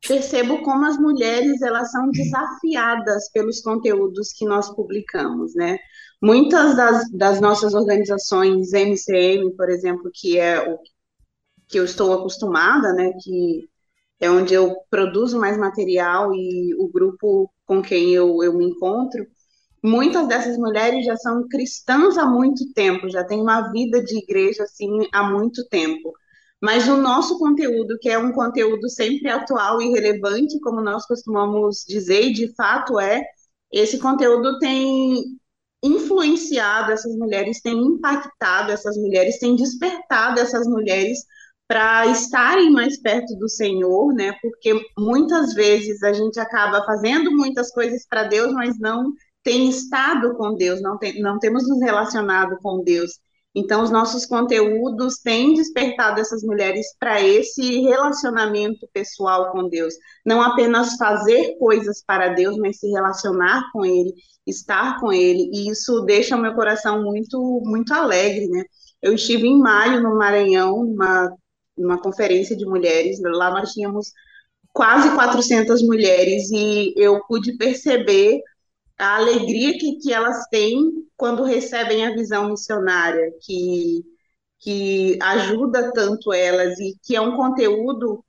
percebo 0.08 0.62
como 0.63 0.86
as 0.86 0.97
mulheres 0.97 1.62
elas 1.62 1.91
são 1.91 2.10
desafiadas 2.10 3.32
pelos 3.32 3.62
conteúdos 3.62 4.34
que 4.34 4.45
nós 4.45 4.74
publicamos, 4.76 5.54
né? 5.56 5.78
Muitas 6.21 6.76
das, 6.76 7.12
das 7.12 7.41
nossas 7.41 7.74
organizações 7.74 8.74
MCM, 8.74 9.56
por 9.56 9.69
exemplo, 9.69 10.12
que 10.13 10.38
é 10.38 10.60
o 10.62 10.80
que 11.67 11.80
eu 11.80 11.86
estou 11.86 12.13
acostumada, 12.13 12.93
né? 12.93 13.12
Que 13.24 13.69
é 14.19 14.30
onde 14.30 14.54
eu 14.54 14.76
produzo 14.89 15.39
mais 15.39 15.58
material 15.58 16.34
e 16.34 16.76
o 16.76 16.88
grupo 16.89 17.52
com 17.65 17.82
quem 17.82 18.12
eu, 18.13 18.43
eu 18.43 18.56
me 18.56 18.65
encontro, 18.65 19.26
muitas 19.84 20.28
dessas 20.28 20.58
mulheres 20.58 21.06
já 21.06 21.15
são 21.17 21.48
cristãs 21.48 22.17
há 22.17 22.26
muito 22.26 22.72
tempo, 22.74 23.10
já 23.10 23.24
têm 23.24 23.41
uma 23.41 23.72
vida 23.72 24.04
de 24.04 24.17
igreja 24.17 24.63
assim 24.63 24.89
há 25.13 25.24
muito 25.24 25.67
tempo. 25.70 26.13
Mas 26.62 26.88
o 26.88 26.98
nosso 26.98 27.39
conteúdo, 27.39 27.98
que 28.00 28.10
é 28.10 28.17
um 28.20 28.32
conteúdo 28.32 28.88
sempre 28.89 29.30
atual 29.30 29.82
e 29.82 29.89
relevante, 29.89 30.60
como 30.60 30.82
nós 30.82 31.06
costumamos 31.08 31.84
dizer, 31.88 32.28
e 32.28 32.34
de 32.34 32.54
fato 32.56 33.00
é, 33.00 33.22
esse 33.72 33.98
conteúdo 34.00 34.60
tem 34.60 35.24
influenciado 35.84 36.91
essas 36.91 37.15
mulheres, 37.15 37.62
tem 37.62 37.76
impactado 37.76 38.72
essas 38.72 38.96
mulheres, 38.98 39.39
tem 39.39 39.56
despertado 39.56 40.39
essas 40.39 40.67
mulheres 40.67 41.20
para 41.67 42.06
estarem 42.08 42.70
mais 42.72 43.00
perto 43.02 43.36
do 43.38 43.50
Senhor, 43.50 44.13
né? 44.13 44.34
Porque 44.41 44.74
muitas 44.98 45.54
vezes 45.54 46.04
a 46.04 46.13
gente 46.13 46.39
acaba 46.39 46.86
fazendo 46.86 47.32
muitas 47.32 47.72
coisas 47.72 48.06
para 48.08 48.26
Deus, 48.26 48.54
mas 48.54 48.78
não 48.78 49.13
tem 49.44 49.70
estado 49.70 50.36
com 50.36 50.56
Deus, 50.56 50.82
não, 50.82 50.98
tem, 50.98 51.22
não 51.22 51.40
temos 51.40 51.68
nos 51.68 51.82
relacionado 51.82 52.58
com 52.62 52.84
Deus. 52.84 53.20
Então, 53.54 53.84
os 53.84 53.90
nossos 53.92 54.26
conteúdos 54.26 55.18
têm 55.18 55.54
despertado 55.54 56.22
essas 56.22 56.42
mulheres 56.42 56.88
para 56.98 57.22
esse 57.22 57.82
relacionamento 57.82 58.88
pessoal 58.94 59.52
com 59.52 59.68
Deus. 59.68 59.94
Não 60.26 60.42
apenas 60.42 60.96
fazer 60.96 61.58
coisas 61.58 62.02
para 62.06 62.30
Deus, 62.30 62.58
mas 62.58 62.80
se 62.80 62.90
relacionar 62.90 63.70
com 63.74 63.86
Ele, 63.86 64.14
estar 64.48 65.00
com 65.02 65.12
Ele. 65.12 65.50
E 65.54 65.70
isso 65.70 66.02
deixa 66.02 66.36
o 66.36 66.40
meu 66.40 66.54
coração 66.54 67.04
muito, 67.04 67.62
muito 67.66 67.94
alegre, 67.94 68.48
né? 68.48 68.64
Eu 69.02 69.14
estive 69.16 69.48
em 69.48 69.60
maio 69.60 70.02
no 70.02 70.18
Maranhão, 70.18 70.86
numa, 70.86 71.36
numa 71.78 72.02
conferência 72.02 72.56
de 72.56 72.66
mulheres. 72.66 73.20
Lá 73.22 73.52
nós 73.52 73.74
tínhamos 73.74 74.14
quase 74.72 75.14
400 75.14 75.82
mulheres 75.84 76.50
e 76.52 76.94
eu 76.96 77.20
pude 77.28 77.58
perceber 77.58 78.39
a 79.02 79.16
alegria 79.16 79.78
que, 79.78 79.97
que 79.97 80.14
elas 80.14 80.47
têm 80.49 81.08
quando 81.18 81.43
recebem 81.43 82.06
a 82.06 82.14
visão 82.14 82.49
missionária, 82.49 83.32
que, 83.41 84.04
que 84.60 85.18
ajuda 85.22 85.91
tanto 85.91 86.32
elas 86.32 86.80
e 86.80 86.95
que 87.04 87.16
é 87.16 87.22
um 87.22 87.36
conteúdo. 87.36 88.24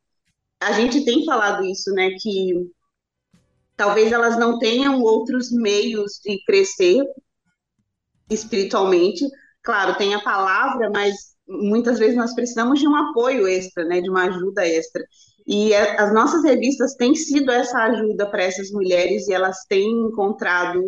A 0.60 0.72
gente 0.72 1.04
tem 1.04 1.24
falado 1.24 1.64
isso, 1.64 1.90
né? 1.92 2.10
Que 2.20 2.70
talvez 3.76 4.12
elas 4.12 4.38
não 4.38 4.58
tenham 4.58 5.02
outros 5.02 5.50
meios 5.50 6.20
de 6.24 6.42
crescer 6.44 7.04
espiritualmente. 8.30 9.26
Claro, 9.62 9.96
tem 9.98 10.14
a 10.14 10.22
palavra, 10.22 10.90
mas 10.90 11.34
muitas 11.46 11.98
vezes 11.98 12.16
nós 12.16 12.34
precisamos 12.34 12.80
de 12.80 12.88
um 12.88 12.96
apoio 12.96 13.46
extra, 13.46 13.84
né, 13.84 14.00
de 14.00 14.08
uma 14.08 14.24
ajuda 14.24 14.66
extra. 14.66 15.04
E 15.46 15.74
as 15.74 16.12
nossas 16.12 16.44
revistas 16.44 16.94
têm 16.94 17.14
sido 17.14 17.50
essa 17.50 17.78
ajuda 17.78 18.30
para 18.30 18.44
essas 18.44 18.70
mulheres 18.70 19.26
e 19.28 19.32
elas 19.32 19.64
têm 19.68 19.90
encontrado 20.06 20.82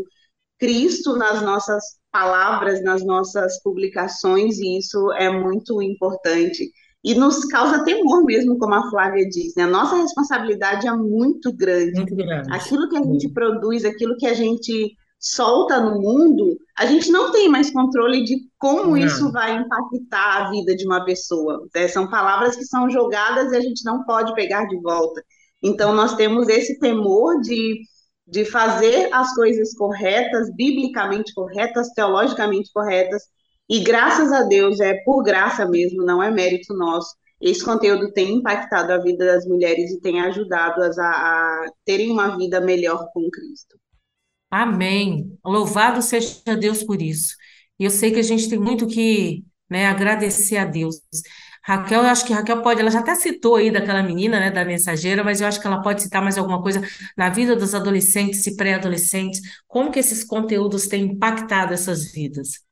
Cristo 0.59 1.17
nas 1.17 1.43
nossas 1.43 1.83
palavras, 2.13 2.83
nas 2.83 3.05
nossas 3.05 3.61
publicações, 3.63 4.59
e 4.59 4.79
isso 4.79 5.13
é 5.13 5.29
muito 5.29 5.83
importante. 5.83 6.71
E 7.03 7.15
nos 7.15 7.45
causa 7.45 7.85
temor 7.85 8.25
mesmo, 8.25 8.57
como 8.57 8.75
a 8.75 8.89
Flávia 8.89 9.29
diz, 9.29 9.55
né? 9.57 9.65
A 9.65 9.69
nossa 9.69 9.97
responsabilidade 9.97 10.87
é 10.87 10.93
muito 10.93 11.53
grande. 11.53 11.97
Muito 11.97 12.17
grande. 12.17 12.49
Aquilo 12.51 12.89
que 12.89 12.97
a 12.97 13.03
gente 13.03 13.29
produz, 13.29 13.85
aquilo 13.85 14.17
que 14.17 14.27
a 14.27 14.33
gente 14.33 14.97
solta 15.25 15.81
no 15.81 16.03
mundo, 16.03 16.59
a 16.77 16.85
gente 16.85 17.11
não 17.11 17.33
tem 17.33 17.49
mais 17.49 17.71
controle 17.71 18.23
de 18.23 18.37
como 18.59 18.91
não. 18.91 18.97
isso 18.99 19.33
vai 19.33 19.57
impactar 19.57 20.47
a 20.47 20.51
vida 20.51 20.77
de 20.77 20.85
uma 20.85 21.03
pessoa. 21.03 21.67
É, 21.75 21.89
são 21.89 22.11
palavras 22.11 22.55
que 22.55 22.65
são 22.65 22.91
jogadas 22.91 23.51
e 23.51 23.57
a 23.57 23.61
gente 23.61 23.83
não 23.85 24.05
pode 24.05 24.35
pegar 24.35 24.67
de 24.67 24.79
volta. 24.83 25.25
Então, 25.63 25.95
nós 25.95 26.15
temos 26.15 26.47
esse 26.49 26.79
temor 26.79 27.41
de, 27.41 27.81
de 28.27 28.45
fazer 28.45 29.09
as 29.15 29.35
coisas 29.35 29.75
corretas, 29.75 30.55
biblicamente 30.55 31.33
corretas, 31.33 31.89
teologicamente 31.95 32.71
corretas, 32.71 33.23
e 33.67 33.81
graças 33.81 34.31
a 34.31 34.43
Deus, 34.43 34.79
é 34.79 34.93
por 35.05 35.23
graça 35.23 35.67
mesmo, 35.67 36.05
não 36.05 36.23
é 36.23 36.31
mérito 36.31 36.75
nosso. 36.75 37.17
Esse 37.41 37.65
conteúdo 37.65 38.13
tem 38.13 38.35
impactado 38.35 38.93
a 38.93 38.99
vida 38.99 39.25
das 39.25 39.47
mulheres 39.47 39.91
e 39.91 40.01
tem 40.01 40.21
ajudado-as 40.21 40.99
a, 40.99 41.09
a 41.09 41.67
terem 41.83 42.11
uma 42.11 42.37
vida 42.37 42.61
melhor 42.61 43.09
com 43.15 43.27
Cristo. 43.31 43.79
Amém. 44.57 45.37
Louvado 45.45 46.01
seja 46.01 46.55
Deus 46.57 46.85
por 46.85 47.03
isso. 47.03 47.35
E 47.77 47.85
eu 47.85 47.91
sei 47.91 48.13
que 48.13 48.21
a 48.21 48.23
gente 48.23 48.49
tem 48.49 48.57
muito 48.57 48.87
que 48.87 49.43
né, 49.69 49.87
agradecer 49.87 50.57
a 50.59 50.65
Deus. 50.65 51.01
Raquel, 51.65 52.03
eu 52.03 52.09
acho 52.09 52.25
que 52.25 52.33
Raquel 52.33 52.63
pode, 52.63 52.81
ela 52.81 52.89
já 52.91 53.01
até 53.01 53.17
citou 53.17 53.57
aí 53.57 53.69
daquela 53.73 54.01
menina, 54.01 54.39
né, 54.39 54.53
da 54.53 54.65
mensageira, 54.65 55.25
mas 55.25 55.41
eu 55.41 55.49
acho 55.49 55.61
que 55.61 55.67
ela 55.67 55.83
pode 55.83 56.03
citar 56.03 56.23
mais 56.23 56.39
alguma 56.39 56.63
coisa 56.63 56.81
na 57.17 57.31
vida 57.31 57.57
dos 57.57 57.75
adolescentes 57.75 58.47
e 58.47 58.55
pré-adolescentes, 58.55 59.41
como 59.67 59.91
que 59.91 59.99
esses 59.99 60.23
conteúdos 60.23 60.87
têm 60.87 61.03
impactado 61.07 61.75
essas 61.75 62.13
vidas. 62.13 62.65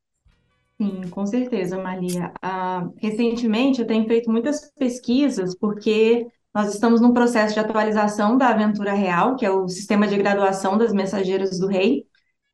Sim, 0.81 1.09
com 1.11 1.27
certeza, 1.27 1.83
Maria. 1.83 2.33
Ah, 2.41 2.89
recentemente 2.99 3.81
eu 3.81 3.87
tenho 3.89 4.07
feito 4.07 4.31
muitas 4.31 4.71
pesquisas 4.79 5.57
porque 5.59 6.29
nós 6.55 6.75
estamos 6.75 7.01
num 7.01 7.15
processo 7.15 7.55
de 7.55 7.61
atualização 7.61 8.37
da 8.37 8.49
Aventura 8.49 8.93
Real, 8.93 9.37
que 9.37 9.47
é 9.47 9.51
o 9.51 9.69
sistema 9.69 10.07
de 10.07 10.17
graduação 10.17 10.77
das 10.77 10.93
mensageiras 10.93 11.59
do 11.59 11.67
rei. 11.67 12.05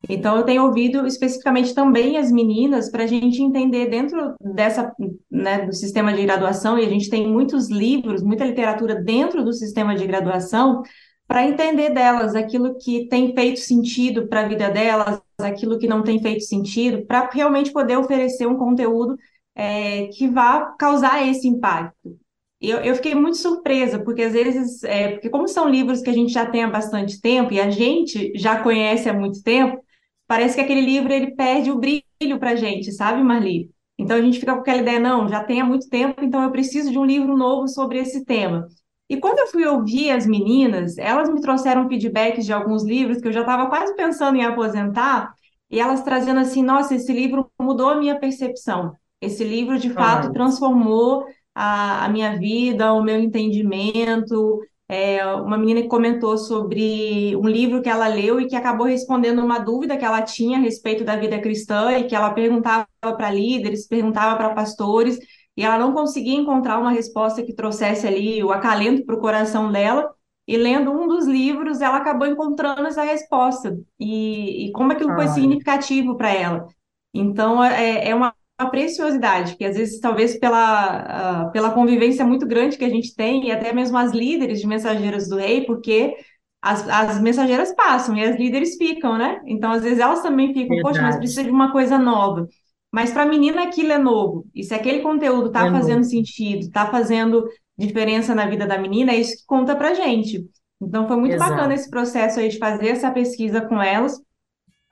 Então, 0.09 0.37
eu 0.37 0.45
tenho 0.45 0.65
ouvido 0.65 1.05
especificamente 1.07 1.75
também 1.75 2.17
as 2.17 2.31
meninas 2.31 2.89
para 2.89 3.03
a 3.03 3.07
gente 3.07 3.43
entender 3.43 3.87
dentro 3.87 4.37
dessa, 4.41 4.93
né, 5.29 5.67
do 5.67 5.73
sistema 5.73 6.13
de 6.13 6.23
graduação, 6.23 6.79
e 6.79 6.87
a 6.87 6.89
gente 6.89 7.11
tem 7.11 7.27
muitos 7.27 7.69
livros, 7.69 8.23
muita 8.23 8.45
literatura 8.45 8.95
dentro 8.95 9.45
do 9.45 9.53
sistema 9.53 9.97
de 9.97 10.07
graduação, 10.07 10.83
para 11.27 11.47
entender 11.47 11.91
delas 11.91 12.35
aquilo 12.37 12.79
que 12.79 13.09
tem 13.09 13.35
feito 13.35 13.59
sentido 13.59 14.29
para 14.29 14.43
a 14.43 14.49
vida 14.49 14.71
delas, 14.71 15.21
aquilo 15.41 15.79
que 15.79 15.89
não 15.89 16.03
tem 16.03 16.23
feito 16.23 16.45
sentido, 16.45 17.05
para 17.05 17.29
realmente 17.31 17.73
poder 17.73 17.99
oferecer 17.99 18.47
um 18.47 18.57
conteúdo 18.57 19.17
é, 19.55 20.07
que 20.07 20.29
vá 20.29 20.75
causar 20.79 21.27
esse 21.27 21.49
impacto 21.49 22.17
eu, 22.61 22.79
eu 22.79 22.95
fiquei 22.97 23.15
muito 23.15 23.37
surpresa, 23.37 23.99
porque 23.99 24.23
às 24.23 24.33
vezes, 24.33 24.83
é, 24.85 25.13
porque 25.13 25.31
como 25.31 25.47
são 25.47 25.69
livros 25.69 26.03
que 26.03 26.11
a 26.11 26.13
gente 26.13 26.33
já 26.33 26.45
tem 26.47 26.65
há 26.65 26.71
bastante 26.71 27.21
tempo 27.21 27.53
e 27.53 27.61
a 27.61 27.71
gente 27.71 28.33
já 28.37 28.63
conhece 28.63 29.09
há 29.09 29.13
muito 29.13 29.43
tempo, 29.43 29.81
parece 30.27 30.57
que 30.57 30.61
aquele 30.61 30.81
livro 30.81 31.13
ele 31.13 31.35
perde 31.35 31.71
o 31.71 31.79
brilho 31.79 32.39
para 32.39 32.51
a 32.51 32.57
gente, 32.57 32.91
sabe, 32.93 33.23
Marli? 33.23 33.71
Então 33.99 34.17
a 34.17 34.21
gente 34.21 34.39
fica 34.39 34.55
com 34.55 34.61
aquela 34.61 34.83
ideia, 34.83 35.01
não, 35.01 35.29
já 35.29 35.43
tem 35.43 35.61
há 35.61 35.65
muito 35.65 35.89
tempo, 35.89 36.25
então 36.25 36.43
eu 36.43 36.51
preciso 36.51 36.91
de 36.91 36.99
um 36.99 37.05
livro 37.05 37.37
novo 37.37 37.69
sobre 37.69 37.99
esse 37.99 38.25
tema. 38.25 38.67
E 39.09 39.17
quando 39.17 39.39
eu 39.39 39.47
fui 39.47 39.65
ouvir 39.65 40.11
as 40.11 40.27
meninas, 40.27 40.99
elas 40.99 41.31
me 41.33 41.41
trouxeram 41.41 41.89
feedbacks 41.89 42.45
de 42.45 42.53
alguns 42.53 42.85
livros 42.85 43.21
que 43.21 43.29
eu 43.29 43.33
já 43.33 43.41
estava 43.41 43.69
quase 43.69 43.97
pensando 43.97 44.37
em 44.37 44.45
aposentar, 44.45 45.33
e 45.71 45.81
elas 45.81 46.03
trazendo 46.03 46.41
assim, 46.41 46.63
nossa, 46.63 46.95
esse 46.95 47.13
livro 47.13 47.51
mudou 47.61 47.91
a 47.91 47.97
minha 47.97 48.19
percepção. 48.19 48.93
Esse 49.21 49.43
livro, 49.45 49.79
de 49.79 49.91
fato, 49.91 50.33
transformou 50.33 51.25
a, 51.59 52.05
a 52.05 52.09
minha 52.09 52.39
vida, 52.39 52.93
o 52.93 53.03
meu 53.03 53.19
entendimento. 53.19 54.61
É, 54.91 55.25
uma 55.35 55.59
menina 55.59 55.83
que 55.83 55.89
comentou 55.89 56.39
sobre 56.39 57.37
um 57.37 57.47
livro 57.47 57.83
que 57.83 57.91
ela 57.91 58.07
leu 58.09 58.41
e 58.41 58.47
que 58.47 58.57
acabou 58.57 58.87
respondendo 58.87 59.45
uma 59.45 59.59
dúvida 59.59 59.99
que 59.99 60.05
ela 60.05 60.23
tinha 60.23 60.57
a 60.57 60.61
respeito 60.61 61.05
da 61.05 61.17
vida 61.17 61.39
cristã 61.41 61.93
e 61.99 62.05
que 62.05 62.15
ela 62.15 62.31
perguntava 62.31 62.87
para 63.03 63.31
líderes, 63.31 63.87
perguntava 63.87 64.37
para 64.37 64.55
pastores, 64.55 65.19
e 65.57 65.63
ela 65.63 65.79
não 65.79 65.93
conseguia 65.93 66.39
encontrar 66.39 66.79
uma 66.79 66.93
resposta 66.93 67.43
que 67.43 67.53
trouxesse 67.53 68.07
ali 68.07 68.43
o 68.43 68.53
acalento 68.53 69.05
para 69.05 69.17
o 69.17 69.21
coração 69.21 69.71
dela. 69.73 70.09
E 70.47 70.57
lendo 70.57 70.91
um 70.93 71.07
dos 71.07 71.27
livros, 71.27 71.81
ela 71.83 71.99
acabou 71.99 72.27
encontrando 72.27 72.87
essa 72.87 73.03
resposta 73.03 73.77
e, 74.01 74.69
e 74.69 74.73
como 74.73 74.93
aquilo 74.93 75.15
foi 75.15 75.29
significativo 75.29 76.17
para 76.17 76.33
ela. 76.33 76.67
Então, 77.13 77.63
é, 77.63 78.09
é 78.09 78.15
uma 78.15 78.33
preciosidade, 78.67 79.57
que 79.57 79.65
às 79.65 79.77
vezes, 79.77 80.01
talvez 80.01 80.39
pela, 80.39 81.47
uh, 81.47 81.53
pela 81.53 81.71
convivência 81.71 82.25
muito 82.25 82.47
grande 82.47 82.77
que 82.77 82.85
a 82.85 82.89
gente 82.89 83.15
tem, 83.15 83.47
e 83.47 83.53
até 83.53 83.73
mesmo 83.73 83.97
as 83.97 84.13
líderes 84.13 84.61
de 84.61 84.67
mensageiras 84.67 85.29
do 85.29 85.37
rei, 85.37 85.65
porque 85.65 86.17
as, 86.61 86.89
as 86.89 87.21
mensageiras 87.21 87.73
passam 87.75 88.17
e 88.17 88.25
as 88.25 88.37
líderes 88.37 88.77
ficam, 88.77 89.17
né? 89.17 89.41
Então, 89.47 89.71
às 89.71 89.83
vezes, 89.83 90.01
elas 90.01 90.23
também 90.23 90.49
ficam, 90.49 90.77
Verdade. 90.77 90.83
poxa, 90.83 91.03
mas 91.03 91.17
precisa 91.17 91.45
de 91.45 91.51
uma 91.51 91.71
coisa 91.71 91.99
nova. 91.99 92.49
Mas 92.91 93.13
para 93.13 93.23
a 93.23 93.27
menina 93.27 93.63
aquilo 93.63 93.93
é 93.93 93.99
novo. 93.99 94.47
E 94.55 94.65
se 94.65 94.75
aquele 94.75 95.01
conteúdo 95.01 95.49
está 95.49 95.67
é 95.67 95.71
fazendo 95.71 95.99
novo. 95.99 96.11
sentido, 96.11 96.63
está 96.63 96.87
fazendo 96.87 97.47
diferença 97.77 98.35
na 98.35 98.47
vida 98.47 98.67
da 98.67 98.79
menina, 98.79 99.13
é 99.13 99.21
isso 99.21 99.37
que 99.37 99.47
conta 99.47 99.77
para 99.77 99.95
gente. 99.95 100.45
Então, 100.81 101.07
foi 101.07 101.17
muito 101.17 101.35
Exato. 101.35 101.53
bacana 101.53 101.75
esse 101.75 101.89
processo 101.89 102.41
aí 102.41 102.49
de 102.49 102.59
fazer 102.59 102.89
essa 102.89 103.11
pesquisa 103.11 103.61
com 103.61 103.81
elas 103.81 104.21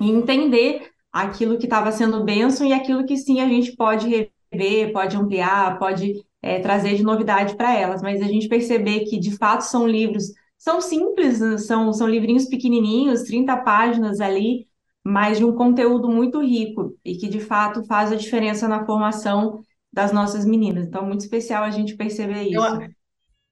e 0.00 0.10
entender 0.10 0.88
aquilo 1.12 1.58
que 1.58 1.64
estava 1.66 1.92
sendo 1.92 2.24
bênção 2.24 2.66
e 2.66 2.72
aquilo 2.72 3.04
que 3.06 3.16
sim 3.16 3.40
a 3.40 3.48
gente 3.48 3.74
pode 3.76 4.30
rever, 4.52 4.92
pode 4.92 5.16
ampliar, 5.16 5.78
pode 5.78 6.24
é, 6.42 6.60
trazer 6.60 6.94
de 6.94 7.02
novidade 7.02 7.56
para 7.56 7.74
elas. 7.74 8.02
Mas 8.02 8.20
a 8.22 8.26
gente 8.26 8.48
perceber 8.48 9.00
que 9.00 9.18
de 9.18 9.36
fato 9.36 9.62
são 9.62 9.86
livros, 9.86 10.32
são 10.58 10.80
simples, 10.80 11.38
são, 11.66 11.92
são 11.92 12.08
livrinhos 12.08 12.46
pequenininhos, 12.46 13.22
30 13.22 13.56
páginas 13.58 14.20
ali, 14.20 14.66
mas 15.04 15.38
de 15.38 15.44
um 15.44 15.54
conteúdo 15.54 16.08
muito 16.08 16.40
rico 16.42 16.96
e 17.04 17.16
que 17.16 17.28
de 17.28 17.40
fato 17.40 17.84
faz 17.84 18.12
a 18.12 18.16
diferença 18.16 18.66
na 18.68 18.84
formação 18.84 19.62
das 19.92 20.12
nossas 20.12 20.44
meninas. 20.44 20.86
Então, 20.86 21.06
muito 21.06 21.20
especial 21.20 21.64
a 21.64 21.70
gente 21.70 21.96
perceber 21.96 22.42
isso. 22.42 22.58
Eu, 22.58 22.88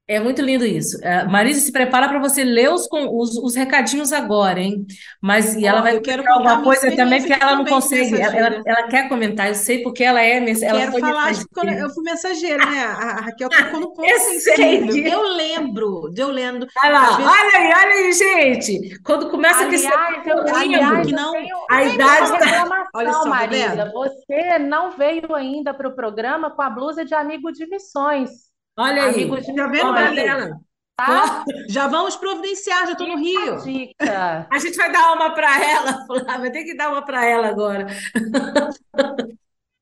é 0.07 0.21
muito 0.21 0.43
lindo 0.43 0.67
isso. 0.67 0.99
Uh, 0.99 1.31
Marisa, 1.31 1.61
se 1.61 1.73
prepara 1.73 2.09
para 2.09 2.19
você 2.19 2.45
ler 2.45 2.71
os, 2.71 2.87
os, 2.93 3.39
os, 3.39 3.55
recadinhos 3.55 4.13
agora, 4.13 4.61
hein? 4.61 4.85
Mas 5.21 5.55
e 5.55 5.67
ela 5.67 5.81
vai 5.81 5.99
comentar 5.99 6.29
alguma 6.29 6.63
coisa 6.63 6.95
também, 6.95 7.21
porque 7.21 7.43
ela 7.43 7.57
não 7.57 7.65
consegue. 7.65 8.21
Ela, 8.21 8.37
ela, 8.37 8.63
ela, 8.67 8.89
quer 8.89 9.09
comentar, 9.09 9.49
eu 9.49 9.55
sei 9.55 9.83
porque 9.83 10.05
ela 10.05 10.21
é. 10.21 10.37
Ela 10.37 10.91
Quero 10.91 11.01
falar 11.01 11.33
de 11.33 11.49
quando 11.49 11.71
eu 11.71 11.89
fui 11.89 12.05
mensageira, 12.05 12.67
né? 12.67 12.85
A 12.85 13.21
Raquel 13.23 13.49
tocou 13.49 13.81
no 13.81 13.93
ponto 13.97 14.19
sensível. 14.19 15.11
Eu 15.11 15.23
lembro, 15.23 16.13
eu 16.15 16.29
lendo. 16.29 16.67
Olha 16.83 16.93
lá, 16.93 17.17
vezes... 17.17 17.33
olha 17.33 17.59
aí, 17.59 17.73
olha 17.73 17.95
aí, 17.95 18.13
gente. 18.13 19.03
Quando 19.03 19.31
começa 19.31 19.65
aliás, 19.65 19.87
a 19.87 20.13
questão 20.13 20.37
eu, 20.37 20.55
aliás, 20.55 21.07
que 21.07 21.13
não. 21.13 21.33
Tenho, 21.33 21.57
a 21.71 21.83
idade 21.83 22.33
está. 22.33 22.89
Olha 22.93 23.13
só, 23.13 23.23
tá 23.23 23.29
Marisa, 23.31 23.91
você 23.91 24.59
não 24.59 24.91
veio 24.91 25.35
ainda 25.35 25.73
para 25.73 25.89
o 25.89 25.95
programa 25.95 26.51
com 26.51 26.61
a 26.61 26.69
blusa 26.69 27.07
de 27.07 27.15
amigo 27.15 27.51
de 27.51 27.67
missões. 27.67 28.54
Olha 28.77 29.05
aí, 29.05 29.29
já 29.57 29.67
vendo 29.69 29.93
dela. 29.93 30.61
Tá? 30.97 31.45
Já 31.69 31.89
vamos 31.89 32.15
providenciar, 32.15 32.87
já 32.87 32.93
estou 32.93 33.09
no 33.09 33.17
Rio. 33.17 33.57
Dica. 33.63 34.47
A 34.51 34.59
gente 34.59 34.77
vai 34.77 34.93
dar 34.93 35.13
uma 35.13 35.35
para 35.35 35.65
ela, 35.65 36.07
vai 36.39 36.51
ter 36.51 36.65
que 36.65 36.77
dar 36.77 36.91
uma 36.91 37.03
para 37.03 37.25
ela 37.27 37.49
agora. 37.49 37.87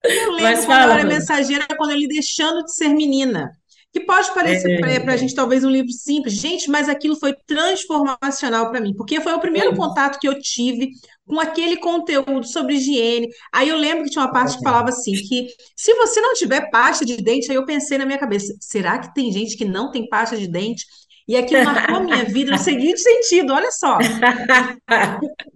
Eu 0.02 0.32
lembro 0.32 0.42
Mas 0.42 0.64
quando 0.64 0.82
eu 0.82 0.90
era 0.90 1.04
mensageira, 1.04 1.66
quando 1.76 1.90
ele 1.90 2.08
deixando 2.08 2.64
de 2.64 2.74
ser 2.74 2.88
menina. 2.88 3.52
Que 3.92 4.00
pode 4.00 4.32
parecer 4.32 4.82
é. 4.82 5.00
para 5.00 5.12
a 5.12 5.16
gente 5.18 5.34
talvez 5.34 5.62
um 5.64 5.70
livro 5.70 5.92
simples, 5.92 6.32
gente, 6.32 6.70
mas 6.70 6.88
aquilo 6.88 7.14
foi 7.14 7.34
transformacional 7.46 8.70
para 8.70 8.80
mim, 8.80 8.94
porque 8.96 9.20
foi 9.20 9.34
o 9.34 9.38
primeiro 9.38 9.72
é. 9.72 9.76
contato 9.76 10.18
que 10.18 10.26
eu 10.26 10.40
tive 10.40 10.92
com 11.32 11.40
aquele 11.40 11.78
conteúdo 11.78 12.44
sobre 12.44 12.74
higiene. 12.74 13.26
Aí 13.50 13.70
eu 13.70 13.78
lembro 13.78 14.04
que 14.04 14.10
tinha 14.10 14.22
uma 14.22 14.30
parte 14.30 14.58
que 14.58 14.62
falava 14.62 14.90
assim, 14.90 15.12
que 15.12 15.46
se 15.74 15.94
você 15.94 16.20
não 16.20 16.34
tiver 16.34 16.68
pasta 16.70 17.06
de 17.06 17.16
dente, 17.16 17.50
aí 17.50 17.56
eu 17.56 17.64
pensei 17.64 17.96
na 17.96 18.04
minha 18.04 18.18
cabeça, 18.18 18.54
será 18.60 18.98
que 18.98 19.14
tem 19.14 19.32
gente 19.32 19.56
que 19.56 19.64
não 19.64 19.90
tem 19.90 20.06
pasta 20.06 20.36
de 20.36 20.46
dente? 20.46 20.84
E 21.26 21.34
aquilo 21.34 21.64
marcou 21.64 21.96
a 21.96 22.00
minha 22.00 22.22
vida 22.26 22.50
no 22.50 22.58
seguinte 22.58 23.00
sentido, 23.00 23.54
olha 23.54 23.70
só. 23.70 23.96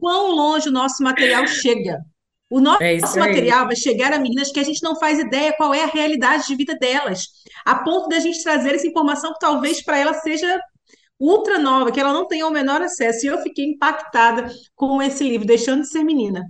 Quão 0.00 0.34
longe 0.34 0.70
o 0.70 0.72
nosso 0.72 1.02
material 1.02 1.46
chega. 1.46 1.98
O 2.48 2.58
nosso 2.58 2.82
é 2.82 3.18
material 3.18 3.66
vai 3.66 3.76
chegar 3.76 4.14
a 4.14 4.18
meninas 4.18 4.50
que 4.50 4.60
a 4.60 4.64
gente 4.64 4.82
não 4.82 4.98
faz 4.98 5.18
ideia 5.18 5.52
qual 5.58 5.74
é 5.74 5.84
a 5.84 5.88
realidade 5.88 6.46
de 6.46 6.56
vida 6.56 6.74
delas, 6.78 7.24
a 7.66 7.74
ponto 7.74 8.08
da 8.08 8.18
gente 8.18 8.42
trazer 8.42 8.74
essa 8.74 8.86
informação 8.86 9.34
que 9.34 9.40
talvez 9.40 9.84
para 9.84 9.98
ela 9.98 10.14
seja 10.14 10.58
ultra 11.18 11.58
nova, 11.58 11.90
que 11.90 12.00
ela 12.00 12.12
não 12.12 12.26
tem 12.26 12.42
o 12.44 12.50
menor 12.50 12.82
acesso. 12.82 13.24
E 13.24 13.28
eu 13.28 13.42
fiquei 13.42 13.64
impactada 13.64 14.50
com 14.74 15.02
esse 15.02 15.24
livro, 15.24 15.46
Deixando 15.46 15.82
de 15.82 15.88
Ser 15.88 16.04
Menina. 16.04 16.44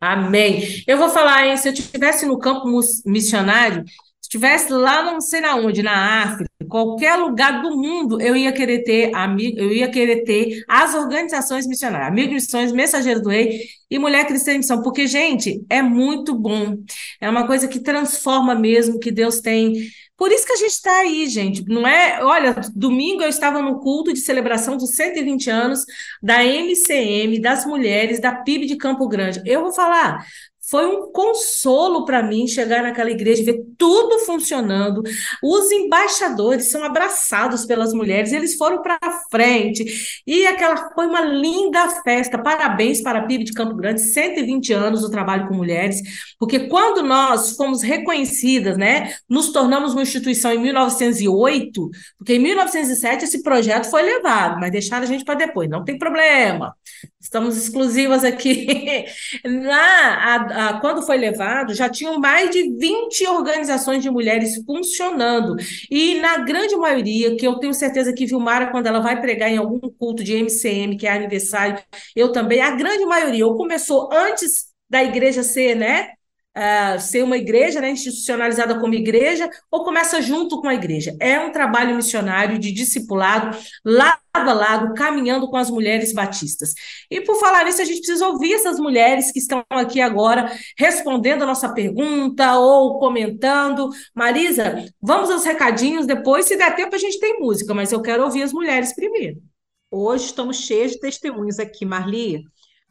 Amém. 0.00 0.82
Eu 0.86 0.96
vou 0.96 1.10
falar, 1.10 1.46
hein? 1.46 1.56
Se 1.56 1.68
eu 1.68 1.72
estivesse 1.72 2.24
no 2.24 2.38
campo 2.38 2.66
missionário, 3.04 3.84
se 3.86 4.28
estivesse 4.28 4.72
lá 4.72 5.02
não 5.02 5.20
sei 5.20 5.42
na 5.42 5.56
onde, 5.56 5.82
na 5.82 6.22
África, 6.22 6.50
qualquer 6.70 7.16
lugar 7.16 7.60
do 7.60 7.76
mundo, 7.76 8.20
eu 8.20 8.34
ia 8.34 8.52
querer 8.52 8.82
ter 8.84 9.10
eu 9.56 9.72
ia 9.72 9.90
querer 9.90 10.22
ter 10.24 10.62
as 10.68 10.94
organizações 10.94 11.66
missionárias, 11.66 12.08
Amigo 12.08 12.28
de 12.28 12.34
Missões, 12.34 12.72
Mensageiro 12.72 13.20
do 13.20 13.28
Rei 13.28 13.60
e 13.90 13.98
Mulher 13.98 14.26
Cristã 14.26 14.52
em 14.52 14.58
Missão, 14.58 14.80
porque, 14.80 15.06
gente, 15.06 15.62
é 15.68 15.82
muito 15.82 16.34
bom. 16.34 16.76
É 17.20 17.28
uma 17.28 17.46
coisa 17.46 17.68
que 17.68 17.80
transforma 17.80 18.54
mesmo, 18.54 19.00
que 19.00 19.10
Deus 19.10 19.40
tem 19.40 19.74
por 20.20 20.30
isso 20.30 20.46
que 20.46 20.52
a 20.52 20.56
gente 20.56 20.72
está 20.72 20.98
aí, 20.98 21.26
gente. 21.30 21.64
Não 21.66 21.88
é. 21.88 22.22
Olha, 22.22 22.54
domingo 22.74 23.22
eu 23.22 23.28
estava 23.30 23.62
no 23.62 23.80
culto 23.80 24.12
de 24.12 24.20
celebração 24.20 24.76
dos 24.76 24.90
120 24.94 25.48
anos 25.48 25.86
da 26.22 26.44
MCM, 26.44 27.40
das 27.40 27.64
mulheres, 27.64 28.20
da 28.20 28.30
PIB 28.30 28.66
de 28.66 28.76
Campo 28.76 29.08
Grande. 29.08 29.40
Eu 29.46 29.62
vou 29.62 29.72
falar, 29.72 30.22
foi 30.68 30.86
um 30.86 31.10
consolo 31.10 32.04
para 32.04 32.22
mim 32.22 32.46
chegar 32.46 32.82
naquela 32.82 33.10
igreja, 33.10 33.44
ver 33.44 33.64
tudo 33.78 34.20
funcionando. 34.20 35.02
Os 35.42 35.70
embaixadores 35.70 36.70
são 36.70 36.84
abraçados 36.84 37.64
pelas 37.64 37.92
mulheres, 37.92 38.32
eles 38.32 38.54
foram 38.54 38.82
para 38.82 38.98
frente. 39.30 40.22
E 40.26 40.46
aquela 40.46 40.92
foi 40.94 41.06
uma 41.06 41.22
linda 41.22 41.88
festa. 42.02 42.40
Parabéns 42.40 43.02
para 43.02 43.20
a 43.20 43.26
PIB 43.26 43.44
de 43.44 43.52
Campo 43.52 43.74
Grande, 43.74 44.00
120 44.00 44.72
anos 44.72 45.00
do 45.00 45.10
trabalho 45.10 45.48
com 45.48 45.54
mulheres, 45.54 46.00
porque 46.38 46.68
quando 46.68 47.02
nós 47.02 47.56
fomos 47.56 47.82
reconhecidas, 47.82 48.76
né, 48.76 49.14
nos 49.28 49.52
tornamos 49.52 49.92
uma 49.92 50.02
instituição 50.02 50.52
em 50.52 50.58
1908, 50.58 51.90
porque 52.18 52.34
em 52.34 52.38
1907 52.38 53.24
esse 53.24 53.42
projeto 53.42 53.90
foi 53.90 54.02
levado, 54.02 54.58
mas 54.60 54.70
deixaram 54.70 55.04
a 55.04 55.06
gente 55.06 55.24
para 55.24 55.34
depois, 55.34 55.68
não 55.68 55.84
tem 55.84 55.98
problema. 55.98 56.74
Estamos 57.20 57.56
exclusivas 57.56 58.24
aqui. 58.24 59.04
Lá, 59.44 60.14
a, 60.14 60.68
a, 60.68 60.80
quando 60.80 61.02
foi 61.02 61.18
levado, 61.18 61.74
já 61.74 61.88
tinham 61.88 62.18
mais 62.18 62.50
de 62.50 62.62
20 62.76 63.26
organizações 63.28 64.02
de 64.02 64.10
mulheres 64.10 64.56
funcionando. 64.64 65.54
E 65.90 66.18
na 66.20 66.38
grande 66.38 66.74
maioria, 66.76 67.36
que 67.36 67.46
eu 67.46 67.56
tenho 67.58 67.74
certeza 67.74 68.12
que 68.14 68.24
Vilmara, 68.24 68.70
quando 68.70 68.86
ela 68.86 69.00
vai 69.00 69.20
pregar 69.20 69.50
em 69.50 69.58
algum 69.58 69.78
culto 69.80 70.24
de 70.24 70.34
MCM, 70.34 70.96
que 70.96 71.06
é 71.06 71.12
aniversário, 71.12 71.78
eu 72.16 72.32
também, 72.32 72.60
a 72.60 72.70
grande 72.70 73.04
maioria, 73.04 73.46
ou 73.46 73.56
começou 73.56 74.08
antes 74.12 74.70
da 74.88 75.04
igreja 75.04 75.42
ser, 75.42 75.76
né? 75.76 76.14
Uh, 76.56 77.00
ser 77.00 77.22
uma 77.22 77.36
igreja, 77.36 77.80
né, 77.80 77.90
institucionalizada 77.90 78.78
como 78.78 78.94
igreja, 78.94 79.48
ou 79.70 79.84
começa 79.84 80.20
junto 80.20 80.60
com 80.60 80.68
a 80.68 80.74
igreja. 80.74 81.16
É 81.20 81.38
um 81.40 81.52
trabalho 81.52 81.94
missionário 81.94 82.58
de 82.58 82.72
discipulado, 82.72 83.56
lado 83.84 84.20
a 84.32 84.52
lado, 84.52 84.94
caminhando 84.94 85.48
com 85.48 85.56
as 85.56 85.70
mulheres 85.70 86.12
batistas. 86.12 86.72
E 87.10 87.20
por 87.20 87.36
falar 87.36 87.64
nisso, 87.64 87.82
a 87.82 87.84
gente 87.84 87.98
precisa 87.98 88.26
ouvir 88.28 88.54
essas 88.54 88.78
mulheres 88.78 89.32
que 89.32 89.38
estão 89.38 89.64
aqui 89.70 90.00
agora 90.00 90.52
respondendo 90.78 91.42
a 91.42 91.46
nossa 91.46 91.72
pergunta 91.72 92.56
ou 92.56 92.98
comentando. 92.98 93.90
Marisa, 94.14 94.84
vamos 95.02 95.30
aos 95.30 95.44
recadinhos 95.44 96.06
depois, 96.06 96.46
se 96.46 96.56
der 96.56 96.74
tempo 96.76 96.94
a 96.94 96.98
gente 96.98 97.18
tem 97.18 97.40
música, 97.40 97.74
mas 97.74 97.92
eu 97.92 98.00
quero 98.00 98.22
ouvir 98.24 98.42
as 98.42 98.52
mulheres 98.52 98.94
primeiro. 98.94 99.42
Hoje 99.90 100.26
estamos 100.26 100.58
cheios 100.58 100.92
de 100.92 101.00
testemunhos 101.00 101.58
aqui, 101.58 101.84
Marli. 101.84 102.44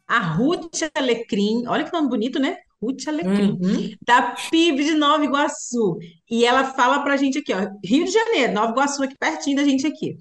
A 0.06 0.18
Ruth 0.18 0.82
Alecrim, 0.94 1.66
olha 1.66 1.84
que 1.84 1.92
nome 1.92 2.08
bonito, 2.08 2.38
né? 2.38 2.58
Ruth 2.82 3.06
Alecrim, 3.06 3.58
uhum. 3.60 3.94
da 4.06 4.34
PIB 4.50 4.84
de 4.84 4.94
Nova 4.94 5.24
Iguaçu. 5.24 5.98
E 6.30 6.44
ela 6.44 6.64
fala 6.64 7.02
para 7.02 7.14
a 7.14 7.16
gente 7.16 7.38
aqui, 7.38 7.52
ó, 7.52 7.68
Rio 7.84 8.04
de 8.04 8.10
Janeiro, 8.10 8.54
Nova 8.54 8.72
Iguaçu, 8.72 9.02
aqui 9.02 9.16
pertinho 9.18 9.56
da 9.56 9.64
gente 9.64 9.86
aqui. 9.86 10.16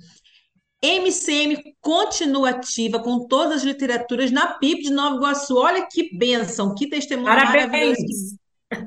MCM 0.81 1.57
continua 1.81 2.51
ativa 2.51 2.99
com 2.99 3.27
todas 3.27 3.57
as 3.57 3.63
literaturas 3.63 4.31
na 4.31 4.53
PIB 4.53 4.83
de 4.83 4.91
Nova 4.91 5.17
Iguaçu. 5.17 5.55
Olha 5.57 5.85
que 5.85 6.17
bênção, 6.17 6.73
que 6.73 6.87
testemunho 6.87 7.27
Parabéns. 7.27 7.67
maravilhoso. 7.67 8.39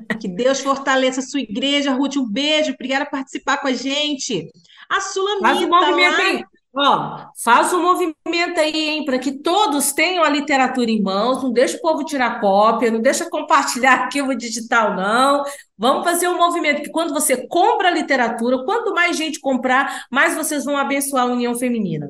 Que, 0.09 0.17
que 0.17 0.27
Deus 0.27 0.59
fortaleça 0.59 1.19
a 1.19 1.23
sua 1.23 1.41
igreja, 1.41 1.91
Ruth. 1.91 2.15
Um 2.15 2.27
beijo, 2.27 2.73
obrigada 2.73 3.05
por 3.05 3.11
participar 3.11 3.57
com 3.57 3.67
a 3.67 3.73
gente. 3.73 4.49
A 4.89 5.01
Sulamita. 5.01 5.47
Faz 5.47 5.61
um 5.61 5.69
movimento 5.69 6.41
lá... 6.41 6.52
Ó, 6.75 7.27
faz 7.43 7.71
um 7.71 7.83
movimento 7.83 8.59
aí, 8.59 8.89
hein, 8.89 9.05
para 9.05 9.19
que 9.19 9.31
todos 9.31 9.93
tenham 9.93 10.23
a 10.23 10.29
literatura 10.29 10.89
em 10.89 11.03
mãos, 11.03 11.43
não 11.43 11.51
deixa 11.51 11.77
o 11.77 11.81
povo 11.81 12.03
tirar 12.03 12.41
cópia, 12.41 12.89
não 12.89 12.99
deixa 12.99 13.29
compartilhar 13.29 13.93
arquivo 14.05 14.35
digital, 14.35 14.95
não. 14.95 15.43
Vamos 15.77 16.03
fazer 16.03 16.27
um 16.27 16.37
movimento 16.37 16.81
que 16.81 16.89
quando 16.89 17.13
você 17.13 17.47
compra 17.47 17.89
a 17.89 17.91
literatura, 17.91 18.65
quanto 18.65 18.91
mais 18.91 19.15
gente 19.15 19.39
comprar, 19.39 20.05
mais 20.11 20.35
vocês 20.35 20.65
vão 20.65 20.75
abençoar 20.75 21.25
a 21.25 21.31
União 21.31 21.53
Feminina. 21.53 22.09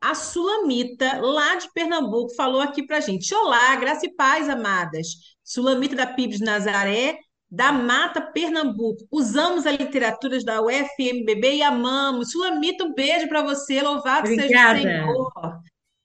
A 0.00 0.14
Sulamita, 0.14 1.20
lá 1.20 1.54
de 1.56 1.70
Pernambuco, 1.72 2.34
falou 2.34 2.60
aqui 2.60 2.82
para 2.84 3.00
gente. 3.00 3.32
Olá, 3.32 3.76
graça 3.76 4.06
e 4.06 4.14
paz, 4.14 4.48
amadas. 4.48 5.08
Sulamita 5.44 5.94
da 5.94 6.06
PIBs 6.06 6.40
Nazaré, 6.40 7.18
da 7.50 7.72
Mata 7.72 8.20
Pernambuco. 8.20 9.06
Usamos 9.10 9.66
a 9.66 9.72
literatura 9.72 10.38
da 10.44 10.62
UFMBB 10.62 11.56
e 11.56 11.62
amamos. 11.62 12.30
Sulamita, 12.30 12.84
um 12.84 12.94
beijo 12.94 13.28
para 13.28 13.42
você. 13.42 13.82
Louvado 13.82 14.28
Obrigada. 14.28 14.78
seja 14.78 14.88
o 14.88 15.02
Senhor. 15.04 15.60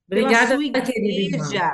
Obrigada, 0.08 0.58
pela 0.58 0.86
sua 0.86 0.96
igreja. 0.96 1.72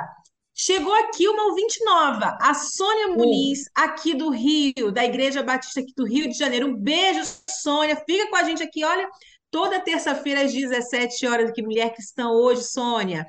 Chegou 0.54 0.94
aqui 0.94 1.26
uma 1.26 1.46
ouvinte 1.46 1.82
nova, 1.82 2.36
a 2.38 2.52
Sônia 2.52 3.08
Muniz, 3.08 3.64
aqui 3.74 4.12
do 4.14 4.28
Rio, 4.28 4.92
da 4.92 5.02
Igreja 5.02 5.42
Batista 5.42 5.80
aqui 5.80 5.94
do 5.96 6.04
Rio 6.04 6.28
de 6.28 6.36
Janeiro. 6.36 6.68
Um 6.68 6.76
beijo, 6.76 7.22
Sônia. 7.48 7.96
Fica 7.96 8.28
com 8.28 8.36
a 8.36 8.42
gente 8.42 8.62
aqui, 8.62 8.84
olha, 8.84 9.08
toda 9.50 9.80
terça-feira 9.80 10.42
às 10.42 10.52
17 10.52 11.26
horas 11.26 11.50
aqui, 11.50 11.62
Mulher 11.62 11.94
Cristã 11.94 12.28
hoje, 12.28 12.64
Sônia. 12.64 13.26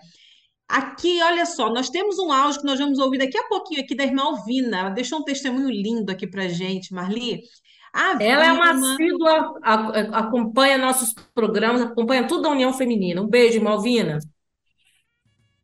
Aqui, 0.68 1.22
olha 1.22 1.46
só, 1.46 1.70
nós 1.70 1.90
temos 1.90 2.18
um 2.18 2.32
áudio 2.32 2.62
que 2.62 2.66
nós 2.66 2.80
vamos 2.80 2.98
ouvir 2.98 3.20
daqui 3.20 3.38
a 3.38 3.48
pouquinho 3.48 3.82
aqui 3.82 3.96
da 3.96 4.04
irmã 4.04 4.24
Alvina. 4.24 4.80
Ela 4.80 4.90
deixou 4.90 5.20
um 5.20 5.24
testemunho 5.24 5.70
lindo 5.70 6.12
aqui 6.12 6.26
para 6.26 6.48
gente, 6.48 6.94
Marli. 6.94 7.42
A 7.94 8.18
Ela 8.20 8.46
é 8.48 8.52
uma 8.52 8.72
assídua, 8.72 9.60
acompanha 10.12 10.80
nossos 10.80 11.14
programas, 11.36 11.82
acompanha 11.82 12.28
tudo 12.28 12.42
da 12.42 12.50
União 12.50 12.74
Feminina. 12.74 13.22
Um 13.22 13.28
beijo, 13.28 13.58
irmã 13.58 13.72
Alvina. 13.72 14.18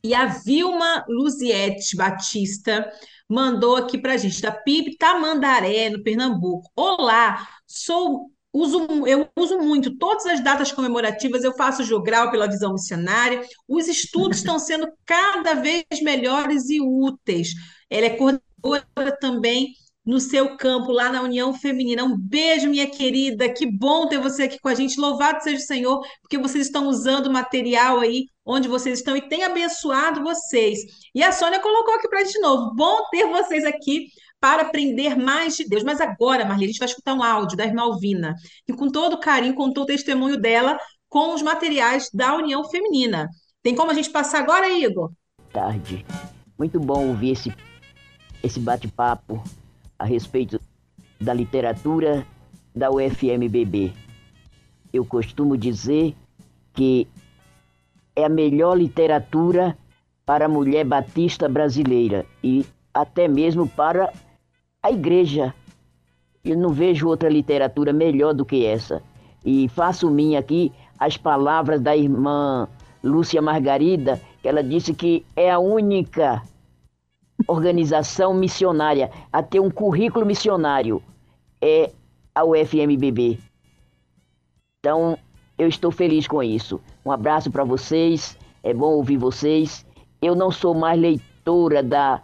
E 0.04 0.14
a 0.14 0.28
Vilma 0.28 1.04
Luziette 1.10 1.95
Batista 1.95 2.89
mandou 3.28 3.76
aqui 3.76 3.97
para 3.97 4.14
a 4.14 4.18
gente, 4.18 4.41
da 4.41 4.52
PIB 4.52 4.95
Tamandaré, 4.97 5.89
no 5.89 6.04
Pernambuco. 6.04 6.70
Olá, 6.76 7.47
sou 7.66 8.32
Uso, 8.52 8.88
eu 9.06 9.30
uso 9.38 9.60
muito 9.60 9.95
todas 9.97 10.26
as 10.26 10.43
datas 10.43 10.72
comemorativas, 10.72 11.43
eu 11.43 11.54
faço 11.54 11.84
jogral 11.84 12.32
pela 12.32 12.47
visão 12.47 12.74
missionária. 12.74 13.41
Os 13.68 13.88
estudos 13.88 14.38
estão 14.39 14.58
sendo 14.58 14.88
cada 15.06 15.54
vez 15.54 15.86
melhores 16.02 16.70
e 16.70 16.82
úteis. 16.82 17.54
Ela 17.89 18.08
é 18.08 18.10
coordenadora 18.12 19.18
também 19.20 19.74
no 20.06 20.20
seu 20.20 20.58
campo, 20.58 20.91
lá 20.91 21.12
na 21.12 21.22
União 21.22 21.54
Feminina. 21.54 22.04
Um 22.04 22.18
beijo, 22.18 22.68
minha 22.68 22.88
querida. 22.89 23.47
Que 23.47 23.66
bom 23.66 24.08
ter 24.08 24.18
você 24.18 24.43
aqui 24.43 24.60
com 24.60 24.68
a 24.68 24.74
gente. 24.74 25.00
Louvado 25.00 25.43
seja 25.43 25.58
o 25.58 25.68
Senhor, 25.68 26.02
porque 26.22 26.38
vocês 26.38 26.66
estão 26.66 26.88
usando 26.88 27.32
material 27.32 28.00
aí 28.00 28.26
onde 28.43 28.68
vocês 28.68 28.97
estão 28.97 29.16
e 29.16 29.30
tem 29.30 29.43
abençoado 29.43 30.24
vocês. 30.24 30.80
E 31.14 31.22
a 31.22 31.32
Sônia 31.32 31.60
colocou 31.60 31.93
aqui 31.93 32.10
para 32.10 32.22
a 32.22 32.24
gente 32.24 32.34
de 32.34 32.39
novo. 32.39 32.74
Bom 32.76 33.04
ter 33.12 33.28
vocês 33.28 33.64
aqui 33.64 34.08
para 34.40 34.64
aprender 34.64 35.16
mais 35.16 35.56
de 35.56 35.68
Deus. 35.68 35.84
Mas 35.84 36.00
agora, 36.00 36.46
Marli, 36.46 36.66
a 36.66 36.68
gente 36.68 36.80
vai 36.80 36.88
escutar 36.88 37.14
um 37.14 37.24
áudio 37.24 37.58
da 37.58 37.66
irmã 37.66 37.84
Alvina, 37.84 38.36
que 38.66 38.74
com 38.74 38.90
todo 38.90 39.20
carinho 39.20 39.54
contou 39.54 39.84
o 39.84 39.88
testemunho 39.88 40.38
dela 40.38 40.80
com 41.08 41.34
os 41.34 41.42
materiais 41.42 42.10
da 42.14 42.36
União 42.36 42.64
Feminina. 42.70 43.30
Tem 43.62 43.76
como 43.76 43.92
a 43.92 43.94
gente 43.94 44.10
passar 44.10 44.40
agora, 44.40 44.70
Igor? 44.70 45.12
Tarde. 45.52 46.06
Muito 46.58 46.80
bom 46.80 47.08
ouvir 47.08 47.32
esse, 47.32 47.54
esse 48.44 48.60
bate-papo 48.60 49.44
a 49.98 50.06
respeito 50.06 50.60
da 51.20 51.34
literatura 51.34 52.26
da 52.76 52.90
UFMBB. 52.90 53.94
Eu 54.94 55.06
costumo 55.06 55.58
dizer 55.58 56.16
que 56.74 57.08
é 58.16 58.26
a 58.26 58.30
melhor 58.30 58.78
literatura 58.78 59.78
para 60.26 60.46
a 60.46 60.50
mulher 60.50 60.86
batista 60.86 61.50
brasileira 61.50 62.26
e 62.44 62.66
até 62.94 63.28
mesmo 63.28 63.68
para 63.68 64.14
a 64.82 64.92
igreja. 64.92 65.54
Eu 66.44 66.58
não 66.58 66.70
vejo 66.70 67.08
outra 67.08 67.30
literatura 67.30 67.92
melhor 67.92 68.34
do 68.34 68.46
que 68.46 68.66
essa. 68.66 69.02
E 69.46 69.68
faço 69.70 70.10
minha 70.10 70.40
aqui 70.40 70.72
as 70.98 71.18
palavras 71.18 71.82
da 71.82 71.96
irmã 71.96 72.68
Lúcia 73.04 73.42
Margarida, 73.42 74.22
que 74.42 74.48
ela 74.48 74.64
disse 74.64 74.94
que 74.94 75.26
é 75.36 75.50
a 75.50 75.60
única 75.60 76.42
organização 77.48 78.34
missionária 78.34 79.10
a 79.32 79.42
ter 79.42 79.60
um 79.60 79.72
currículo 79.72 80.26
missionário. 80.26 81.02
É 81.62 81.92
a 82.34 82.44
UFMBB. 82.44 83.40
Então, 84.80 85.18
eu 85.58 85.68
estou 85.68 85.92
feliz 85.92 86.26
com 86.26 86.42
isso. 86.42 86.80
Um 87.06 87.12
abraço 87.12 87.52
para 87.52 87.66
vocês, 87.66 88.38
é 88.64 88.74
bom 88.74 88.94
ouvir 88.94 89.18
vocês. 89.18 89.86
Eu 90.22 90.36
não 90.36 90.52
sou 90.52 90.74
mais 90.74 91.00
leitora 91.00 91.84
da 91.84 92.22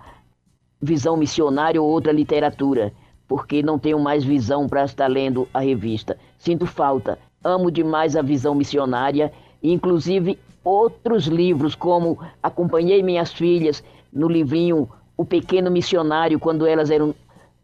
visão 0.82 1.18
missionária 1.18 1.82
ou 1.82 1.90
outra 1.90 2.12
literatura, 2.12 2.94
porque 3.28 3.64
não 3.64 3.80
tenho 3.80 4.00
mais 4.00 4.24
visão 4.24 4.68
para 4.68 4.86
estar 4.86 5.08
lendo 5.08 5.48
a 5.54 5.60
revista. 5.60 6.18
Sinto 6.38 6.66
falta. 6.66 7.18
Amo 7.44 7.72
demais 7.72 8.16
a 8.16 8.22
visão 8.22 8.56
missionária, 8.56 9.32
inclusive 9.62 10.38
outros 10.64 11.28
livros, 11.28 11.76
como 11.76 12.20
Acompanhei 12.42 13.02
Minhas 13.04 13.32
Filhas, 13.32 13.84
no 14.12 14.28
livrinho 14.28 14.90
o 15.18 15.24
pequeno 15.24 15.72
missionário 15.72 16.40
quando 16.40 16.66
elas 16.66 16.90
eram 16.90 17.16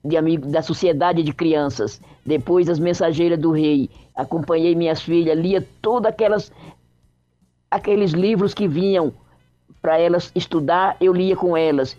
de 0.03 0.18
amigo 0.18 0.47
da 0.47 0.62
sociedade 0.62 1.22
de 1.22 1.34
crianças. 1.34 2.01
Depois 2.26 2.70
as 2.70 2.80
mensageiras 2.80 3.39
do 3.39 3.51
rei. 3.51 3.89
Acompanhei 4.16 4.76
minhas 4.76 5.01
filhas, 5.01 5.38
lia 5.38 5.66
todos 5.82 6.07
aquelas 6.07 6.51
aqueles 7.70 8.12
livros 8.12 8.53
que 8.53 8.68
vinham 8.68 9.14
para 9.82 9.97
elas 9.97 10.32
estudar, 10.36 10.97
eu 10.99 11.14
lia 11.14 11.36
com 11.36 11.55
elas, 11.55 11.97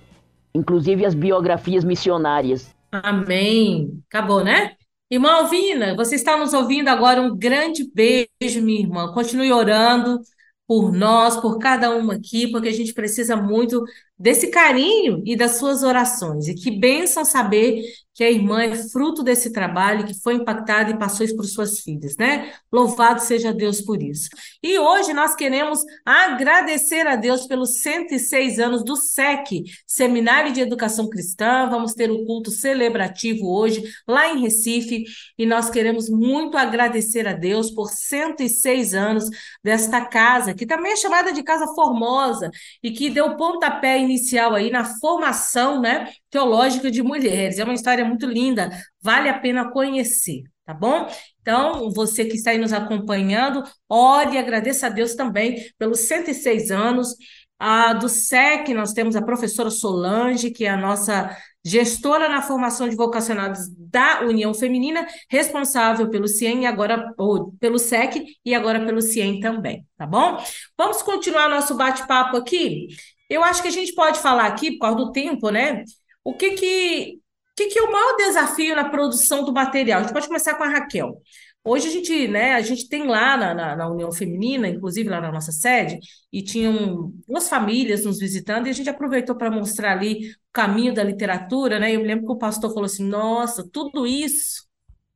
inclusive 0.55 1.05
as 1.05 1.15
biografias 1.15 1.85
missionárias. 1.85 2.75
Amém. 2.91 4.03
Acabou, 4.09 4.45
né? 4.45 4.75
Irmã 5.11 5.31
Alvina, 5.33 5.95
você 5.95 6.15
está 6.15 6.37
nos 6.37 6.55
ouvindo 6.55 6.89
agora. 6.89 7.21
Um 7.21 7.37
grande 7.37 7.85
beijo, 7.93 8.63
minha 8.63 8.81
irmã. 8.81 9.13
Continue 9.13 9.53
orando 9.53 10.21
por 10.67 10.91
nós, 10.91 11.37
por 11.37 11.59
cada 11.59 11.95
uma 11.95 12.15
aqui, 12.15 12.51
porque 12.51 12.69
a 12.69 12.73
gente 12.73 12.95
precisa 12.95 13.37
muito 13.37 13.85
desse 14.19 14.49
carinho 14.49 15.23
e 15.27 15.37
das 15.37 15.59
suas 15.59 15.83
orações. 15.83 16.49
E 16.49 16.55
que 16.55 16.71
bênção 16.71 17.25
saber 17.25 17.83
que 18.23 18.27
a 18.27 18.31
irmã 18.31 18.63
é 18.63 18.77
fruto 18.77 19.21
desse 19.25 19.53
trabalho, 19.53 20.07
que 20.07 20.15
foi 20.15 20.35
impactada 20.35 20.93
e 20.93 20.97
passou 20.97 21.27
isso 21.27 21.35
para 21.35 21.45
suas 21.45 21.81
filhas, 21.81 22.17
né? 22.17 22.53
Louvado 22.71 23.21
seja 23.21 23.53
Deus 23.53 23.81
por 23.81 24.01
isso. 24.01 24.29
E 24.63 24.79
hoje 24.79 25.13
nós 25.13 25.35
queremos 25.35 25.83
agradecer 26.07 27.05
a 27.09 27.17
Deus 27.17 27.49
pelos 27.49 27.81
106 27.81 28.61
anos 28.61 28.85
do 28.85 28.95
SEC, 28.95 29.65
Seminário 29.85 30.53
de 30.53 30.61
Educação 30.61 31.09
Cristã. 31.11 31.69
Vamos 31.69 31.95
ter 31.95 32.13
o 32.13 32.23
um 32.23 32.25
culto 32.25 32.53
celebrativo 32.53 33.53
hoje, 33.53 33.83
lá 34.07 34.29
em 34.29 34.41
Recife, 34.41 35.03
e 35.37 35.45
nós 35.45 35.69
queremos 35.69 36.09
muito 36.09 36.57
agradecer 36.57 37.27
a 37.27 37.33
Deus 37.33 37.73
por 37.73 37.91
106 37.91 38.95
anos 38.95 39.29
desta 39.65 40.01
casa, 40.05 40.55
que 40.55 40.65
também 40.65 40.93
é 40.93 40.97
chamada 40.97 41.33
de 41.33 41.43
Casa 41.43 41.67
Formosa, 41.75 42.53
e 42.81 42.93
que 42.93 43.11
deu 43.11 43.37
pontapé 43.37 43.99
inicial 43.99 44.55
aí 44.55 44.71
na 44.71 44.85
formação, 44.85 45.81
né, 45.81 46.13
teológica 46.31 46.89
de 46.89 47.03
mulheres. 47.03 47.59
É 47.59 47.65
uma 47.65 47.75
história 47.75 48.12
muito 48.13 48.27
linda, 48.27 48.71
vale 49.01 49.29
a 49.29 49.39
pena 49.39 49.71
conhecer, 49.71 50.43
tá 50.65 50.73
bom? 50.73 51.07
Então, 51.41 51.91
você 51.93 52.25
que 52.25 52.37
está 52.37 52.51
aí 52.51 52.59
nos 52.59 52.73
acompanhando, 52.73 53.63
ore 53.89 54.35
e 54.35 54.39
agradeça 54.39 54.87
a 54.87 54.91
Deus 54.91 55.15
também 55.15 55.57
pelos 55.79 56.01
106 56.01 56.71
anos. 56.71 57.15
A 57.59 57.93
do 57.93 58.09
SEC, 58.09 58.75
nós 58.75 58.93
temos 58.93 59.15
a 59.15 59.23
professora 59.23 59.71
Solange, 59.71 60.51
que 60.51 60.65
é 60.65 60.71
a 60.71 60.77
nossa 60.77 61.37
gestora 61.65 62.29
na 62.29 62.43
formação 62.43 62.89
de 62.89 62.97
vocacionados 62.97 63.69
da 63.79 64.23
União 64.23 64.53
Feminina, 64.53 65.07
responsável 65.31 66.11
pelo 66.11 66.27
CIEM 66.27 66.63
e 66.63 66.67
agora 66.67 67.15
pelo 67.61 67.79
SEC 67.79 68.25
e 68.45 68.55
agora 68.55 68.85
pelo 68.85 69.01
CIEM 69.01 69.39
também, 69.39 69.87
tá 69.97 70.05
bom? 70.05 70.43
Vamos 70.77 71.03
continuar 71.03 71.49
nosso 71.49 71.77
bate-papo 71.77 72.37
aqui. 72.37 72.89
Eu 73.31 73.45
acho 73.45 73.63
que 73.63 73.69
a 73.69 73.73
gente 73.73 73.95
pode 73.95 74.19
falar 74.19 74.47
aqui, 74.47 74.73
por 74.73 74.81
causa 74.81 74.97
do 74.97 75.13
tempo, 75.13 75.51
né? 75.51 75.85
O 76.25 76.35
que 76.35 76.51
que, 76.53 77.21
que, 77.57 77.67
que 77.69 77.79
é 77.79 77.83
o 77.83 77.93
maior 77.93 78.17
desafio 78.17 78.75
na 78.75 78.89
produção 78.89 79.45
do 79.45 79.53
material? 79.53 80.01
A 80.01 80.03
gente 80.03 80.13
pode 80.13 80.27
começar 80.27 80.55
com 80.55 80.65
a 80.65 80.69
Raquel. 80.69 81.21
Hoje 81.65 81.89
a 81.89 81.91
gente, 81.91 82.27
né, 82.29 82.55
a 82.55 82.61
gente 82.61 82.89
tem 82.89 83.07
lá 83.07 83.37
na, 83.37 83.55
na, 83.55 83.77
na, 83.77 83.89
União 83.89 84.11
Feminina, 84.11 84.69
inclusive 84.69 85.09
lá 85.09 85.21
na 85.21 85.31
nossa 85.31 85.53
sede, 85.53 85.99
e 86.33 86.43
tinham 86.43 87.13
duas 87.27 87.49
famílias 87.49 88.05
nos 88.05 88.19
visitando, 88.19 88.67
e 88.67 88.71
a 88.71 88.73
gente 88.73 88.91
aproveitou 88.91 89.37
para 89.37 89.51
mostrar 89.51 89.93
ali 89.93 90.31
o 90.31 90.35
caminho 90.53 90.93
da 90.93 91.05
literatura, 91.05 91.79
né? 91.79 91.95
Eu 91.95 92.01
me 92.01 92.07
lembro 92.07 92.27
que 92.27 92.33
o 92.33 92.39
pastor 92.39 92.71
falou 92.71 92.87
assim: 92.87 93.05
nossa, 93.07 93.69
tudo 93.73 94.07
isso 94.07 94.67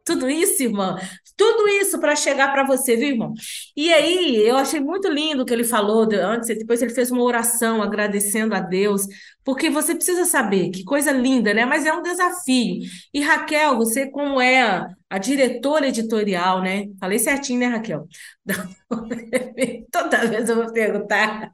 tudo 0.07 0.31
isso, 0.31 0.63
irmã, 0.63 0.97
tudo 1.37 1.69
isso 1.69 1.99
para 1.99 2.15
chegar 2.15 2.53
para 2.53 2.65
você, 2.65 2.97
viu, 2.97 3.09
irmão? 3.09 3.35
E 3.77 3.93
aí, 3.93 4.37
eu 4.37 4.57
achei 4.57 4.81
muito 4.81 5.09
lindo 5.09 5.43
o 5.43 5.47
que 5.47 5.53
ele 5.53 5.65
falou 5.65 6.09
antes, 6.15 6.49
depois 6.57 6.81
ele 6.81 6.95
fez 6.95 7.11
uma 7.11 7.23
oração 7.23 7.83
agradecendo 7.83 8.55
a 8.55 8.61
Deus, 8.61 9.07
porque 9.45 9.69
você 9.69 9.95
precisa 9.95 10.25
saber 10.25 10.71
que 10.71 10.85
coisa 10.85 11.11
linda, 11.13 11.53
né? 11.53 11.67
Mas 11.67 11.85
é 11.85 11.93
um 11.93 12.03
desafio. 12.03 12.79
E 13.13 13.21
Raquel, 13.21 13.77
você, 13.77 14.09
como 14.11 14.41
é 14.41 14.63
a, 14.63 14.89
a 15.11 15.19
diretora 15.19 15.89
editorial, 15.89 16.63
né? 16.63 16.87
Falei 17.01 17.19
certinho, 17.19 17.61
né, 17.61 17.67
Raquel? 17.67 18.07
Toda 19.91 20.27
vez 20.27 20.49
eu 20.49 20.57
vou 20.57 20.73
perguntar. 20.73 21.53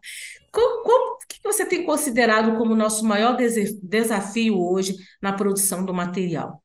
Como, 0.53 1.14
o 1.14 1.18
que 1.26 1.40
você 1.42 1.64
tem 1.64 1.84
considerado 1.84 2.57
como 2.59 2.74
nosso 2.74 3.05
maior 3.05 3.36
desafio 3.82 4.61
hoje 4.61 4.94
na 5.20 5.32
produção 5.32 5.84
do 5.84 5.94
material? 5.94 6.62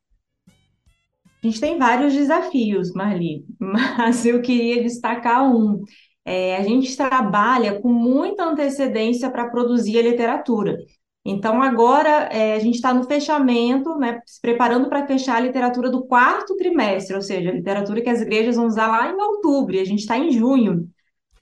A 1.43 1.47
gente 1.47 1.59
tem 1.59 1.77
vários 1.77 2.13
desafios, 2.13 2.91
Marli, 2.93 3.45
mas 3.59 4.25
eu 4.25 4.41
queria 4.41 4.81
destacar 4.81 5.43
um. 5.43 5.83
É, 6.25 6.57
a 6.57 6.63
gente 6.63 6.95
trabalha 6.97 7.79
com 7.79 7.89
muita 7.89 8.43
antecedência 8.43 9.29
para 9.29 9.49
produzir 9.49 9.97
a 9.97 10.01
literatura. 10.01 10.77
Então, 11.23 11.61
agora 11.61 12.29
é, 12.31 12.55
a 12.55 12.59
gente 12.59 12.75
está 12.75 12.93
no 12.93 13.03
fechamento, 13.03 13.97
né, 13.97 14.21
se 14.25 14.39
preparando 14.41 14.89
para 14.89 15.05
fechar 15.05 15.37
a 15.37 15.41
literatura 15.41 15.89
do 15.89 16.05
quarto 16.05 16.55
trimestre, 16.55 17.15
ou 17.15 17.21
seja, 17.21 17.49
a 17.49 17.53
literatura 17.53 18.01
que 18.01 18.09
as 18.09 18.21
igrejas 18.21 18.55
vão 18.55 18.65
usar 18.65 18.87
lá 18.87 19.11
em 19.11 19.15
outubro, 19.15 19.75
e 19.75 19.79
a 19.79 19.85
gente 19.85 19.99
está 19.99 20.17
em 20.17 20.31
junho. 20.31 20.89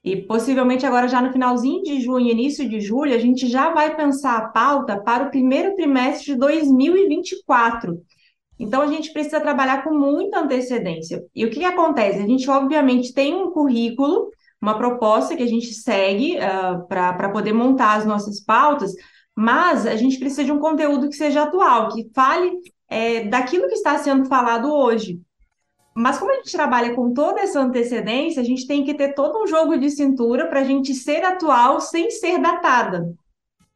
E 0.03 0.17
possivelmente 0.17 0.85
agora, 0.85 1.07
já 1.07 1.21
no 1.21 1.31
finalzinho 1.31 1.83
de 1.83 1.99
junho, 2.01 2.29
início 2.29 2.67
de 2.67 2.79
julho, 2.79 3.13
a 3.13 3.19
gente 3.19 3.47
já 3.47 3.71
vai 3.73 3.95
pensar 3.95 4.37
a 4.37 4.47
pauta 4.49 4.99
para 5.01 5.25
o 5.25 5.29
primeiro 5.31 5.75
trimestre 5.75 6.33
de 6.33 6.39
2024. 6.39 7.99
Então, 8.59 8.81
a 8.81 8.87
gente 8.87 9.11
precisa 9.11 9.39
trabalhar 9.39 9.83
com 9.83 9.93
muita 9.93 10.39
antecedência. 10.39 11.23
E 11.35 11.45
o 11.45 11.49
que, 11.49 11.59
que 11.59 11.65
acontece? 11.65 12.19
A 12.19 12.27
gente, 12.27 12.49
obviamente, 12.49 13.13
tem 13.13 13.33
um 13.35 13.51
currículo, 13.51 14.29
uma 14.61 14.77
proposta 14.77 15.35
que 15.35 15.43
a 15.43 15.47
gente 15.47 15.73
segue 15.73 16.37
uh, 16.37 16.87
para 16.87 17.29
poder 17.29 17.53
montar 17.53 17.95
as 17.95 18.05
nossas 18.05 18.39
pautas, 18.39 18.93
mas 19.35 19.85
a 19.85 19.95
gente 19.95 20.17
precisa 20.17 20.45
de 20.45 20.51
um 20.51 20.59
conteúdo 20.59 21.09
que 21.09 21.15
seja 21.15 21.43
atual, 21.43 21.89
que 21.89 22.09
fale 22.15 22.51
é, 22.89 23.25
daquilo 23.25 23.67
que 23.67 23.73
está 23.73 23.97
sendo 23.97 24.25
falado 24.25 24.73
hoje. 24.73 25.19
Mas 25.93 26.17
como 26.17 26.31
a 26.31 26.35
gente 26.35 26.51
trabalha 26.51 26.93
com 26.93 27.13
toda 27.13 27.41
essa 27.41 27.59
antecedência, 27.59 28.41
a 28.41 28.45
gente 28.45 28.67
tem 28.67 28.83
que 28.83 28.93
ter 28.93 29.13
todo 29.13 29.41
um 29.41 29.47
jogo 29.47 29.77
de 29.77 29.89
cintura 29.89 30.47
para 30.47 30.61
a 30.61 30.63
gente 30.63 30.93
ser 30.93 31.23
atual 31.23 31.79
sem 31.79 32.11
ser 32.11 32.37
datada. 32.37 33.13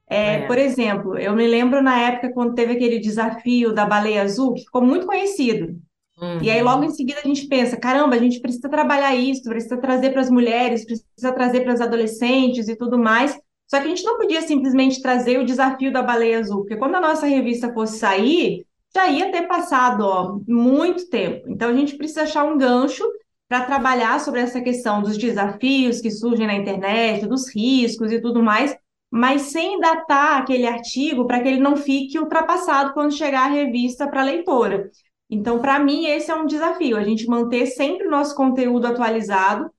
É, 0.10 0.36
é. 0.36 0.48
Por 0.48 0.58
exemplo, 0.58 1.18
eu 1.18 1.36
me 1.36 1.48
lembro 1.48 1.82
na 1.82 2.00
época 2.00 2.34
quando 2.34 2.56
teve 2.56 2.74
aquele 2.74 3.00
desafio 3.00 3.74
da 3.74 3.86
baleia 3.86 4.24
azul, 4.24 4.54
que 4.54 4.62
ficou 4.62 4.82
muito 4.82 5.06
conhecido. 5.06 5.80
Uhum. 6.20 6.42
E 6.42 6.50
aí, 6.50 6.62
logo 6.62 6.84
em 6.84 6.90
seguida, 6.90 7.22
a 7.24 7.28
gente 7.28 7.48
pensa: 7.48 7.78
caramba, 7.78 8.16
a 8.16 8.20
gente 8.20 8.40
precisa 8.40 8.68
trabalhar 8.68 9.16
isso, 9.16 9.44
precisa 9.44 9.78
trazer 9.78 10.12
para 10.12 10.22
as 10.22 10.30
mulheres, 10.30 10.84
precisa 10.84 11.32
trazer 11.32 11.62
para 11.62 11.74
as 11.74 11.82
adolescentes 11.82 12.68
e 12.68 12.76
tudo 12.76 12.98
mais. 12.98 13.40
Só 13.68 13.80
que 13.80 13.86
a 13.86 13.90
gente 13.90 14.04
não 14.04 14.18
podia 14.18 14.42
simplesmente 14.42 15.02
trazer 15.02 15.38
o 15.40 15.46
desafio 15.46 15.94
da 15.94 16.02
baleia 16.02 16.40
azul, 16.40 16.62
porque 16.62 16.76
quando 16.76 16.96
a 16.96 17.02
nossa 17.02 17.28
revista 17.28 17.72
fosse 17.72 18.00
sair, 18.00 18.66
já 18.94 19.08
ia 19.08 19.32
ter 19.32 19.44
passado 19.44 20.02
ó, 20.02 20.40
muito 20.48 21.08
tempo. 21.08 21.48
Então, 21.48 21.70
a 21.70 21.74
gente 21.74 21.96
precisa 21.96 22.24
achar 22.24 22.44
um 22.44 22.58
gancho 22.58 23.04
para 23.48 23.66
trabalhar 23.66 24.20
sobre 24.20 24.42
essa 24.42 24.60
questão 24.60 25.02
dos 25.02 25.18
desafios 25.18 26.02
que 26.02 26.10
surgem 26.10 26.48
na 26.48 26.56
internet, 26.56 27.28
dos 27.28 27.48
riscos 27.54 28.12
e 28.12 28.20
tudo 28.20 28.42
mais, 28.42 28.76
mas 29.12 29.44
sem 29.44 29.80
datar 29.80 30.38
aquele 30.38 30.68
artigo 30.68 31.26
para 31.26 31.42
que 31.42 31.48
ele 31.48 31.60
não 31.60 31.76
fique 31.76 32.20
ultrapassado 32.20 32.94
quando 32.94 33.16
chegar 33.16 33.46
a 33.46 33.54
revista 33.54 34.08
para 34.08 34.22
a 34.22 34.26
leitora. 34.26 34.90
Então, 35.30 35.60
para 35.60 35.80
mim, 35.80 36.06
esse 36.06 36.32
é 36.32 36.36
um 36.36 36.46
desafio, 36.46 36.98
a 36.98 37.04
gente 37.04 37.28
manter 37.28 37.66
sempre 37.68 38.08
o 38.08 38.12
nosso 38.12 38.36
conteúdo 38.36 38.88
atualizado. 38.88 39.70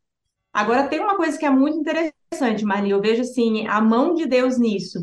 Agora, 0.53 0.89
tem 0.89 1.01
uma 1.01 1.17
coisa 1.17 1.39
que 1.39 1.47
é 1.47 1.51
muito 1.51 1.79
interessante, 1.79 2.65
Marli, 2.65 2.91
eu 2.91 3.01
vejo 3.01 3.23
assim, 3.23 3.67
a 3.67 3.81
mão 3.81 4.15
de 4.15 4.27
Deus 4.27 4.59
nisso. 4.59 4.99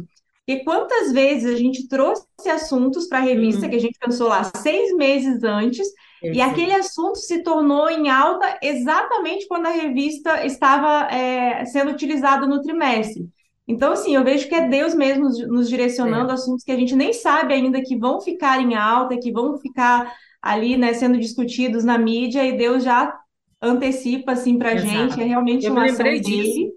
Porque 0.45 0.63
quantas 0.63 1.11
vezes 1.11 1.53
a 1.53 1.57
gente 1.57 1.88
trouxe 1.89 2.49
assuntos 2.49 3.07
para 3.07 3.17
a 3.17 3.21
revista 3.21 3.63
uhum. 3.63 3.69
que 3.69 3.75
a 3.75 3.82
gente 3.82 3.99
pensou 3.99 4.30
lá 4.30 4.49
seis 4.55 4.95
meses 4.95 5.43
antes, 5.43 5.88
e 6.23 6.41
aquele 6.41 6.73
assunto 6.73 7.17
se 7.17 7.43
tornou 7.43 7.89
em 7.89 8.09
alta 8.09 8.57
exatamente 8.61 9.47
quando 9.47 9.67
a 9.67 9.71
revista 9.71 10.45
estava 10.45 11.13
é, 11.13 11.63
sendo 11.65 11.91
utilizada 11.91 12.47
no 12.47 12.61
trimestre. 12.61 13.30
Então, 13.68 13.91
assim, 13.91 14.15
eu 14.15 14.24
vejo 14.24 14.47
que 14.47 14.55
é 14.55 14.68
Deus 14.68 14.95
mesmo 14.95 15.28
nos 15.30 15.68
direcionando 15.68 16.32
é. 16.32 16.34
assuntos 16.34 16.63
que 16.63 16.72
a 16.72 16.78
gente 16.78 16.95
nem 16.95 17.11
sabe 17.11 17.53
ainda 17.53 17.82
que 17.82 17.97
vão 17.97 18.22
ficar 18.22 18.61
em 18.61 18.76
alta, 18.76 19.20
que 19.20 19.32
vão 19.32 19.57
ficar 19.57 20.15
ali, 20.41 20.78
né, 20.78 20.93
sendo 20.93 21.20
discutidos 21.20 21.84
na 21.84 21.97
mídia, 21.97 22.45
e 22.45 22.57
Deus 22.57 22.84
já 22.84 23.13
antecipa, 23.61 24.32
assim, 24.32 24.57
para 24.57 24.72
a 24.72 24.78
gente, 24.78 25.20
é 25.20 25.26
realmente 25.26 25.65
eu 25.65 25.74
uma 25.74 25.86
ação 25.86 26.05
dele, 26.05 26.20
disso. 26.22 26.74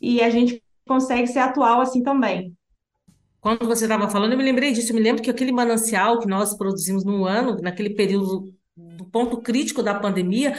e 0.00 0.20
a 0.20 0.30
gente 0.30 0.60
consegue 0.86 1.26
ser 1.28 1.40
atual 1.40 1.80
assim 1.80 2.02
também. 2.02 2.52
Quando 3.40 3.66
você 3.66 3.84
estava 3.84 4.08
falando, 4.08 4.32
eu 4.32 4.38
me 4.38 4.44
lembrei 4.44 4.72
disso, 4.72 4.90
eu 4.90 4.96
me 4.96 5.02
lembro 5.02 5.22
que 5.22 5.30
aquele 5.30 5.52
manancial 5.52 6.18
que 6.18 6.26
nós 6.26 6.56
produzimos 6.56 7.04
no 7.04 7.26
ano, 7.26 7.58
naquele 7.60 7.90
período 7.90 8.50
do 8.76 9.04
ponto 9.04 9.40
crítico 9.40 9.82
da 9.82 9.94
pandemia, 9.94 10.56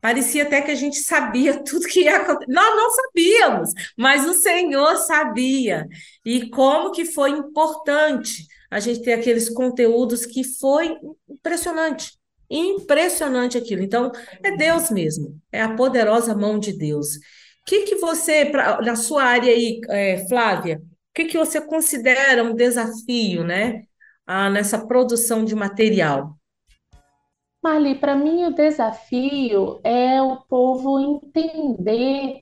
Parecia 0.00 0.44
até 0.44 0.60
que 0.62 0.70
a 0.70 0.74
gente 0.74 0.98
sabia 0.98 1.58
tudo 1.64 1.86
que 1.86 2.02
ia 2.02 2.16
acontecer. 2.16 2.52
Nós 2.52 2.76
não 2.76 2.90
sabíamos, 2.90 3.70
mas 3.96 4.26
o 4.26 4.34
Senhor 4.34 4.96
sabia. 4.98 5.86
E 6.24 6.48
como 6.50 6.92
que 6.92 7.04
foi 7.04 7.30
importante 7.30 8.46
a 8.70 8.80
gente 8.80 9.02
ter 9.02 9.14
aqueles 9.14 9.48
conteúdos 9.48 10.26
que 10.26 10.44
foi 10.44 10.96
impressionante. 11.28 12.12
Impressionante 12.50 13.58
aquilo. 13.58 13.82
Então, 13.82 14.12
é 14.42 14.56
Deus 14.56 14.90
mesmo, 14.90 15.38
é 15.50 15.60
a 15.60 15.74
poderosa 15.74 16.34
mão 16.34 16.58
de 16.58 16.72
Deus. 16.72 17.16
O 17.16 17.20
que, 17.66 17.82
que 17.82 17.96
você, 17.96 18.46
pra, 18.46 18.80
na 18.80 18.96
sua 18.96 19.24
área 19.24 19.52
aí, 19.52 19.80
é, 19.88 20.26
Flávia, 20.28 20.80
que 21.18 21.24
que 21.24 21.38
você 21.38 21.60
considera 21.60 22.44
um 22.44 22.54
desafio, 22.54 23.42
né, 23.42 23.82
nessa 24.52 24.86
produção 24.86 25.44
de 25.44 25.54
material? 25.54 26.37
Marli, 27.68 27.96
para 27.96 28.16
mim 28.16 28.46
o 28.46 28.54
desafio 28.54 29.78
é 29.84 30.22
o 30.22 30.36
povo 30.36 30.98
entender 30.98 32.40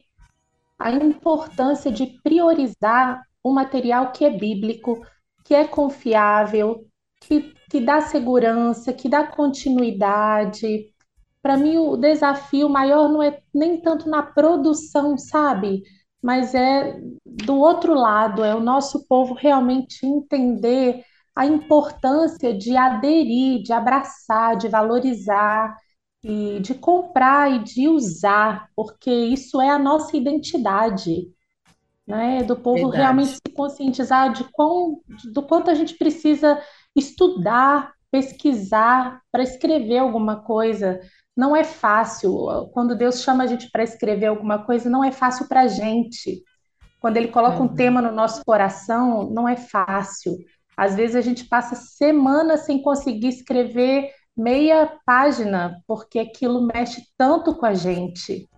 a 0.79 0.93
importância 0.93 1.91
de 1.91 2.07
priorizar 2.23 3.25
o 3.43 3.53
material 3.53 4.13
que 4.13 4.25
é 4.25 4.31
bíblico, 4.31 5.05
que 5.45 5.53
é 5.53 5.67
confiável, 5.67 6.87
que, 7.21 7.53
que 7.69 7.81
dá 7.81 8.03
segurança, 8.03 8.93
que 8.93 9.09
dá 9.09 9.27
continuidade. 9.27 10.93
Para 11.43 11.57
mim, 11.57 11.77
o 11.77 11.97
desafio 11.97 12.69
maior 12.69 13.09
não 13.09 13.21
é 13.21 13.41
nem 13.53 13.81
tanto 13.81 14.09
na 14.09 14.23
produção, 14.23 15.19
sabe? 15.19 15.83
Mas 16.23 16.55
é 16.55 17.01
do 17.25 17.57
outro 17.57 17.95
lado, 17.95 18.45
é 18.45 18.55
o 18.55 18.61
nosso 18.61 19.09
povo 19.09 19.35
realmente 19.35 20.07
entender 20.07 21.03
a 21.37 21.47
importância 21.47 22.57
de 22.57 22.77
aderir, 22.77 23.63
de 23.63 23.73
abraçar, 23.73 24.57
de 24.59 24.69
valorizar 24.69 25.77
e 26.25 26.61
de 26.61 26.75
comprar 26.75 27.53
e 27.53 27.65
de 27.65 27.89
usar, 27.89 28.69
porque 28.77 29.11
isso 29.13 29.61
é 29.61 29.71
a 29.71 29.79
nossa 29.79 30.17
identidade, 30.17 31.29
né? 32.07 32.43
Do 32.45 32.57
povo 32.57 32.89
Verdade. 32.89 32.91
realmente 32.91 33.35
se 33.37 33.55
conscientizar 33.55 34.33
de 34.33 34.45
quão, 34.53 35.01
do 35.33 35.43
quanto 35.43 35.71
a 35.71 35.75
gente 35.75 35.97
precisa 35.97 36.61
estudar, 36.95 37.93
pesquisar 38.11 39.21
para 39.33 39.43
escrever 39.43 39.99
alguma 39.99 40.43
coisa. 40.43 41.01
Não 41.37 41.55
é 41.55 41.65
fácil. 41.65 42.69
Quando 42.73 42.97
Deus 42.97 43.23
chama 43.23 43.45
a 43.45 43.47
gente 43.47 43.71
para 43.71 43.83
escrever 43.85 44.27
alguma 44.27 44.65
coisa, 44.65 44.89
não 44.89 45.05
é 45.05 45.13
fácil 45.13 45.49
para 45.49 45.63
a 45.63 45.69
gente. 45.69 46.43
Quando 47.01 47.17
Ele 47.17 47.29
coloca 47.29 47.63
um 47.63 47.69
Uhum. 47.69 47.75
tema 47.75 48.03
no 48.03 48.13
nosso 48.13 48.43
coração, 48.45 49.31
não 49.31 49.49
é 49.49 49.57
fácil. 49.57 50.37
Às 50.77 50.95
vezes 50.95 51.17
a 51.17 51.21
gente 51.21 51.45
passa 51.47 51.75
semanas 51.77 52.61
sem 52.67 52.83
conseguir 52.83 53.29
escrever 53.29 54.11
meia 54.37 54.99
página, 55.07 55.83
porque 55.87 56.19
aquilo 56.19 56.67
mexe 56.67 57.03
tanto 57.17 57.57
com 57.57 57.67
a 57.67 57.75
gente. 57.75 58.49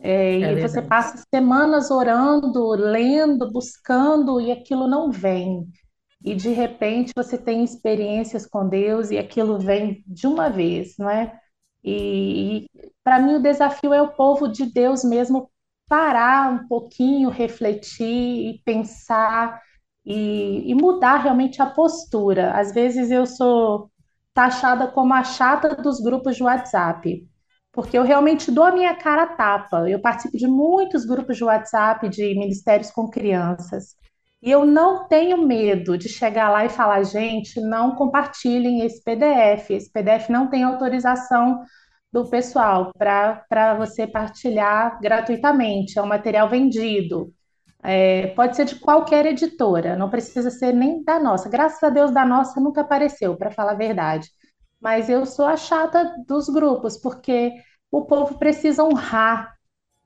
É, 0.00 0.40
É 0.40 0.52
e 0.52 0.56
você 0.56 0.82
passa 0.82 1.24
semanas 1.34 1.90
orando, 1.90 2.68
lendo, 2.70 3.50
buscando, 3.52 4.40
e 4.40 4.52
aquilo 4.52 4.86
não 4.86 5.10
vem. 5.10 5.66
E 6.24 6.34
de 6.34 6.50
repente 6.50 7.12
você 7.16 7.38
tem 7.38 7.64
experiências 7.64 8.46
com 8.46 8.68
Deus 8.68 9.10
e 9.10 9.18
aquilo 9.18 9.58
vem 9.58 10.02
de 10.06 10.26
uma 10.26 10.48
vez, 10.50 10.96
não 10.98 11.10
é? 11.10 11.38
E, 11.84 12.64
e 12.64 12.70
para 13.04 13.20
mim 13.20 13.36
o 13.36 13.42
desafio 13.42 13.92
é 13.94 14.02
o 14.02 14.12
povo 14.14 14.48
de 14.48 14.66
Deus 14.66 15.04
mesmo 15.04 15.50
parar 15.88 16.52
um 16.52 16.66
pouquinho, 16.68 17.30
refletir 17.30 18.06
e 18.56 18.62
pensar 18.64 19.60
e, 20.06 20.70
e 20.70 20.74
mudar 20.74 21.16
realmente 21.16 21.60
a 21.60 21.66
postura. 21.66 22.52
Às 22.52 22.72
vezes 22.72 23.10
eu 23.10 23.26
sou 23.26 23.90
taxada 24.32 24.86
como 24.88 25.12
a 25.12 25.24
chata 25.24 25.74
dos 25.74 26.00
grupos 26.00 26.36
de 26.36 26.44
WhatsApp, 26.44 27.26
porque 27.72 27.98
eu 27.98 28.04
realmente 28.04 28.50
dou 28.50 28.64
a 28.64 28.72
minha 28.72 28.94
cara 28.94 29.24
a 29.24 29.36
tapa. 29.36 29.88
Eu 29.90 30.00
participo 30.00 30.36
de 30.38 30.46
muitos 30.46 31.04
grupos 31.04 31.36
de 31.36 31.44
WhatsApp 31.44 32.08
de 32.08 32.34
ministérios 32.38 32.90
com 32.90 33.08
crianças. 33.10 33.96
E 34.42 34.50
eu 34.50 34.64
não 34.64 35.08
tenho 35.08 35.38
medo 35.46 35.98
de 35.98 36.08
chegar 36.08 36.50
lá 36.50 36.64
e 36.64 36.68
falar, 36.68 37.02
gente, 37.02 37.60
não 37.60 37.96
compartilhem 37.96 38.82
esse 38.82 39.02
PDF. 39.02 39.70
Esse 39.70 39.90
PDF 39.90 40.28
não 40.30 40.48
tem 40.48 40.62
autorização 40.62 41.62
do 42.12 42.28
pessoal 42.30 42.92
para 42.96 43.74
você 43.76 44.06
partilhar 44.06 45.00
gratuitamente. 45.00 45.98
É 45.98 46.02
um 46.02 46.06
material 46.06 46.48
vendido. 46.48 47.32
É, 47.88 48.26
pode 48.34 48.56
ser 48.56 48.64
de 48.64 48.80
qualquer 48.80 49.26
editora, 49.26 49.96
não 49.96 50.10
precisa 50.10 50.50
ser 50.50 50.72
nem 50.72 51.04
da 51.04 51.20
nossa. 51.20 51.48
Graças 51.48 51.80
a 51.84 51.88
Deus, 51.88 52.10
da 52.10 52.24
nossa 52.26 52.60
nunca 52.60 52.80
apareceu, 52.80 53.36
para 53.36 53.50
falar 53.52 53.72
a 53.72 53.74
verdade. 53.76 54.28
Mas 54.80 55.08
eu 55.08 55.24
sou 55.24 55.46
a 55.46 55.56
chata 55.56 56.12
dos 56.26 56.48
grupos, 56.48 56.96
porque 56.98 57.52
o 57.90 58.04
povo 58.04 58.38
precisa 58.38 58.82
honrar 58.84 59.54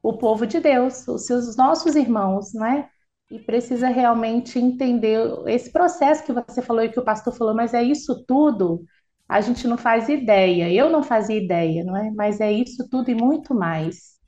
o 0.03 0.15
povo 0.19 0.47
de 0.47 0.61
Deus, 0.61 1.09
os 1.09 1.27
seus 1.27 1.57
nossos 1.57 1.97
irmãos, 1.97 2.53
né? 2.55 2.89
E 3.31 3.39
precisa 3.39 3.89
realmente 3.89 4.59
entender 4.59 5.19
esse 5.47 5.73
processo 5.73 6.25
que 6.25 6.33
você 6.35 6.61
falou 6.63 6.85
e 6.85 6.91
que 6.91 7.01
o 7.01 7.05
pastor 7.05 7.35
falou, 7.35 7.55
mas 7.55 7.75
é 7.75 7.83
isso 7.83 8.25
tudo? 8.27 8.85
A 9.29 9.41
gente 9.41 9.67
não 9.69 9.79
faz 9.79 10.09
ideia, 10.09 10.71
eu 10.73 10.91
não 10.91 11.03
fazia 11.03 11.37
ideia, 11.43 11.85
não 11.85 11.97
é? 11.97 12.11
Mas 12.11 12.41
é 12.41 12.53
isso 12.53 12.89
tudo 12.91 13.11
e 13.11 13.15
muito 13.15 13.55
mais. 13.55 14.20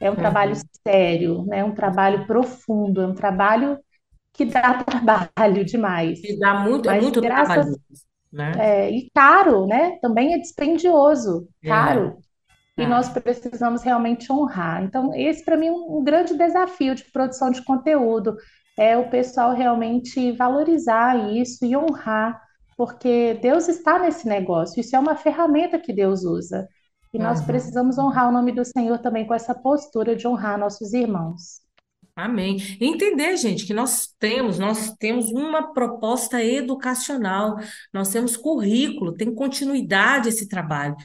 É 0.00 0.10
um 0.10 0.16
trabalho 0.16 0.54
Uhum. 0.54 0.68
sério, 0.86 1.44
né? 1.46 1.64
Um 1.64 1.74
trabalho 1.74 2.26
profundo, 2.26 3.00
é 3.02 3.06
um 3.06 3.14
trabalho 3.14 3.78
que 4.34 4.44
dá 4.46 4.82
trabalho 4.84 5.64
demais. 5.64 6.20
E 6.22 6.38
dá 6.38 6.54
muito, 6.64 6.88
é 6.88 6.92
Mas 6.92 7.00
muito 7.00 7.20
graças, 7.20 7.66
trabalhoso, 7.68 7.80
né? 8.32 8.70
é, 8.70 8.90
e 8.90 9.10
caro, 9.14 9.66
né? 9.66 9.98
Também 10.00 10.34
é 10.34 10.38
dispendioso, 10.38 11.48
É, 11.62 11.68
caro. 11.68 12.18
E 12.78 12.86
é. 12.86 12.88
nós 12.88 13.08
precisamos 13.10 13.82
realmente 13.82 14.32
honrar. 14.32 14.82
Então, 14.84 15.14
esse 15.14 15.44
para 15.44 15.56
mim 15.56 15.68
é 15.68 15.72
um, 15.72 15.98
um 16.00 16.04
grande 16.04 16.34
desafio 16.36 16.94
de 16.94 17.04
produção 17.12 17.50
de 17.50 17.62
conteúdo, 17.64 18.36
é 18.78 18.96
o 18.96 19.10
pessoal 19.10 19.54
realmente 19.54 20.32
valorizar 20.32 21.30
isso 21.32 21.64
e 21.66 21.76
honrar, 21.76 22.40
porque 22.76 23.34
Deus 23.42 23.68
está 23.68 23.98
nesse 23.98 24.28
negócio, 24.28 24.80
isso 24.80 24.96
é 24.96 24.98
uma 24.98 25.16
ferramenta 25.16 25.78
que 25.78 25.92
Deus 25.92 26.24
usa. 26.24 26.68
E 27.12 27.18
nós 27.18 27.40
Uhum. 27.40 27.46
precisamos 27.46 27.98
honrar 27.98 28.28
o 28.28 28.32
nome 28.32 28.52
do 28.52 28.64
Senhor 28.64 28.98
também 28.98 29.26
com 29.26 29.34
essa 29.34 29.54
postura 29.54 30.16
de 30.16 30.26
honrar 30.28 30.58
nossos 30.58 30.92
irmãos. 30.94 31.60
Amém. 32.16 32.56
E 32.80 32.84
entender, 32.86 33.36
gente, 33.36 33.64
que 33.64 33.72
nós 33.72 34.08
temos, 34.18 34.58
nós 34.58 34.92
temos 34.98 35.30
uma 35.30 35.72
proposta 35.72 36.42
educacional, 36.42 37.54
nós 37.94 38.08
temos 38.10 38.36
currículo, 38.36 39.14
tem 39.14 39.32
continuidade 39.32 40.28
esse 40.28 40.48
trabalho. 40.48 40.96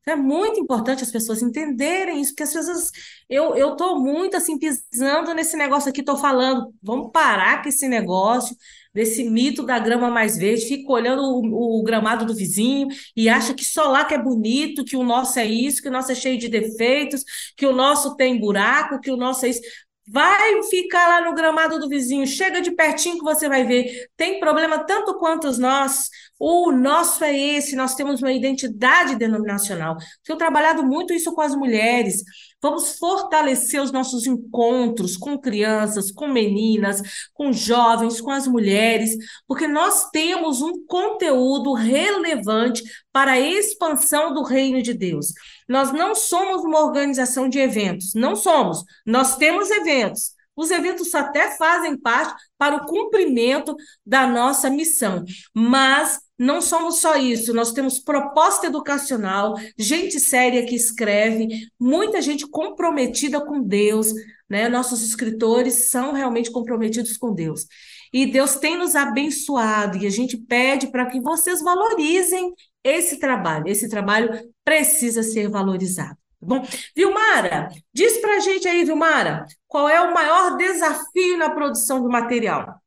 Então, 0.00 0.14
é 0.14 0.16
muito 0.16 0.58
importante 0.58 1.02
as 1.02 1.10
pessoas 1.10 1.42
entenderem 1.42 2.22
isso, 2.22 2.30
porque 2.32 2.44
as 2.44 2.54
pessoas, 2.54 2.90
eu 3.28 3.54
eu 3.54 3.76
tô 3.76 3.98
muito 4.00 4.34
assim 4.36 4.58
pisando 4.58 5.34
nesse 5.34 5.58
negócio 5.58 5.90
aqui, 5.90 6.02
tô 6.02 6.16
falando, 6.16 6.72
vamos 6.82 7.10
parar 7.12 7.62
com 7.62 7.68
esse 7.68 7.86
negócio 7.86 8.56
desse 8.92 9.24
mito 9.24 9.64
da 9.64 9.78
grama 9.78 10.10
mais 10.10 10.36
verde, 10.36 10.66
fica 10.66 10.92
olhando 10.92 11.22
o, 11.22 11.80
o 11.80 11.82
gramado 11.82 12.26
do 12.26 12.34
vizinho 12.34 12.88
e 13.16 13.28
acha 13.28 13.54
que 13.54 13.64
só 13.64 13.88
lá 13.88 14.04
que 14.04 14.14
é 14.14 14.18
bonito, 14.18 14.84
que 14.84 14.96
o 14.96 15.02
nosso 15.02 15.38
é 15.38 15.46
isso, 15.46 15.82
que 15.82 15.88
o 15.88 15.92
nosso 15.92 16.12
é 16.12 16.14
cheio 16.14 16.38
de 16.38 16.48
defeitos, 16.48 17.24
que 17.56 17.66
o 17.66 17.72
nosso 17.72 18.16
tem 18.16 18.38
buraco, 18.38 19.00
que 19.00 19.10
o 19.10 19.16
nosso 19.16 19.46
é 19.46 19.50
isso. 19.50 19.62
Vai 20.06 20.62
ficar 20.64 21.08
lá 21.08 21.24
no 21.24 21.34
gramado 21.34 21.78
do 21.78 21.88
vizinho, 21.88 22.26
chega 22.26 22.60
de 22.60 22.72
pertinho 22.72 23.18
que 23.18 23.24
você 23.24 23.48
vai 23.48 23.64
ver. 23.64 24.08
Tem 24.16 24.40
problema 24.40 24.84
tanto 24.84 25.16
quanto 25.18 25.46
os 25.46 25.58
nossos. 25.58 26.10
O 26.38 26.72
nosso 26.72 27.22
é 27.22 27.36
esse, 27.38 27.76
nós 27.76 27.94
temos 27.94 28.20
uma 28.20 28.32
identidade 28.32 29.14
denominacional. 29.14 29.96
Tenho 30.24 30.38
trabalhado 30.38 30.82
muito 30.82 31.14
isso 31.14 31.32
com 31.32 31.40
as 31.40 31.54
mulheres. 31.54 32.22
Vamos 32.60 32.98
fortalecer 32.98 33.80
os 33.80 33.92
nossos 33.92 34.26
encontros 34.26 35.16
com 35.16 35.38
crianças, 35.38 36.10
com 36.10 36.26
meninas, 36.28 37.00
com 37.32 37.52
jovens, 37.52 38.20
com 38.20 38.30
as 38.30 38.48
mulheres, 38.48 39.16
porque 39.46 39.68
nós 39.68 40.10
temos 40.10 40.62
um 40.62 40.84
conteúdo 40.86 41.74
relevante 41.74 42.82
para 43.12 43.32
a 43.32 43.40
expansão 43.40 44.34
do 44.34 44.42
reino 44.42 44.82
de 44.82 44.94
Deus. 44.94 45.32
Nós 45.68 45.92
não 45.92 46.14
somos 46.14 46.62
uma 46.64 46.80
organização 46.80 47.48
de 47.48 47.58
eventos, 47.58 48.14
não 48.14 48.34
somos. 48.34 48.84
Nós 49.06 49.36
temos 49.36 49.70
eventos. 49.70 50.32
Os 50.54 50.70
eventos 50.70 51.14
até 51.14 51.56
fazem 51.56 51.96
parte 51.96 52.34
para 52.58 52.76
o 52.76 52.86
cumprimento 52.86 53.74
da 54.04 54.26
nossa 54.26 54.68
missão, 54.68 55.24
mas 55.54 56.18
não 56.38 56.60
somos 56.60 57.00
só 57.00 57.16
isso, 57.16 57.54
nós 57.54 57.72
temos 57.72 57.98
proposta 57.98 58.66
educacional, 58.66 59.54
gente 59.78 60.18
séria 60.18 60.66
que 60.66 60.74
escreve, 60.74 61.68
muita 61.78 62.20
gente 62.20 62.46
comprometida 62.46 63.40
com 63.40 63.62
Deus, 63.62 64.12
né? 64.48 64.68
Nossos 64.68 65.02
escritores 65.02 65.88
são 65.88 66.12
realmente 66.12 66.50
comprometidos 66.50 67.16
com 67.16 67.32
Deus. 67.32 67.66
E 68.12 68.26
Deus 68.26 68.56
tem 68.56 68.76
nos 68.76 68.94
abençoado, 68.94 69.96
e 69.96 70.06
a 70.06 70.10
gente 70.10 70.36
pede 70.36 70.90
para 70.90 71.06
que 71.06 71.20
vocês 71.20 71.62
valorizem 71.62 72.52
esse 72.84 73.18
trabalho. 73.18 73.68
Esse 73.68 73.88
trabalho 73.88 74.28
precisa 74.64 75.22
ser 75.22 75.48
valorizado. 75.48 76.21
Bom? 76.42 76.60
Vilmara, 76.96 77.68
diz 77.94 78.18
pra 78.18 78.40
gente 78.40 78.66
aí, 78.66 78.84
Vilmara, 78.84 79.46
qual 79.68 79.88
é 79.88 80.00
o 80.00 80.12
maior 80.12 80.56
desafio 80.56 81.38
na 81.38 81.50
produção 81.50 82.02
do 82.02 82.08
material? 82.08 82.82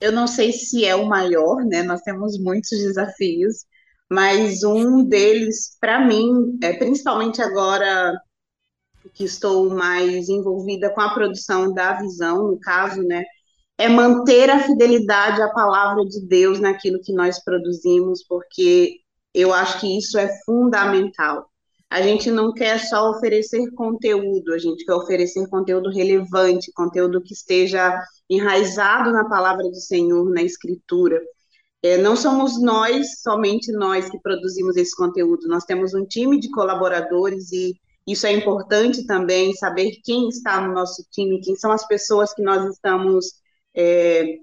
Eu 0.00 0.12
não 0.12 0.26
sei 0.28 0.52
se 0.52 0.84
é 0.84 0.94
o 0.94 1.06
maior, 1.08 1.64
né? 1.64 1.82
Nós 1.82 2.02
temos 2.02 2.38
muitos 2.38 2.70
desafios, 2.70 3.64
mas 4.10 4.62
um 4.62 5.04
deles, 5.04 5.76
para 5.80 6.06
mim, 6.06 6.58
é 6.62 6.72
principalmente 6.72 7.42
agora 7.42 8.16
que 9.14 9.24
estou 9.24 9.70
mais 9.70 10.28
envolvida 10.28 10.90
com 10.90 11.00
a 11.00 11.14
produção 11.14 11.72
da 11.74 11.94
visão, 11.94 12.48
no 12.48 12.60
caso, 12.60 13.02
né? 13.02 13.24
É 13.76 13.88
manter 13.88 14.50
a 14.50 14.60
fidelidade 14.60 15.42
à 15.42 15.48
palavra 15.50 16.04
de 16.04 16.24
Deus 16.28 16.60
naquilo 16.60 17.00
que 17.02 17.12
nós 17.12 17.42
produzimos, 17.42 18.24
porque 18.24 19.00
eu 19.34 19.52
acho 19.52 19.80
que 19.80 19.98
isso 19.98 20.16
é 20.18 20.28
fundamental. 20.44 21.51
A 21.92 22.00
gente 22.00 22.30
não 22.30 22.54
quer 22.54 22.78
só 22.78 23.10
oferecer 23.10 23.70
conteúdo, 23.72 24.54
a 24.54 24.58
gente 24.58 24.82
quer 24.82 24.94
oferecer 24.94 25.46
conteúdo 25.48 25.90
relevante, 25.90 26.72
conteúdo 26.72 27.20
que 27.20 27.34
esteja 27.34 28.02
enraizado 28.30 29.12
na 29.12 29.28
palavra 29.28 29.64
do 29.64 29.76
Senhor, 29.76 30.30
na 30.30 30.42
Escritura. 30.42 31.20
É, 31.82 31.98
não 31.98 32.16
somos 32.16 32.58
nós, 32.62 33.20
somente 33.20 33.70
nós, 33.72 34.08
que 34.08 34.18
produzimos 34.20 34.74
esse 34.78 34.96
conteúdo, 34.96 35.46
nós 35.46 35.64
temos 35.64 35.92
um 35.92 36.06
time 36.06 36.40
de 36.40 36.50
colaboradores 36.50 37.52
e 37.52 37.74
isso 38.06 38.26
é 38.26 38.32
importante 38.32 39.06
também, 39.06 39.52
saber 39.52 39.92
quem 40.02 40.28
está 40.28 40.66
no 40.66 40.72
nosso 40.72 41.04
time, 41.10 41.42
quem 41.42 41.54
são 41.56 41.70
as 41.70 41.86
pessoas 41.86 42.32
que 42.32 42.42
nós 42.42 42.72
estamos 42.72 43.34
é, 43.76 44.38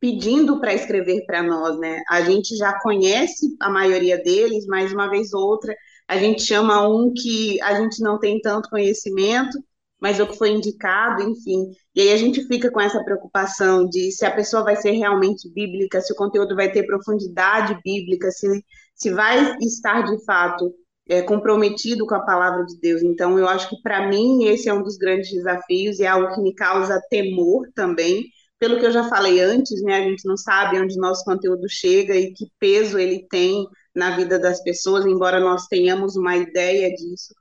pedindo 0.00 0.58
para 0.58 0.74
escrever 0.74 1.24
para 1.26 1.44
nós, 1.44 1.78
né? 1.78 2.02
A 2.10 2.22
gente 2.22 2.56
já 2.56 2.76
conhece 2.80 3.54
a 3.60 3.70
maioria 3.70 4.20
deles, 4.20 4.66
mas 4.66 4.92
uma 4.92 5.08
vez 5.08 5.32
ou 5.32 5.42
outra 5.42 5.72
a 6.12 6.18
gente 6.18 6.42
chama 6.42 6.86
um 6.86 7.10
que 7.14 7.58
a 7.62 7.74
gente 7.80 8.02
não 8.02 8.18
tem 8.18 8.38
tanto 8.38 8.68
conhecimento, 8.68 9.58
mas 9.98 10.20
o 10.20 10.26
que 10.26 10.36
foi 10.36 10.50
indicado, 10.50 11.22
enfim. 11.22 11.70
E 11.94 12.02
aí 12.02 12.12
a 12.12 12.18
gente 12.18 12.46
fica 12.46 12.70
com 12.70 12.80
essa 12.80 13.02
preocupação 13.02 13.88
de 13.88 14.12
se 14.12 14.26
a 14.26 14.30
pessoa 14.30 14.62
vai 14.62 14.76
ser 14.76 14.90
realmente 14.90 15.50
bíblica, 15.50 16.02
se 16.02 16.12
o 16.12 16.16
conteúdo 16.16 16.54
vai 16.54 16.70
ter 16.70 16.84
profundidade 16.84 17.78
bíblica, 17.82 18.30
se, 18.30 18.46
se 18.94 19.10
vai 19.10 19.56
estar 19.60 20.02
de 20.02 20.22
fato 20.26 20.74
é, 21.08 21.22
comprometido 21.22 22.06
com 22.06 22.14
a 22.14 22.26
palavra 22.26 22.66
de 22.66 22.78
Deus. 22.78 23.02
Então, 23.02 23.38
eu 23.38 23.48
acho 23.48 23.70
que 23.70 23.80
para 23.82 24.06
mim 24.06 24.44
esse 24.44 24.68
é 24.68 24.74
um 24.74 24.82
dos 24.82 24.98
grandes 24.98 25.30
desafios 25.30 25.98
e 25.98 26.04
é 26.04 26.08
algo 26.08 26.34
que 26.34 26.42
me 26.42 26.54
causa 26.54 27.00
temor 27.08 27.66
também. 27.74 28.22
Pelo 28.58 28.78
que 28.78 28.84
eu 28.84 28.92
já 28.92 29.04
falei 29.08 29.40
antes, 29.40 29.82
né, 29.82 29.96
a 29.96 30.02
gente 30.02 30.28
não 30.28 30.36
sabe 30.36 30.78
onde 30.78 30.98
nosso 30.98 31.24
conteúdo 31.24 31.66
chega 31.70 32.14
e 32.14 32.34
que 32.34 32.46
peso 32.60 32.98
ele 32.98 33.26
tem 33.30 33.66
na 33.94 34.16
vida 34.16 34.38
das 34.38 34.62
pessoas, 34.62 35.04
embora 35.04 35.38
nós 35.38 35.66
tenhamos 35.66 36.16
uma 36.16 36.36
ideia 36.36 36.90
disso. 36.94 37.34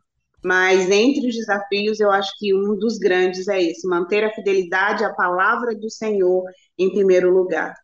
Mas 0.43 0.89
entre 0.89 1.28
os 1.30 1.36
desafios, 1.36 1.99
eu 1.99 2.12
acho 2.12 2.32
que 2.39 2.54
um 2.54 2.76
dos 2.78 2.97
grandes 2.97 3.47
é 3.47 3.62
esse: 3.62 3.88
manter 3.88 4.24
a 4.24 4.34
fidelidade 4.34 5.04
à 5.04 5.14
palavra 5.14 5.76
do 5.76 5.89
Senhor 5.89 6.43
em 6.78 6.91
primeiro 6.91 7.32
lugar. 7.32 7.76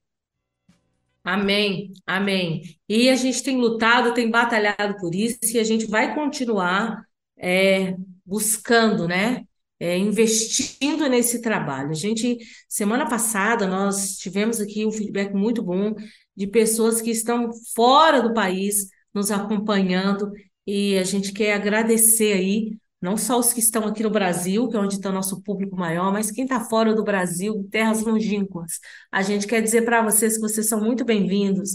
Amém, 1.24 1.92
amém. 2.06 2.62
E 2.88 3.10
a 3.10 3.16
gente 3.16 3.44
tem 3.44 3.58
lutado, 3.58 4.14
tem 4.14 4.32
batalhado 4.32 4.96
por 4.98 5.14
isso, 5.14 5.38
e 5.54 5.60
a 5.60 5.64
gente 5.64 5.86
vai 5.86 6.16
continuar 6.16 7.04
é, 7.38 7.96
buscando, 8.26 9.08
né? 9.08 9.44
É, 9.80 9.96
investindo 9.96 11.08
nesse 11.08 11.40
trabalho. 11.42 11.92
A 11.92 11.94
gente, 11.94 12.38
semana 12.68 13.08
passada, 13.08 13.68
nós 13.68 14.18
tivemos 14.18 14.60
aqui 14.60 14.86
um 14.86 14.92
feedback 14.92 15.34
muito 15.34 15.62
bom 15.62 15.94
de 16.38 16.48
pessoas 16.48 17.02
que 17.02 17.10
estão 17.10 17.50
fora 17.76 18.22
do 18.22 18.34
país 18.34 18.88
nos 19.14 19.32
acompanhando 19.32 20.32
e 20.66 20.98
a 20.98 21.04
gente 21.04 21.34
quer 21.34 21.54
agradecer 21.54 22.34
aí, 22.34 22.78
não 23.02 23.18
só 23.18 23.40
os 23.40 23.54
que 23.54 23.60
estão 23.60 23.86
aqui 23.86 24.04
no 24.04 24.10
Brasil, 24.12 24.68
que 24.68 24.78
é 24.78 24.80
onde 24.80 24.96
está 24.96 25.10
o 25.10 25.14
nosso 25.14 25.42
público 25.42 25.76
maior, 25.76 26.12
mas 26.12 26.30
quem 26.30 26.44
está 26.44 26.60
fora 26.60 26.94
do 26.94 27.04
Brasil, 27.04 27.68
terras 27.72 28.02
longínquas. 28.02 28.80
A 29.12 29.24
gente 29.24 29.48
quer 29.48 29.62
dizer 29.62 29.84
para 29.84 30.04
vocês 30.04 30.36
que 30.36 30.42
vocês 30.42 30.68
são 30.68 30.80
muito 30.80 31.04
bem-vindos 31.04 31.72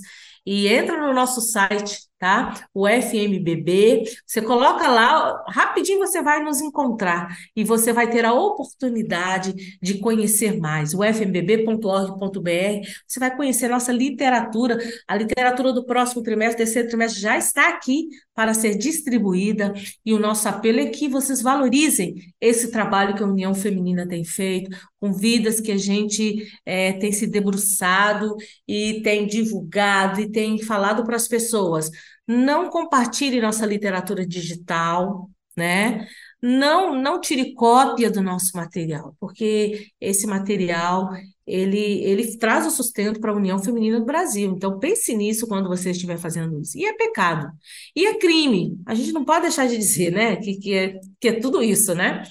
e 0.46 0.68
entra 0.68 0.96
no 1.06 1.12
nosso 1.12 1.40
site, 1.40 2.00
tá? 2.22 2.68
O 2.72 2.86
FMBB. 2.86 4.04
Você 4.24 4.40
coloca 4.40 4.86
lá, 4.86 5.42
rapidinho 5.48 5.98
você 5.98 6.22
vai 6.22 6.40
nos 6.40 6.60
encontrar 6.60 7.36
e 7.56 7.64
você 7.64 7.92
vai 7.92 8.08
ter 8.08 8.24
a 8.24 8.32
oportunidade 8.32 9.76
de 9.82 9.98
conhecer 9.98 10.60
mais. 10.60 10.94
O 10.94 11.02
fmbb.org.br. 11.02 12.88
Você 13.04 13.18
vai 13.18 13.36
conhecer 13.36 13.66
nossa 13.66 13.90
literatura. 13.90 14.78
A 15.08 15.16
literatura 15.16 15.72
do 15.72 15.84
próximo 15.84 16.22
trimestre, 16.22 16.58
terceiro 16.58 16.86
trimestre, 16.86 17.20
já 17.20 17.36
está 17.36 17.70
aqui 17.70 18.06
para 18.36 18.54
ser 18.54 18.76
distribuída. 18.76 19.74
E 20.06 20.14
o 20.14 20.18
nosso 20.20 20.48
apelo 20.48 20.78
é 20.78 20.86
que 20.86 21.08
vocês 21.08 21.42
valorizem 21.42 22.14
esse 22.40 22.70
trabalho 22.70 23.16
que 23.16 23.22
a 23.24 23.26
União 23.26 23.52
Feminina 23.52 24.06
tem 24.06 24.24
feito, 24.24 24.70
com 25.00 25.12
vidas 25.12 25.60
que 25.60 25.72
a 25.72 25.76
gente 25.76 26.46
é, 26.64 26.92
tem 26.92 27.10
se 27.10 27.26
debruçado 27.26 28.36
e 28.68 29.02
tem 29.02 29.26
divulgado 29.26 30.20
e 30.20 30.30
tem 30.30 30.62
falado 30.62 31.04
para 31.04 31.16
as 31.16 31.26
pessoas. 31.26 31.90
Não 32.26 32.70
compartilhe 32.70 33.40
nossa 33.40 33.66
literatura 33.66 34.26
digital, 34.26 35.30
né? 35.56 36.06
Não, 36.40 36.94
não 37.00 37.20
tire 37.20 37.54
cópia 37.54 38.10
do 38.10 38.20
nosso 38.20 38.56
material, 38.56 39.14
porque 39.20 39.88
esse 40.00 40.26
material 40.26 41.10
ele, 41.46 42.02
ele 42.04 42.36
traz 42.38 42.66
o 42.66 42.70
sustento 42.70 43.20
para 43.20 43.32
a 43.32 43.34
União 43.34 43.58
Feminina 43.62 43.98
do 43.98 44.06
Brasil. 44.06 44.52
Então, 44.52 44.78
pense 44.78 45.14
nisso 45.14 45.46
quando 45.46 45.68
você 45.68 45.90
estiver 45.90 46.16
fazendo 46.16 46.58
isso. 46.60 46.78
E 46.78 46.84
é 46.84 46.92
pecado. 46.94 47.50
E 47.94 48.06
é 48.06 48.18
crime. 48.18 48.76
A 48.86 48.94
gente 48.94 49.12
não 49.12 49.24
pode 49.24 49.42
deixar 49.42 49.66
de 49.66 49.76
dizer, 49.76 50.12
né? 50.12 50.36
Que, 50.36 50.56
que, 50.56 50.74
é, 50.74 50.94
que 51.20 51.28
é 51.28 51.32
tudo 51.40 51.62
isso, 51.62 51.94
né? 51.94 52.22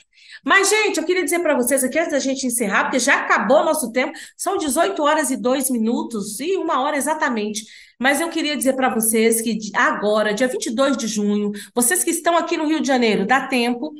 Mas, 0.43 0.69
gente, 0.69 0.97
eu 0.97 1.05
queria 1.05 1.23
dizer 1.23 1.39
para 1.39 1.55
vocês 1.55 1.83
aqui, 1.83 1.99
antes 1.99 2.11
da 2.11 2.19
gente 2.19 2.47
encerrar, 2.47 2.85
porque 2.85 2.99
já 2.99 3.19
acabou 3.19 3.57
o 3.57 3.65
nosso 3.65 3.91
tempo, 3.91 4.13
são 4.35 4.57
18 4.57 5.03
horas 5.03 5.29
e 5.29 5.37
2 5.37 5.69
minutos, 5.69 6.39
e 6.39 6.57
uma 6.57 6.81
hora 6.81 6.97
exatamente. 6.97 7.63
Mas 8.01 8.19
eu 8.19 8.29
queria 8.29 8.57
dizer 8.57 8.73
para 8.73 8.89
vocês 8.89 9.41
que 9.41 9.59
agora, 9.75 10.33
dia 10.33 10.47
22 10.47 10.97
de 10.97 11.05
junho, 11.05 11.51
vocês 11.71 12.03
que 12.03 12.09
estão 12.09 12.35
aqui 12.35 12.57
no 12.57 12.65
Rio 12.65 12.81
de 12.81 12.87
Janeiro, 12.87 13.27
dá 13.27 13.45
tempo 13.45 13.93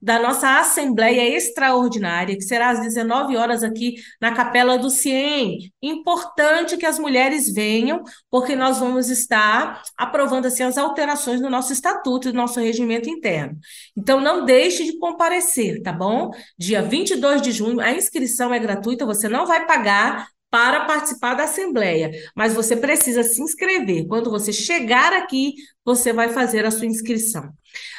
da 0.00 0.18
nossa 0.18 0.58
Assembleia 0.58 1.36
Extraordinária, 1.36 2.34
que 2.34 2.44
será 2.44 2.70
às 2.70 2.80
19 2.80 3.36
horas 3.36 3.62
aqui 3.62 3.96
na 4.18 4.32
Capela 4.32 4.78
do 4.78 4.88
CIEM. 4.88 5.70
Importante 5.82 6.78
que 6.78 6.86
as 6.86 6.98
mulheres 6.98 7.52
venham, 7.52 8.02
porque 8.30 8.56
nós 8.56 8.78
vamos 8.78 9.10
estar 9.10 9.82
aprovando 9.98 10.46
assim, 10.46 10.62
as 10.62 10.78
alterações 10.78 11.38
no 11.38 11.50
nosso 11.50 11.74
estatuto 11.74 12.30
e 12.30 12.32
no 12.32 12.38
nosso 12.38 12.58
regimento 12.58 13.10
interno. 13.10 13.58
Então, 13.94 14.18
não 14.18 14.46
deixe 14.46 14.82
de 14.82 14.98
comparecer, 14.98 15.82
tá 15.82 15.92
bom? 15.92 16.30
Dia 16.58 16.80
22 16.80 17.42
de 17.42 17.52
junho, 17.52 17.80
a 17.80 17.92
inscrição 17.92 18.54
é 18.54 18.58
gratuita, 18.58 19.04
você 19.04 19.28
não 19.28 19.44
vai 19.44 19.66
pagar 19.66 20.31
para 20.52 20.84
participar 20.84 21.32
da 21.32 21.44
Assembleia, 21.44 22.10
mas 22.36 22.52
você 22.52 22.76
precisa 22.76 23.22
se 23.22 23.40
inscrever. 23.40 24.06
Quando 24.06 24.30
você 24.30 24.52
chegar 24.52 25.14
aqui, 25.14 25.54
você 25.82 26.12
vai 26.12 26.28
fazer 26.28 26.66
a 26.66 26.70
sua 26.70 26.84
inscrição. 26.84 27.50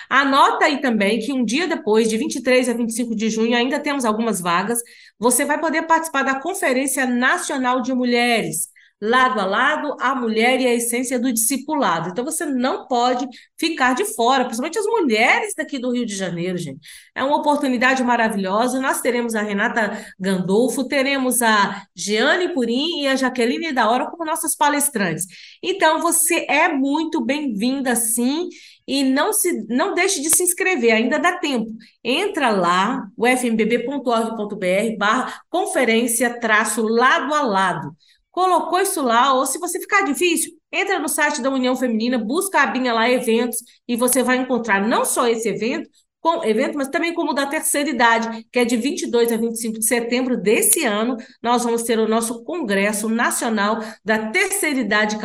Anota 0.07 0.65
aí 0.65 0.79
também 0.79 1.17
que 1.17 1.33
um 1.33 1.43
dia 1.43 1.67
depois, 1.67 2.07
de 2.07 2.15
23 2.15 2.69
a 2.69 2.73
25 2.73 3.15
de 3.15 3.27
junho, 3.31 3.57
ainda 3.57 3.79
temos 3.79 4.05
algumas 4.05 4.39
vagas. 4.39 4.77
Você 5.17 5.45
vai 5.45 5.59
poder 5.59 5.87
participar 5.87 6.21
da 6.21 6.39
Conferência 6.39 7.07
Nacional 7.07 7.81
de 7.81 7.91
Mulheres, 7.91 8.67
lado 9.01 9.39
a 9.39 9.45
lado, 9.45 9.97
a 9.99 10.15
mulher 10.15 10.61
e 10.61 10.65
a 10.65 10.73
essência 10.73 11.19
do 11.19 11.31
discipulado. 11.31 12.09
Então, 12.09 12.23
você 12.23 12.45
não 12.45 12.87
pode 12.87 13.27
ficar 13.57 13.93
de 13.93 14.05
fora, 14.15 14.45
principalmente 14.45 14.79
as 14.79 14.85
mulheres 14.85 15.53
daqui 15.55 15.77
do 15.77 15.91
Rio 15.91 16.05
de 16.05 16.15
Janeiro, 16.15 16.57
gente. 16.57 16.79
É 17.13 17.21
uma 17.21 17.37
oportunidade 17.37 18.01
maravilhosa. 18.01 18.79
Nós 18.79 19.01
teremos 19.01 19.35
a 19.35 19.41
Renata 19.41 20.05
Gandolfo, 20.17 20.87
teremos 20.87 21.41
a 21.41 21.83
Jeane 21.93 22.53
Purim 22.53 23.01
e 23.01 23.07
a 23.07 23.15
Jaqueline 23.17 23.73
da 23.73 23.89
Hora 23.89 24.09
como 24.09 24.23
nossas 24.23 24.55
palestrantes. 24.55 25.25
Então, 25.61 25.99
você 25.99 26.45
é 26.49 26.69
muito 26.69 27.23
bem-vinda, 27.23 27.95
sim. 27.95 28.47
E 28.87 29.03
não, 29.03 29.33
se, 29.33 29.65
não 29.67 29.93
deixe 29.93 30.21
de 30.21 30.29
se 30.29 30.43
inscrever, 30.43 30.93
ainda 30.93 31.19
dá 31.19 31.37
tempo. 31.39 31.71
Entra 32.03 32.49
lá, 32.51 33.05
ufmbb.org.br 33.17 34.97
barra 34.97 35.41
conferência 35.49 36.39
traço 36.39 36.81
lado 36.81 37.33
a 37.33 37.41
lado 37.41 37.95
colocou 38.33 38.79
isso 38.79 38.99
lá, 39.01 39.31
ou 39.33 39.45
se 39.45 39.59
você 39.59 39.79
ficar 39.79 40.01
difícil, 40.01 40.51
entra 40.71 40.97
no 40.97 41.07
site 41.07 41.39
da 41.39 41.51
União 41.51 41.75
Feminina, 41.75 42.17
busca 42.17 42.59
a 42.59 42.63
abinha 42.63 42.91
lá, 42.91 43.07
eventos, 43.07 43.59
e 43.87 43.95
você 43.95 44.23
vai 44.23 44.37
encontrar 44.37 44.85
não 44.85 45.05
só 45.05 45.27
esse 45.27 45.47
evento, 45.47 45.87
com, 46.19 46.43
evento, 46.43 46.75
mas 46.75 46.87
também 46.87 47.13
como 47.13 47.33
da 47.33 47.45
terceira 47.45 47.89
idade, 47.89 48.47
que 48.51 48.57
é 48.57 48.65
de 48.65 48.75
22 48.75 49.31
a 49.31 49.37
25 49.37 49.77
de 49.77 49.85
setembro 49.85 50.35
desse 50.35 50.83
ano, 50.83 51.15
nós 51.43 51.63
vamos 51.63 51.83
ter 51.83 51.99
o 51.99 52.07
nosso 52.07 52.43
Congresso 52.43 53.07
Nacional 53.07 53.79
da 54.03 54.31
Terceira 54.31 54.79
Idade 54.79 55.17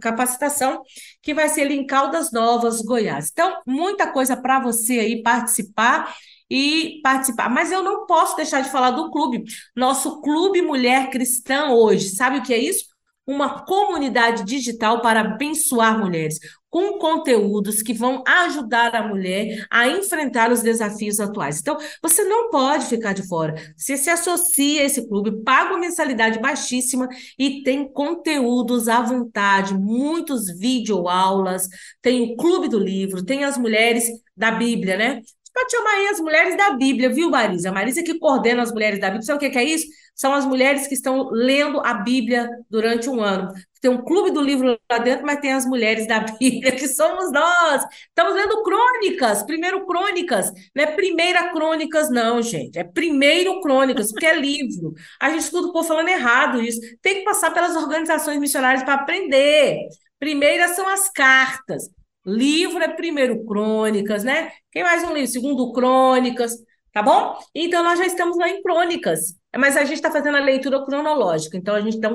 Capacitação, 0.00 0.82
que 1.20 1.34
vai 1.34 1.48
ser 1.48 1.70
em 1.72 1.84
Caldas 1.84 2.30
Novas, 2.30 2.82
Goiás. 2.82 3.30
Então, 3.32 3.60
muita 3.66 4.12
coisa 4.12 4.36
para 4.36 4.60
você 4.60 5.00
aí 5.00 5.22
participar 5.22 6.14
e 6.50 7.00
participar. 7.02 7.48
Mas 7.48 7.70
eu 7.70 7.82
não 7.82 8.06
posso 8.06 8.36
deixar 8.36 8.60
de 8.60 8.70
falar 8.70 8.92
do 8.92 9.10
clube. 9.10 9.44
Nosso 9.76 10.20
Clube 10.20 10.62
Mulher 10.62 11.10
Cristã 11.10 11.70
hoje. 11.70 12.10
Sabe 12.10 12.38
o 12.38 12.42
que 12.42 12.54
é 12.54 12.58
isso? 12.58 12.86
Uma 13.26 13.64
comunidade 13.66 14.42
digital 14.44 15.02
para 15.02 15.20
abençoar 15.20 15.98
mulheres, 15.98 16.38
com 16.70 16.98
conteúdos 16.98 17.82
que 17.82 17.92
vão 17.92 18.22
ajudar 18.26 18.94
a 18.94 19.06
mulher 19.06 19.66
a 19.70 19.88
enfrentar 19.88 20.50
os 20.50 20.62
desafios 20.62 21.18
atuais. 21.18 21.60
Então, 21.60 21.76
você 22.02 22.24
não 22.24 22.50
pode 22.50 22.86
ficar 22.86 23.12
de 23.12 23.26
fora. 23.26 23.54
Você 23.76 23.96
se 23.96 24.10
associa 24.10 24.82
a 24.82 24.84
esse 24.84 25.06
clube, 25.08 25.42
paga 25.42 25.70
uma 25.70 25.80
mensalidade 25.80 26.38
baixíssima 26.38 27.08
e 27.38 27.62
tem 27.62 27.90
conteúdos 27.90 28.88
à 28.88 29.00
vontade, 29.00 29.74
muitos 29.74 30.46
videoaulas, 30.58 31.68
tem 32.02 32.32
o 32.32 32.36
Clube 32.36 32.68
do 32.68 32.78
Livro, 32.78 33.24
tem 33.24 33.44
as 33.44 33.56
mulheres 33.56 34.04
da 34.36 34.50
Bíblia, 34.50 34.96
né? 34.96 35.22
Pode 35.58 35.72
chamar 35.72 35.90
aí 35.90 36.06
as 36.06 36.20
mulheres 36.20 36.56
da 36.56 36.70
Bíblia, 36.70 37.08
viu, 37.12 37.30
Marisa? 37.30 37.70
A 37.70 37.72
Marisa 37.72 38.00
que 38.00 38.16
coordena 38.16 38.62
as 38.62 38.70
mulheres 38.70 39.00
da 39.00 39.08
Bíblia. 39.08 39.26
Sabe 39.26 39.44
o 39.44 39.50
que 39.50 39.58
é 39.58 39.64
isso? 39.64 39.88
São 40.14 40.32
as 40.32 40.46
mulheres 40.46 40.86
que 40.86 40.94
estão 40.94 41.30
lendo 41.32 41.80
a 41.84 41.94
Bíblia 41.94 42.48
durante 42.70 43.10
um 43.10 43.20
ano. 43.20 43.52
tem 43.80 43.90
um 43.90 44.04
clube 44.04 44.30
do 44.30 44.40
livro 44.40 44.78
lá 44.88 44.98
dentro, 44.98 45.26
mas 45.26 45.40
tem 45.40 45.52
as 45.52 45.66
mulheres 45.66 46.06
da 46.06 46.20
Bíblia, 46.38 46.70
que 46.70 46.86
somos 46.86 47.32
nós. 47.32 47.82
Estamos 48.06 48.34
lendo 48.34 48.62
crônicas, 48.62 49.42
primeiro 49.42 49.84
crônicas. 49.84 50.52
Não 50.76 50.84
é 50.84 50.86
primeira 50.86 51.50
crônicas, 51.50 52.08
não, 52.08 52.40
gente. 52.40 52.78
É 52.78 52.84
primeiro 52.84 53.60
crônicas, 53.60 54.12
porque 54.12 54.26
é 54.26 54.38
livro. 54.38 54.94
A 55.20 55.30
gente 55.30 55.40
escuta 55.40 55.70
o 55.70 55.72
povo 55.72 55.88
falando 55.88 56.08
errado 56.08 56.62
isso. 56.62 56.80
Tem 57.02 57.16
que 57.16 57.24
passar 57.24 57.50
pelas 57.52 57.74
organizações 57.74 58.38
missionárias 58.38 58.84
para 58.84 58.94
aprender. 58.94 59.76
Primeiras 60.20 60.76
são 60.76 60.88
as 60.88 61.08
cartas. 61.10 61.90
Livro 62.28 62.82
é 62.82 62.88
primeiro 62.88 63.44
crônicas, 63.44 64.22
né? 64.22 64.52
Quem 64.70 64.82
mais 64.82 65.02
um 65.02 65.14
livro? 65.14 65.30
Segundo 65.30 65.72
crônicas, 65.72 66.52
tá 66.92 67.02
bom? 67.02 67.38
Então 67.54 67.82
nós 67.82 67.98
já 67.98 68.06
estamos 68.06 68.36
lá 68.36 68.48
em 68.48 68.62
crônicas. 68.62 69.34
Mas 69.56 69.76
a 69.76 69.84
gente 69.84 69.94
está 69.94 70.10
fazendo 70.10 70.36
a 70.36 70.40
leitura 70.40 70.84
cronológica, 70.84 71.56
então 71.56 71.74
a 71.74 71.80
gente 71.80 71.98
dá 71.98 72.14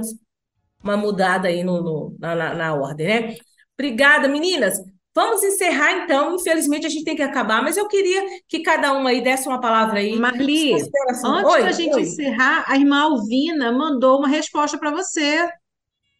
uma 0.83 0.95
mudada 0.95 1.47
aí 1.47 1.63
no, 1.63 1.81
no 1.81 2.15
na, 2.19 2.35
na, 2.35 2.53
na 2.53 2.75
ordem, 2.75 3.07
né? 3.07 3.35
Obrigada, 3.75 4.27
meninas. 4.27 4.77
Vamos 5.15 5.43
encerrar 5.43 6.03
então. 6.03 6.35
Infelizmente 6.35 6.85
a 6.85 6.89
gente 6.89 7.03
tem 7.03 7.15
que 7.15 7.21
acabar, 7.21 7.61
mas 7.61 7.77
eu 7.77 7.87
queria 7.87 8.23
que 8.47 8.61
cada 8.61 8.93
uma 8.93 9.09
aí 9.09 9.21
desse 9.21 9.47
uma 9.47 9.59
palavra 9.59 9.99
aí. 9.99 10.15
Marli, 10.15 10.73
antes 10.73 11.63
da 11.63 11.71
gente 11.71 11.95
oi. 11.95 12.01
encerrar, 12.01 12.65
a 12.67 12.75
irmã 12.75 13.03
Alvina 13.03 13.71
mandou 13.71 14.19
uma 14.19 14.27
resposta 14.27 14.77
para 14.77 14.91
você. 14.91 15.47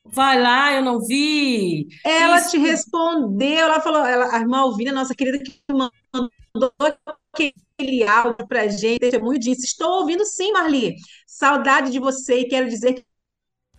Vai 0.05 0.41
lá, 0.41 0.73
eu 0.73 0.83
não 0.83 0.99
vi. 0.99 1.87
Ela 2.03 2.37
Isso. 2.37 2.51
te 2.51 2.57
respondeu, 2.57 3.65
ela 3.65 3.79
falou, 3.79 4.05
ela, 4.05 4.35
a 4.35 4.39
irmã 4.39 4.59
Alvina, 4.59 4.91
nossa 4.91 5.15
querida, 5.15 5.39
que 5.39 5.61
mandou 5.71 6.73
aquele 7.33 8.03
áudio 8.03 8.47
pra 8.47 8.67
gente, 8.67 8.99
testemunho 8.99 9.39
disse, 9.39 9.65
estou 9.65 10.01
ouvindo 10.01 10.25
sim, 10.25 10.51
Marli. 10.51 10.95
Saudade 11.25 11.91
de 11.91 11.99
você 11.99 12.41
e 12.41 12.47
quero 12.47 12.67
dizer 12.67 12.93
que 12.93 13.05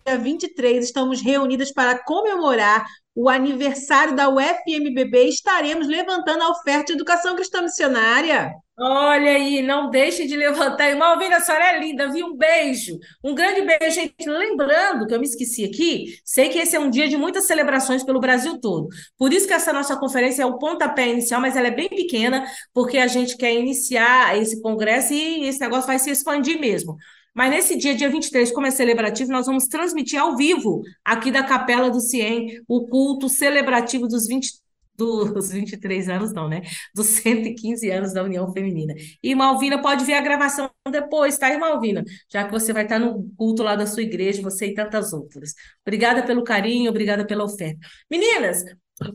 dia 0.05 0.17
23 0.17 0.85
estamos 0.85 1.21
reunidas 1.21 1.71
para 1.71 2.03
comemorar 2.03 2.85
o 3.15 3.29
aniversário 3.29 4.15
da 4.15 4.29
UFMBB. 4.29 5.29
Estaremos 5.29 5.87
levantando 5.87 6.43
a 6.43 6.49
oferta 6.49 6.87
de 6.87 6.93
educação 6.93 7.35
cristã 7.35 7.61
missionária. 7.61 8.51
Olha 8.77 9.31
aí, 9.31 9.61
não 9.61 9.89
deixe 9.89 10.27
de 10.27 10.35
levantar. 10.35 10.89
Irmã 10.89 11.05
Alvina, 11.05 11.37
a 11.37 11.39
senhora 11.39 11.63
é 11.63 11.79
linda, 11.79 12.11
viu? 12.11 12.27
Um 12.27 12.35
beijo. 12.35 12.99
Um 13.23 13.33
grande 13.33 13.61
beijo, 13.61 13.95
gente. 13.95 14.27
Lembrando 14.27 15.07
que 15.07 15.13
eu 15.13 15.19
me 15.19 15.25
esqueci 15.25 15.63
aqui, 15.63 16.19
sei 16.25 16.49
que 16.49 16.59
esse 16.59 16.75
é 16.75 16.79
um 16.79 16.89
dia 16.89 17.07
de 17.07 17.15
muitas 17.15 17.45
celebrações 17.45 18.03
pelo 18.03 18.19
Brasil 18.19 18.59
todo. 18.59 18.89
Por 19.17 19.31
isso 19.31 19.47
que 19.47 19.53
essa 19.53 19.71
nossa 19.71 19.95
conferência 19.95 20.43
é 20.43 20.45
o 20.45 20.57
pontapé 20.57 21.07
inicial, 21.07 21.39
mas 21.39 21.55
ela 21.55 21.67
é 21.67 21.71
bem 21.71 21.87
pequena, 21.87 22.45
porque 22.73 22.97
a 22.97 23.07
gente 23.07 23.37
quer 23.37 23.53
iniciar 23.53 24.37
esse 24.37 24.61
congresso 24.61 25.13
e 25.13 25.47
esse 25.47 25.61
negócio 25.61 25.87
vai 25.87 25.97
se 25.97 26.09
expandir 26.09 26.59
mesmo. 26.59 26.97
Mas 27.35 27.49
nesse 27.49 27.75
dia, 27.75 27.93
dia 27.93 28.09
23, 28.09 28.49
como 28.53 28.65
é 28.65 28.71
celebrativo, 28.71 29.29
nós 29.29 29.45
vamos 29.45 29.67
transmitir 29.67 30.19
ao 30.19 30.37
vivo, 30.37 30.81
aqui 31.03 31.29
da 31.31 31.43
Capela 31.43 31.89
do 31.89 31.99
Ciem, 31.99 32.61
o 32.65 32.87
culto 32.87 33.27
celebrativo 33.27 34.07
dos 34.07 34.25
20, 34.25 34.53
dos 34.97 35.51
23 35.51 36.07
anos, 36.07 36.31
não, 36.31 36.47
né? 36.47 36.61
Dos 36.95 37.07
115 37.07 37.91
anos 37.91 38.13
da 38.13 38.23
União 38.23 38.49
Feminina. 38.53 38.93
E 39.21 39.35
Malvina 39.35 39.81
pode 39.81 40.05
ver 40.05 40.13
a 40.13 40.21
gravação 40.21 40.71
depois, 40.89 41.37
tá, 41.37 41.55
Malvina? 41.59 42.05
Já 42.31 42.45
que 42.45 42.51
você 42.53 42.71
vai 42.71 42.83
estar 42.83 42.99
no 42.99 43.29
culto 43.35 43.63
lá 43.63 43.75
da 43.75 43.85
sua 43.85 44.03
igreja, 44.03 44.41
você 44.41 44.67
e 44.67 44.73
tantas 44.73 45.11
outras. 45.11 45.53
Obrigada 45.85 46.23
pelo 46.23 46.41
carinho, 46.41 46.89
obrigada 46.89 47.27
pela 47.27 47.43
oferta. 47.43 47.77
Meninas, 48.09 48.63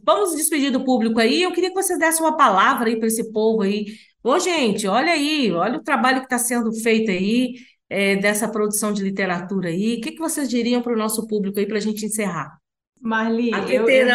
vamos 0.05 0.37
despedir 0.37 0.71
do 0.71 0.85
público 0.85 1.19
aí. 1.19 1.43
Eu 1.43 1.53
queria 1.53 1.71
que 1.71 1.83
vocês 1.83 1.99
dessem 1.99 2.23
uma 2.23 2.37
palavra 2.37 2.91
aí 2.91 2.99
para 2.99 3.09
esse 3.09 3.33
povo 3.33 3.63
aí. 3.63 3.87
Ô, 4.23 4.39
gente, 4.39 4.87
olha 4.87 5.13
aí, 5.13 5.51
olha 5.51 5.79
o 5.79 5.83
trabalho 5.83 6.19
que 6.19 6.27
está 6.27 6.39
sendo 6.39 6.71
feito 6.75 7.11
aí 7.11 7.55
é, 7.91 8.15
dessa 8.15 8.49
produção 8.49 8.93
de 8.93 9.03
literatura 9.03 9.69
aí. 9.69 9.97
O 9.97 10.01
que, 10.01 10.13
que 10.13 10.21
vocês 10.21 10.49
diriam 10.49 10.81
para 10.81 10.95
o 10.95 10.99
nosso 10.99 11.27
público 11.27 11.59
aí 11.59 11.67
para 11.67 11.79
a 11.79 11.81
gente 11.81 12.07
encerrar? 12.07 12.57
Marli, 13.03 13.51
eu, 13.51 13.89
eu 13.89 14.07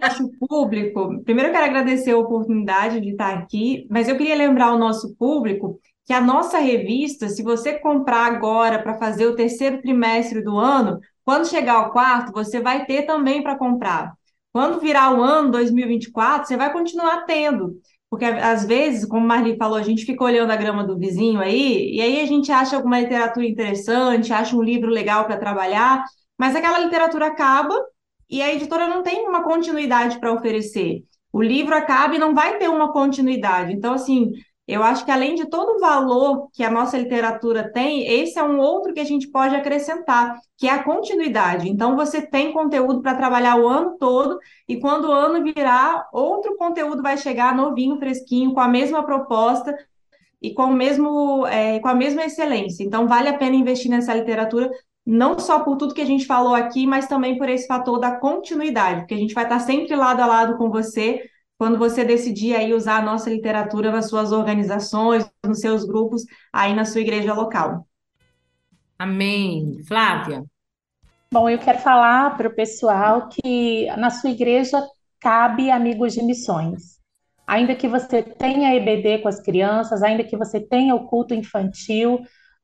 nosso 0.00 0.30
público. 0.40 1.22
Primeiro, 1.24 1.48
eu 1.48 1.52
quero 1.52 1.66
agradecer 1.66 2.10
a 2.10 2.18
oportunidade 2.18 3.00
de 3.00 3.10
estar 3.10 3.32
aqui, 3.32 3.86
mas 3.88 4.08
eu 4.08 4.16
queria 4.16 4.34
lembrar 4.34 4.66
ao 4.66 4.78
nosso 4.78 5.14
público 5.16 5.80
que 6.04 6.12
a 6.12 6.20
nossa 6.20 6.58
revista, 6.58 7.28
se 7.28 7.42
você 7.42 7.78
comprar 7.78 8.26
agora 8.26 8.82
para 8.82 8.98
fazer 8.98 9.26
o 9.26 9.36
terceiro 9.36 9.80
trimestre 9.80 10.42
do 10.42 10.58
ano, 10.58 10.98
quando 11.24 11.46
chegar 11.46 11.74
ao 11.74 11.92
quarto, 11.92 12.32
você 12.32 12.60
vai 12.60 12.86
ter 12.86 13.02
também 13.02 13.42
para 13.42 13.56
comprar. 13.56 14.12
Quando 14.52 14.80
virar 14.80 15.16
o 15.16 15.22
ano 15.22 15.52
2024, 15.52 16.48
você 16.48 16.56
vai 16.56 16.72
continuar 16.72 17.24
tendo. 17.24 17.76
Porque 18.10 18.24
às 18.24 18.64
vezes, 18.64 19.04
como 19.04 19.26
Marli 19.26 19.56
falou, 19.56 19.76
a 19.76 19.82
gente 19.82 20.04
fica 20.04 20.24
olhando 20.24 20.50
a 20.50 20.56
grama 20.56 20.82
do 20.84 20.98
vizinho 20.98 21.40
aí, 21.40 21.94
e 21.94 22.00
aí 22.00 22.20
a 22.20 22.26
gente 22.26 22.50
acha 22.50 22.76
alguma 22.76 23.00
literatura 23.00 23.46
interessante, 23.46 24.32
acha 24.32 24.56
um 24.56 24.62
livro 24.62 24.88
legal 24.90 25.26
para 25.26 25.36
trabalhar, 25.36 26.04
mas 26.38 26.56
aquela 26.56 26.78
literatura 26.78 27.26
acaba 27.26 27.74
e 28.30 28.40
a 28.42 28.52
editora 28.52 28.88
não 28.88 29.02
tem 29.02 29.26
uma 29.28 29.42
continuidade 29.42 30.18
para 30.18 30.32
oferecer. 30.32 31.04
O 31.32 31.42
livro 31.42 31.74
acaba 31.74 32.14
e 32.14 32.18
não 32.18 32.34
vai 32.34 32.58
ter 32.58 32.68
uma 32.68 32.92
continuidade. 32.92 33.72
Então, 33.74 33.94
assim, 33.94 34.32
eu 34.68 34.82
acho 34.82 35.02
que 35.02 35.10
além 35.10 35.34
de 35.34 35.46
todo 35.48 35.76
o 35.76 35.80
valor 35.80 36.50
que 36.52 36.62
a 36.62 36.70
nossa 36.70 36.98
literatura 36.98 37.72
tem, 37.72 38.06
esse 38.06 38.38
é 38.38 38.42
um 38.44 38.58
outro 38.58 38.92
que 38.92 39.00
a 39.00 39.04
gente 39.04 39.26
pode 39.26 39.56
acrescentar, 39.56 40.38
que 40.58 40.68
é 40.68 40.70
a 40.70 40.84
continuidade. 40.84 41.70
Então, 41.70 41.96
você 41.96 42.20
tem 42.20 42.52
conteúdo 42.52 43.00
para 43.00 43.14
trabalhar 43.14 43.56
o 43.56 43.66
ano 43.66 43.96
todo, 43.98 44.38
e 44.68 44.78
quando 44.78 45.06
o 45.08 45.12
ano 45.12 45.42
virar, 45.42 46.06
outro 46.12 46.54
conteúdo 46.58 47.02
vai 47.02 47.16
chegar 47.16 47.56
novinho, 47.56 47.98
fresquinho, 47.98 48.52
com 48.52 48.60
a 48.60 48.68
mesma 48.68 49.02
proposta 49.02 49.74
e 50.42 50.52
com, 50.52 50.64
o 50.64 50.74
mesmo, 50.74 51.46
é, 51.46 51.80
com 51.80 51.88
a 51.88 51.94
mesma 51.94 52.26
excelência. 52.26 52.84
Então, 52.84 53.08
vale 53.08 53.30
a 53.30 53.38
pena 53.38 53.56
investir 53.56 53.90
nessa 53.90 54.12
literatura, 54.12 54.70
não 55.06 55.38
só 55.38 55.60
por 55.60 55.78
tudo 55.78 55.94
que 55.94 56.02
a 56.02 56.06
gente 56.06 56.26
falou 56.26 56.54
aqui, 56.54 56.86
mas 56.86 57.08
também 57.08 57.38
por 57.38 57.48
esse 57.48 57.66
fator 57.66 57.98
da 57.98 58.16
continuidade, 58.16 59.00
porque 59.00 59.14
a 59.14 59.18
gente 59.18 59.32
vai 59.32 59.44
estar 59.44 59.60
sempre 59.60 59.96
lado 59.96 60.20
a 60.20 60.26
lado 60.26 60.58
com 60.58 60.68
você 60.68 61.22
quando 61.58 61.76
você 61.76 62.04
decidir 62.04 62.54
aí 62.54 62.72
usar 62.72 62.98
a 62.98 63.02
nossa 63.02 63.28
literatura 63.28 63.90
nas 63.90 64.08
suas 64.08 64.30
organizações, 64.30 65.28
nos 65.44 65.58
seus 65.58 65.84
grupos, 65.84 66.22
aí 66.52 66.72
na 66.72 66.84
sua 66.84 67.00
igreja 67.00 67.34
local. 67.34 67.84
Amém. 68.96 69.82
Flávia? 69.86 70.44
Bom, 71.30 71.50
eu 71.50 71.58
quero 71.58 71.78
falar 71.80 72.36
para 72.36 72.48
o 72.48 72.54
pessoal 72.54 73.28
que 73.28 73.86
na 73.96 74.08
sua 74.08 74.30
igreja 74.30 74.82
cabe 75.20 75.70
amigos 75.70 76.14
de 76.14 76.22
missões. 76.22 76.98
Ainda 77.46 77.74
que 77.74 77.88
você 77.88 78.22
tenha 78.22 78.74
EBD 78.74 79.18
com 79.18 79.28
as 79.28 79.40
crianças, 79.40 80.02
ainda 80.02 80.22
que 80.22 80.36
você 80.36 80.60
tenha 80.60 80.94
o 80.94 81.06
culto 81.06 81.34
infantil, 81.34 82.20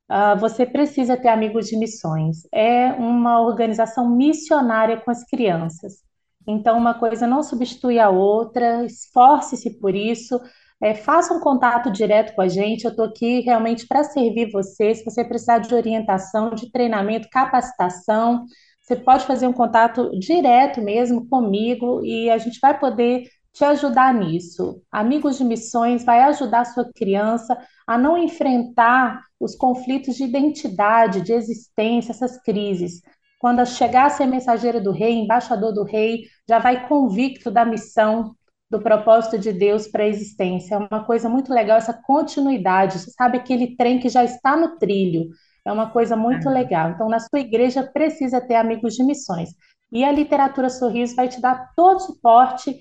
uh, 0.09 0.39
você 0.39 0.65
precisa 0.65 1.17
ter 1.17 1.27
amigos 1.27 1.67
de 1.67 1.77
missões. 1.77 2.47
É 2.53 2.93
uma 2.93 3.41
organização 3.41 4.09
missionária 4.09 4.97
com 4.97 5.11
as 5.11 5.23
crianças. 5.23 6.03
Então, 6.47 6.77
uma 6.77 6.93
coisa 6.93 7.25
não 7.25 7.41
substitui 7.41 7.99
a 7.99 8.09
outra, 8.09 8.85
esforce-se 8.85 9.79
por 9.79 9.95
isso, 9.95 10.39
é, 10.81 10.93
faça 10.93 11.33
um 11.33 11.39
contato 11.39 11.91
direto 11.91 12.35
com 12.35 12.41
a 12.41 12.47
gente. 12.47 12.85
Eu 12.85 12.91
estou 12.91 13.05
aqui 13.05 13.41
realmente 13.41 13.87
para 13.87 14.03
servir 14.03 14.51
você. 14.51 14.93
Se 14.93 15.03
você 15.03 15.23
precisar 15.23 15.59
de 15.59 15.73
orientação, 15.73 16.51
de 16.51 16.71
treinamento, 16.71 17.29
capacitação, 17.29 18.45
você 18.81 18.95
pode 18.95 19.25
fazer 19.25 19.47
um 19.47 19.53
contato 19.53 20.11
direto 20.19 20.81
mesmo 20.81 21.27
comigo 21.27 22.05
e 22.05 22.29
a 22.29 22.37
gente 22.37 22.59
vai 22.59 22.77
poder 22.77 23.23
te 23.51 23.63
ajudar 23.63 24.13
nisso. 24.13 24.81
Amigos 24.91 25.37
de 25.37 25.43
Missões 25.45 26.03
vai 26.03 26.21
ajudar 26.23 26.61
a 26.61 26.65
sua 26.65 26.91
criança 26.93 27.57
a 27.87 27.97
não 27.97 28.17
enfrentar 28.17 29.21
os 29.39 29.55
conflitos 29.55 30.15
de 30.15 30.25
identidade, 30.25 31.21
de 31.21 31.31
existência, 31.31 32.11
essas 32.11 32.39
crises. 32.41 33.01
Quando 33.45 33.63
chegar 33.63 34.07
a 34.07 34.09
ser 34.09 34.25
mensageiro 34.25 34.81
do 34.81 34.89
rei, 34.89 35.13
embaixador 35.19 35.71
do 35.71 35.83
rei, 35.83 36.23
já 36.49 36.57
vai 36.57 36.87
convicto 36.87 37.51
da 37.51 37.63
missão, 37.63 38.33
do 38.71 38.81
propósito 38.81 39.37
de 39.37 39.53
Deus 39.53 39.87
para 39.87 40.01
a 40.01 40.07
existência. 40.07 40.73
É 40.73 40.77
uma 40.79 41.05
coisa 41.05 41.29
muito 41.29 41.53
legal 41.53 41.77
essa 41.77 41.93
continuidade. 41.93 42.97
Você 42.97 43.11
sabe 43.11 43.37
aquele 43.37 43.75
trem 43.75 43.99
que 43.99 44.09
já 44.09 44.23
está 44.23 44.57
no 44.57 44.79
trilho. 44.79 45.29
É 45.63 45.71
uma 45.71 45.91
coisa 45.91 46.15
muito 46.15 46.49
legal. 46.49 46.89
Então, 46.89 47.07
na 47.07 47.19
sua 47.19 47.39
igreja 47.39 47.83
precisa 47.83 48.41
ter 48.41 48.55
amigos 48.55 48.95
de 48.95 49.03
missões. 49.03 49.49
E 49.91 50.03
a 50.03 50.11
literatura 50.11 50.67
Sorriso 50.67 51.15
vai 51.15 51.27
te 51.27 51.39
dar 51.39 51.71
todo 51.75 51.97
o 51.97 51.99
suporte 51.99 52.75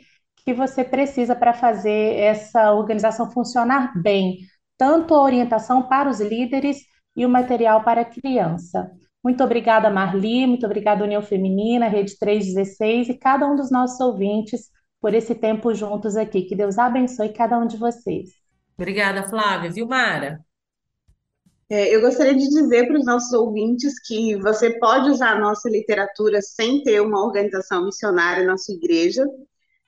que 0.47 0.55
você 0.55 0.83
precisa 0.83 1.37
para 1.37 1.53
fazer 1.53 2.19
essa 2.19 2.73
organização 2.73 3.31
funcionar 3.31 3.93
bem, 4.01 4.39
tanto 4.79 5.15
a 5.15 5.21
orientação 5.23 5.83
para 5.83 6.09
os 6.09 6.23
líderes 6.23 6.79
e 7.15 7.27
o 7.27 7.29
material 7.29 7.85
para 7.85 8.01
a 8.01 8.07
criança. 8.07 8.91
Muito 9.25 9.43
obrigada, 9.43 9.89
Marli, 9.89 10.47
muito 10.47 10.67
obrigada, 10.67 11.03
União 11.03 11.23
Feminina, 11.23 11.89
Rede 11.89 12.19
316 12.19 13.09
e 13.09 13.15
cada 13.15 13.47
um 13.51 13.57
dos 13.57 13.71
nossos 13.71 13.99
ouvintes 13.99 14.71
por 15.01 15.15
esse 15.15 15.35
tempo 15.35 15.73
juntos 15.75 16.15
aqui. 16.15 16.43
Que 16.43 16.55
Deus 16.55 16.77
abençoe 16.77 17.33
cada 17.33 17.59
um 17.59 17.67
de 17.67 17.79
vocês. 17.79 18.29
Obrigada, 18.77 19.27
Flávia. 19.27 19.71
Viu, 19.71 19.87
Mara? 19.87 20.45
É, 21.71 21.95
eu 21.95 22.03
gostaria 22.03 22.35
de 22.35 22.47
dizer 22.47 22.87
para 22.87 22.99
os 22.99 23.07
nossos 23.07 23.33
ouvintes 23.33 23.99
que 24.07 24.37
você 24.37 24.79
pode 24.79 25.09
usar 25.09 25.31
a 25.31 25.41
nossa 25.41 25.71
literatura 25.71 26.43
sem 26.43 26.83
ter 26.83 27.01
uma 27.01 27.25
organização 27.25 27.87
missionária 27.87 28.45
na 28.45 28.59
sua 28.59 28.75
igreja. 28.75 29.25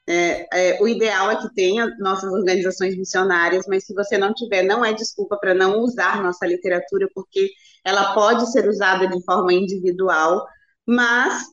É, 0.08 0.46
é, 0.52 0.82
o 0.82 0.88
ideal 0.88 1.30
é 1.30 1.36
que 1.36 1.52
tenha 1.54 1.94
nossas 1.98 2.32
organizações 2.32 2.96
missionárias, 2.96 3.66
mas 3.68 3.84
se 3.84 3.92
você 3.92 4.16
não 4.16 4.32
tiver, 4.32 4.62
não 4.62 4.82
é 4.82 4.94
desculpa 4.94 5.36
para 5.36 5.52
não 5.52 5.80
usar 5.80 6.22
nossa 6.22 6.46
literatura, 6.46 7.06
porque 7.14 7.50
ela 7.86 8.14
pode 8.14 8.50
ser 8.50 8.68
usada 8.68 9.06
de 9.06 9.24
forma 9.24 9.52
individual, 9.52 10.44
mas 10.84 11.44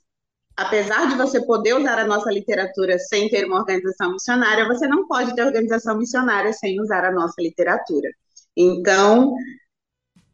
apesar 0.58 1.08
de 1.08 1.16
você 1.16 1.40
poder 1.46 1.76
usar 1.76 2.00
a 2.00 2.08
nossa 2.08 2.32
literatura 2.32 2.98
sem 2.98 3.30
ter 3.30 3.46
uma 3.46 3.60
organização 3.60 4.14
missionária, 4.14 4.68
você 4.68 4.88
não 4.88 5.08
pode 5.08 5.36
ter 5.36 5.46
organização 5.46 5.96
missionária 5.96 6.52
sem 6.52 6.82
usar 6.82 7.06
a 7.06 7.12
nossa 7.12 7.40
literatura. 7.40 8.10
Então, 8.58 9.36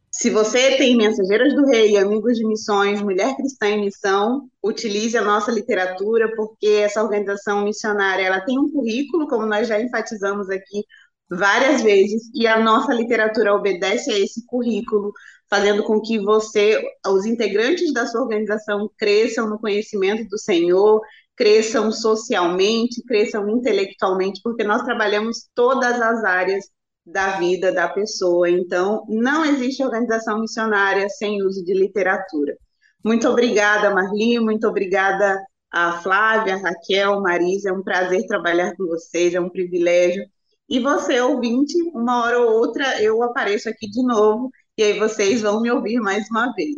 se 0.10 0.30
você 0.30 0.78
tem 0.78 0.96
Mensageiras 0.96 1.54
do 1.54 1.66
Rei, 1.66 1.98
Amigos 1.98 2.38
de 2.38 2.48
Missões, 2.48 3.02
Mulher 3.02 3.36
Cristã 3.36 3.68
em 3.68 3.82
Missão, 3.82 4.50
utilize 4.64 5.18
a 5.18 5.22
nossa 5.22 5.52
literatura, 5.52 6.34
porque 6.34 6.68
essa 6.82 7.04
organização 7.04 7.66
missionária 7.66 8.24
ela 8.24 8.40
tem 8.40 8.58
um 8.58 8.72
currículo, 8.72 9.28
como 9.28 9.46
nós 9.46 9.68
já 9.68 9.82
enfatizamos 9.82 10.50
aqui 10.50 10.86
várias 11.30 11.84
vezes, 11.84 12.24
e 12.34 12.48
a 12.48 12.58
nossa 12.58 12.94
literatura 12.94 13.54
obedece 13.54 14.12
a 14.12 14.18
esse 14.18 14.46
currículo, 14.46 15.12
fazendo 15.50 15.84
com 15.84 16.00
que 16.00 16.20
você, 16.20 16.82
os 17.08 17.26
integrantes 17.26 17.92
da 17.94 18.06
sua 18.06 18.22
organização, 18.22 18.90
cresçam 18.98 19.50
no 19.50 19.60
conhecimento 19.60 20.28
do 20.30 20.38
Senhor, 20.38 21.02
cresçam 21.36 21.92
socialmente, 21.92 23.04
cresçam 23.04 23.50
intelectualmente, 23.50 24.42
porque 24.44 24.64
nós 24.64 24.84
trabalhamos 24.84 25.50
todas 25.56 26.00
as 26.00 26.24
áreas 26.24 26.66
da 27.06 27.38
vida 27.38 27.72
da 27.72 27.88
pessoa. 27.88 28.50
Então, 28.50 29.06
não 29.10 29.44
existe 29.46 29.84
organização 29.84 30.40
missionária 30.42 31.10
sem 31.10 31.42
uso 31.44 31.64
de 31.64 31.74
literatura. 31.74 32.56
Muito 33.04 33.28
obrigada, 33.28 33.90
Marli, 33.90 34.40
muito 34.40 34.68
obrigada 34.68 35.42
a 35.72 35.94
Flávia, 36.02 36.58
Raquel, 36.58 37.22
Marisa, 37.22 37.70
é 37.70 37.74
um 37.74 37.84
prazer 37.84 38.26
trabalhar 38.28 38.76
com 38.76 38.86
vocês, 38.88 39.34
é 39.34 39.40
um 39.40 39.50
privilégio. 39.50 40.24
E 40.68 40.80
você, 40.80 41.20
ouvinte, 41.22 41.74
uma 41.94 42.24
hora 42.24 42.40
ou 42.40 42.52
outra 42.58 43.02
eu 43.02 43.24
apareço 43.24 43.70
aqui 43.70 43.90
de 43.90 44.04
novo 44.04 44.52
e 44.80 44.84
aí 44.84 44.98
vocês 44.98 45.42
vão 45.42 45.62
me 45.62 45.70
ouvir 45.70 46.00
mais 46.00 46.30
uma 46.30 46.54
vez. 46.54 46.78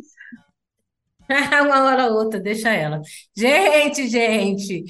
uma 1.64 1.84
hora 1.84 2.08
ou 2.08 2.18
outra, 2.18 2.40
deixa 2.40 2.70
ela. 2.70 3.00
Gente, 3.36 4.08
gente, 4.08 4.86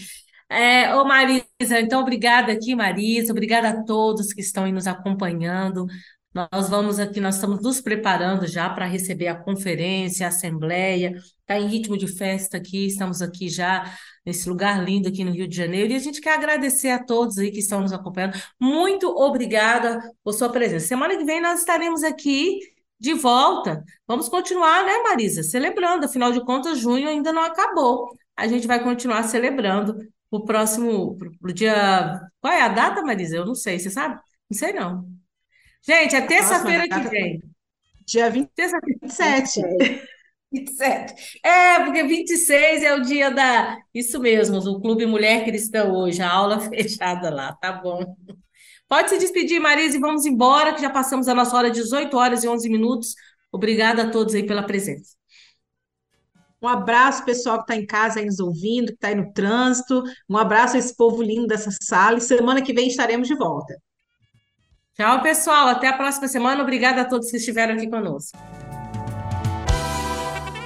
é, 0.49 0.95
ô 0.95 1.03
Marisa, 1.03 1.45
então 1.81 2.01
obrigada 2.01 2.53
aqui, 2.53 2.73
Marisa, 2.73 3.33
obrigada 3.33 3.69
a 3.69 3.83
todos 3.83 4.31
que 4.31 4.39
estão 4.39 4.63
aí 4.63 4.71
nos 4.71 4.87
acompanhando. 4.87 5.85
Nós 6.33 6.69
vamos 6.69 6.99
aqui, 6.99 7.19
nós 7.19 7.35
estamos 7.35 7.61
nos 7.61 7.81
preparando 7.81 8.47
já 8.47 8.69
para 8.69 8.85
receber 8.85 9.27
a 9.27 9.35
conferência, 9.35 10.25
a 10.25 10.29
assembleia, 10.29 11.13
está 11.41 11.59
em 11.59 11.67
ritmo 11.67 11.97
de 11.97 12.07
festa 12.07 12.55
aqui, 12.55 12.87
estamos 12.87 13.21
aqui 13.21 13.49
já 13.49 13.93
nesse 14.25 14.47
lugar 14.47 14.81
lindo 14.81 15.09
aqui 15.09 15.25
no 15.25 15.31
Rio 15.31 15.49
de 15.49 15.57
Janeiro, 15.57 15.91
e 15.91 15.95
a 15.97 15.99
gente 15.99 16.21
quer 16.21 16.35
agradecer 16.35 16.91
a 16.91 17.03
todos 17.03 17.37
aí 17.37 17.51
que 17.51 17.59
estão 17.59 17.81
nos 17.81 17.91
acompanhando. 17.91 18.39
Muito 18.57 19.07
obrigada 19.09 19.99
por 20.23 20.31
sua 20.31 20.49
presença. 20.49 20.87
Semana 20.87 21.17
que 21.17 21.25
vem 21.25 21.41
nós 21.41 21.59
estaremos 21.59 22.03
aqui 22.03 22.59
de 23.01 23.15
volta. 23.15 23.83
Vamos 24.07 24.29
continuar, 24.29 24.85
né, 24.85 24.99
Marisa? 24.99 25.41
Celebrando, 25.41 26.05
afinal 26.05 26.31
de 26.31 26.45
contas, 26.45 26.77
junho 26.77 27.09
ainda 27.09 27.33
não 27.33 27.41
acabou. 27.43 28.15
A 28.37 28.47
gente 28.47 28.67
vai 28.67 28.81
continuar 28.81 29.23
celebrando 29.23 29.97
o 30.29 30.45
próximo, 30.45 31.17
pro 31.39 31.51
dia. 31.51 32.21
Qual 32.39 32.53
é 32.53 32.61
a 32.61 32.67
data, 32.69 33.01
Marisa? 33.01 33.35
Eu 33.37 33.45
não 33.45 33.55
sei, 33.55 33.79
você 33.79 33.89
sabe? 33.89 34.21
Não 34.49 34.57
sei, 34.57 34.71
não. 34.71 35.09
Gente, 35.81 36.15
é 36.15 36.21
terça-feira 36.21 36.87
que 36.87 37.09
vem. 37.09 37.41
Dia 38.05 38.29
27. 38.29 39.61
27. 40.53 41.39
É, 41.43 41.83
porque 41.83 42.03
26 42.03 42.83
é 42.83 42.93
o 42.93 43.01
dia 43.01 43.31
da. 43.31 43.77
Isso 43.91 44.19
mesmo, 44.19 44.59
do 44.59 44.79
Clube 44.79 45.07
Mulher 45.07 45.43
Cristã 45.43 45.85
hoje, 45.91 46.21
a 46.21 46.29
aula 46.29 46.59
fechada 46.69 47.31
lá, 47.33 47.53
tá 47.55 47.71
bom. 47.71 48.15
Pode 48.91 49.09
se 49.09 49.17
despedir, 49.17 49.57
Marisa, 49.61 49.95
e 49.95 50.01
vamos 50.01 50.25
embora, 50.25 50.73
que 50.73 50.81
já 50.81 50.89
passamos 50.89 51.29
a 51.29 51.33
nossa 51.33 51.55
hora, 51.55 51.71
18 51.71 52.17
horas 52.17 52.43
e 52.43 52.49
11 52.49 52.69
minutos. 52.69 53.15
Obrigada 53.49 54.03
a 54.03 54.09
todos 54.11 54.35
aí 54.35 54.45
pela 54.45 54.63
presença. 54.63 55.15
Um 56.61 56.67
abraço, 56.67 57.23
pessoal 57.23 57.59
que 57.59 57.71
está 57.71 57.75
em 57.77 57.85
casa 57.85 58.19
aí 58.19 58.25
nos 58.25 58.41
ouvindo, 58.41 58.87
que 58.87 58.95
está 58.95 59.07
aí 59.07 59.15
no 59.15 59.31
trânsito. 59.31 60.03
Um 60.29 60.37
abraço 60.37 60.75
a 60.75 60.79
esse 60.79 60.93
povo 60.93 61.23
lindo 61.23 61.47
dessa 61.47 61.69
sala. 61.81 62.17
E 62.17 62.21
semana 62.21 62.61
que 62.61 62.73
vem 62.73 62.89
estaremos 62.89 63.29
de 63.29 63.35
volta. 63.35 63.81
Tchau, 64.93 65.21
pessoal. 65.21 65.69
Até 65.69 65.87
a 65.87 65.93
próxima 65.95 66.27
semana. 66.27 66.61
Obrigada 66.61 67.03
a 67.03 67.05
todos 67.05 67.31
que 67.31 67.37
estiveram 67.37 67.75
aqui 67.75 67.89
conosco. 67.89 68.37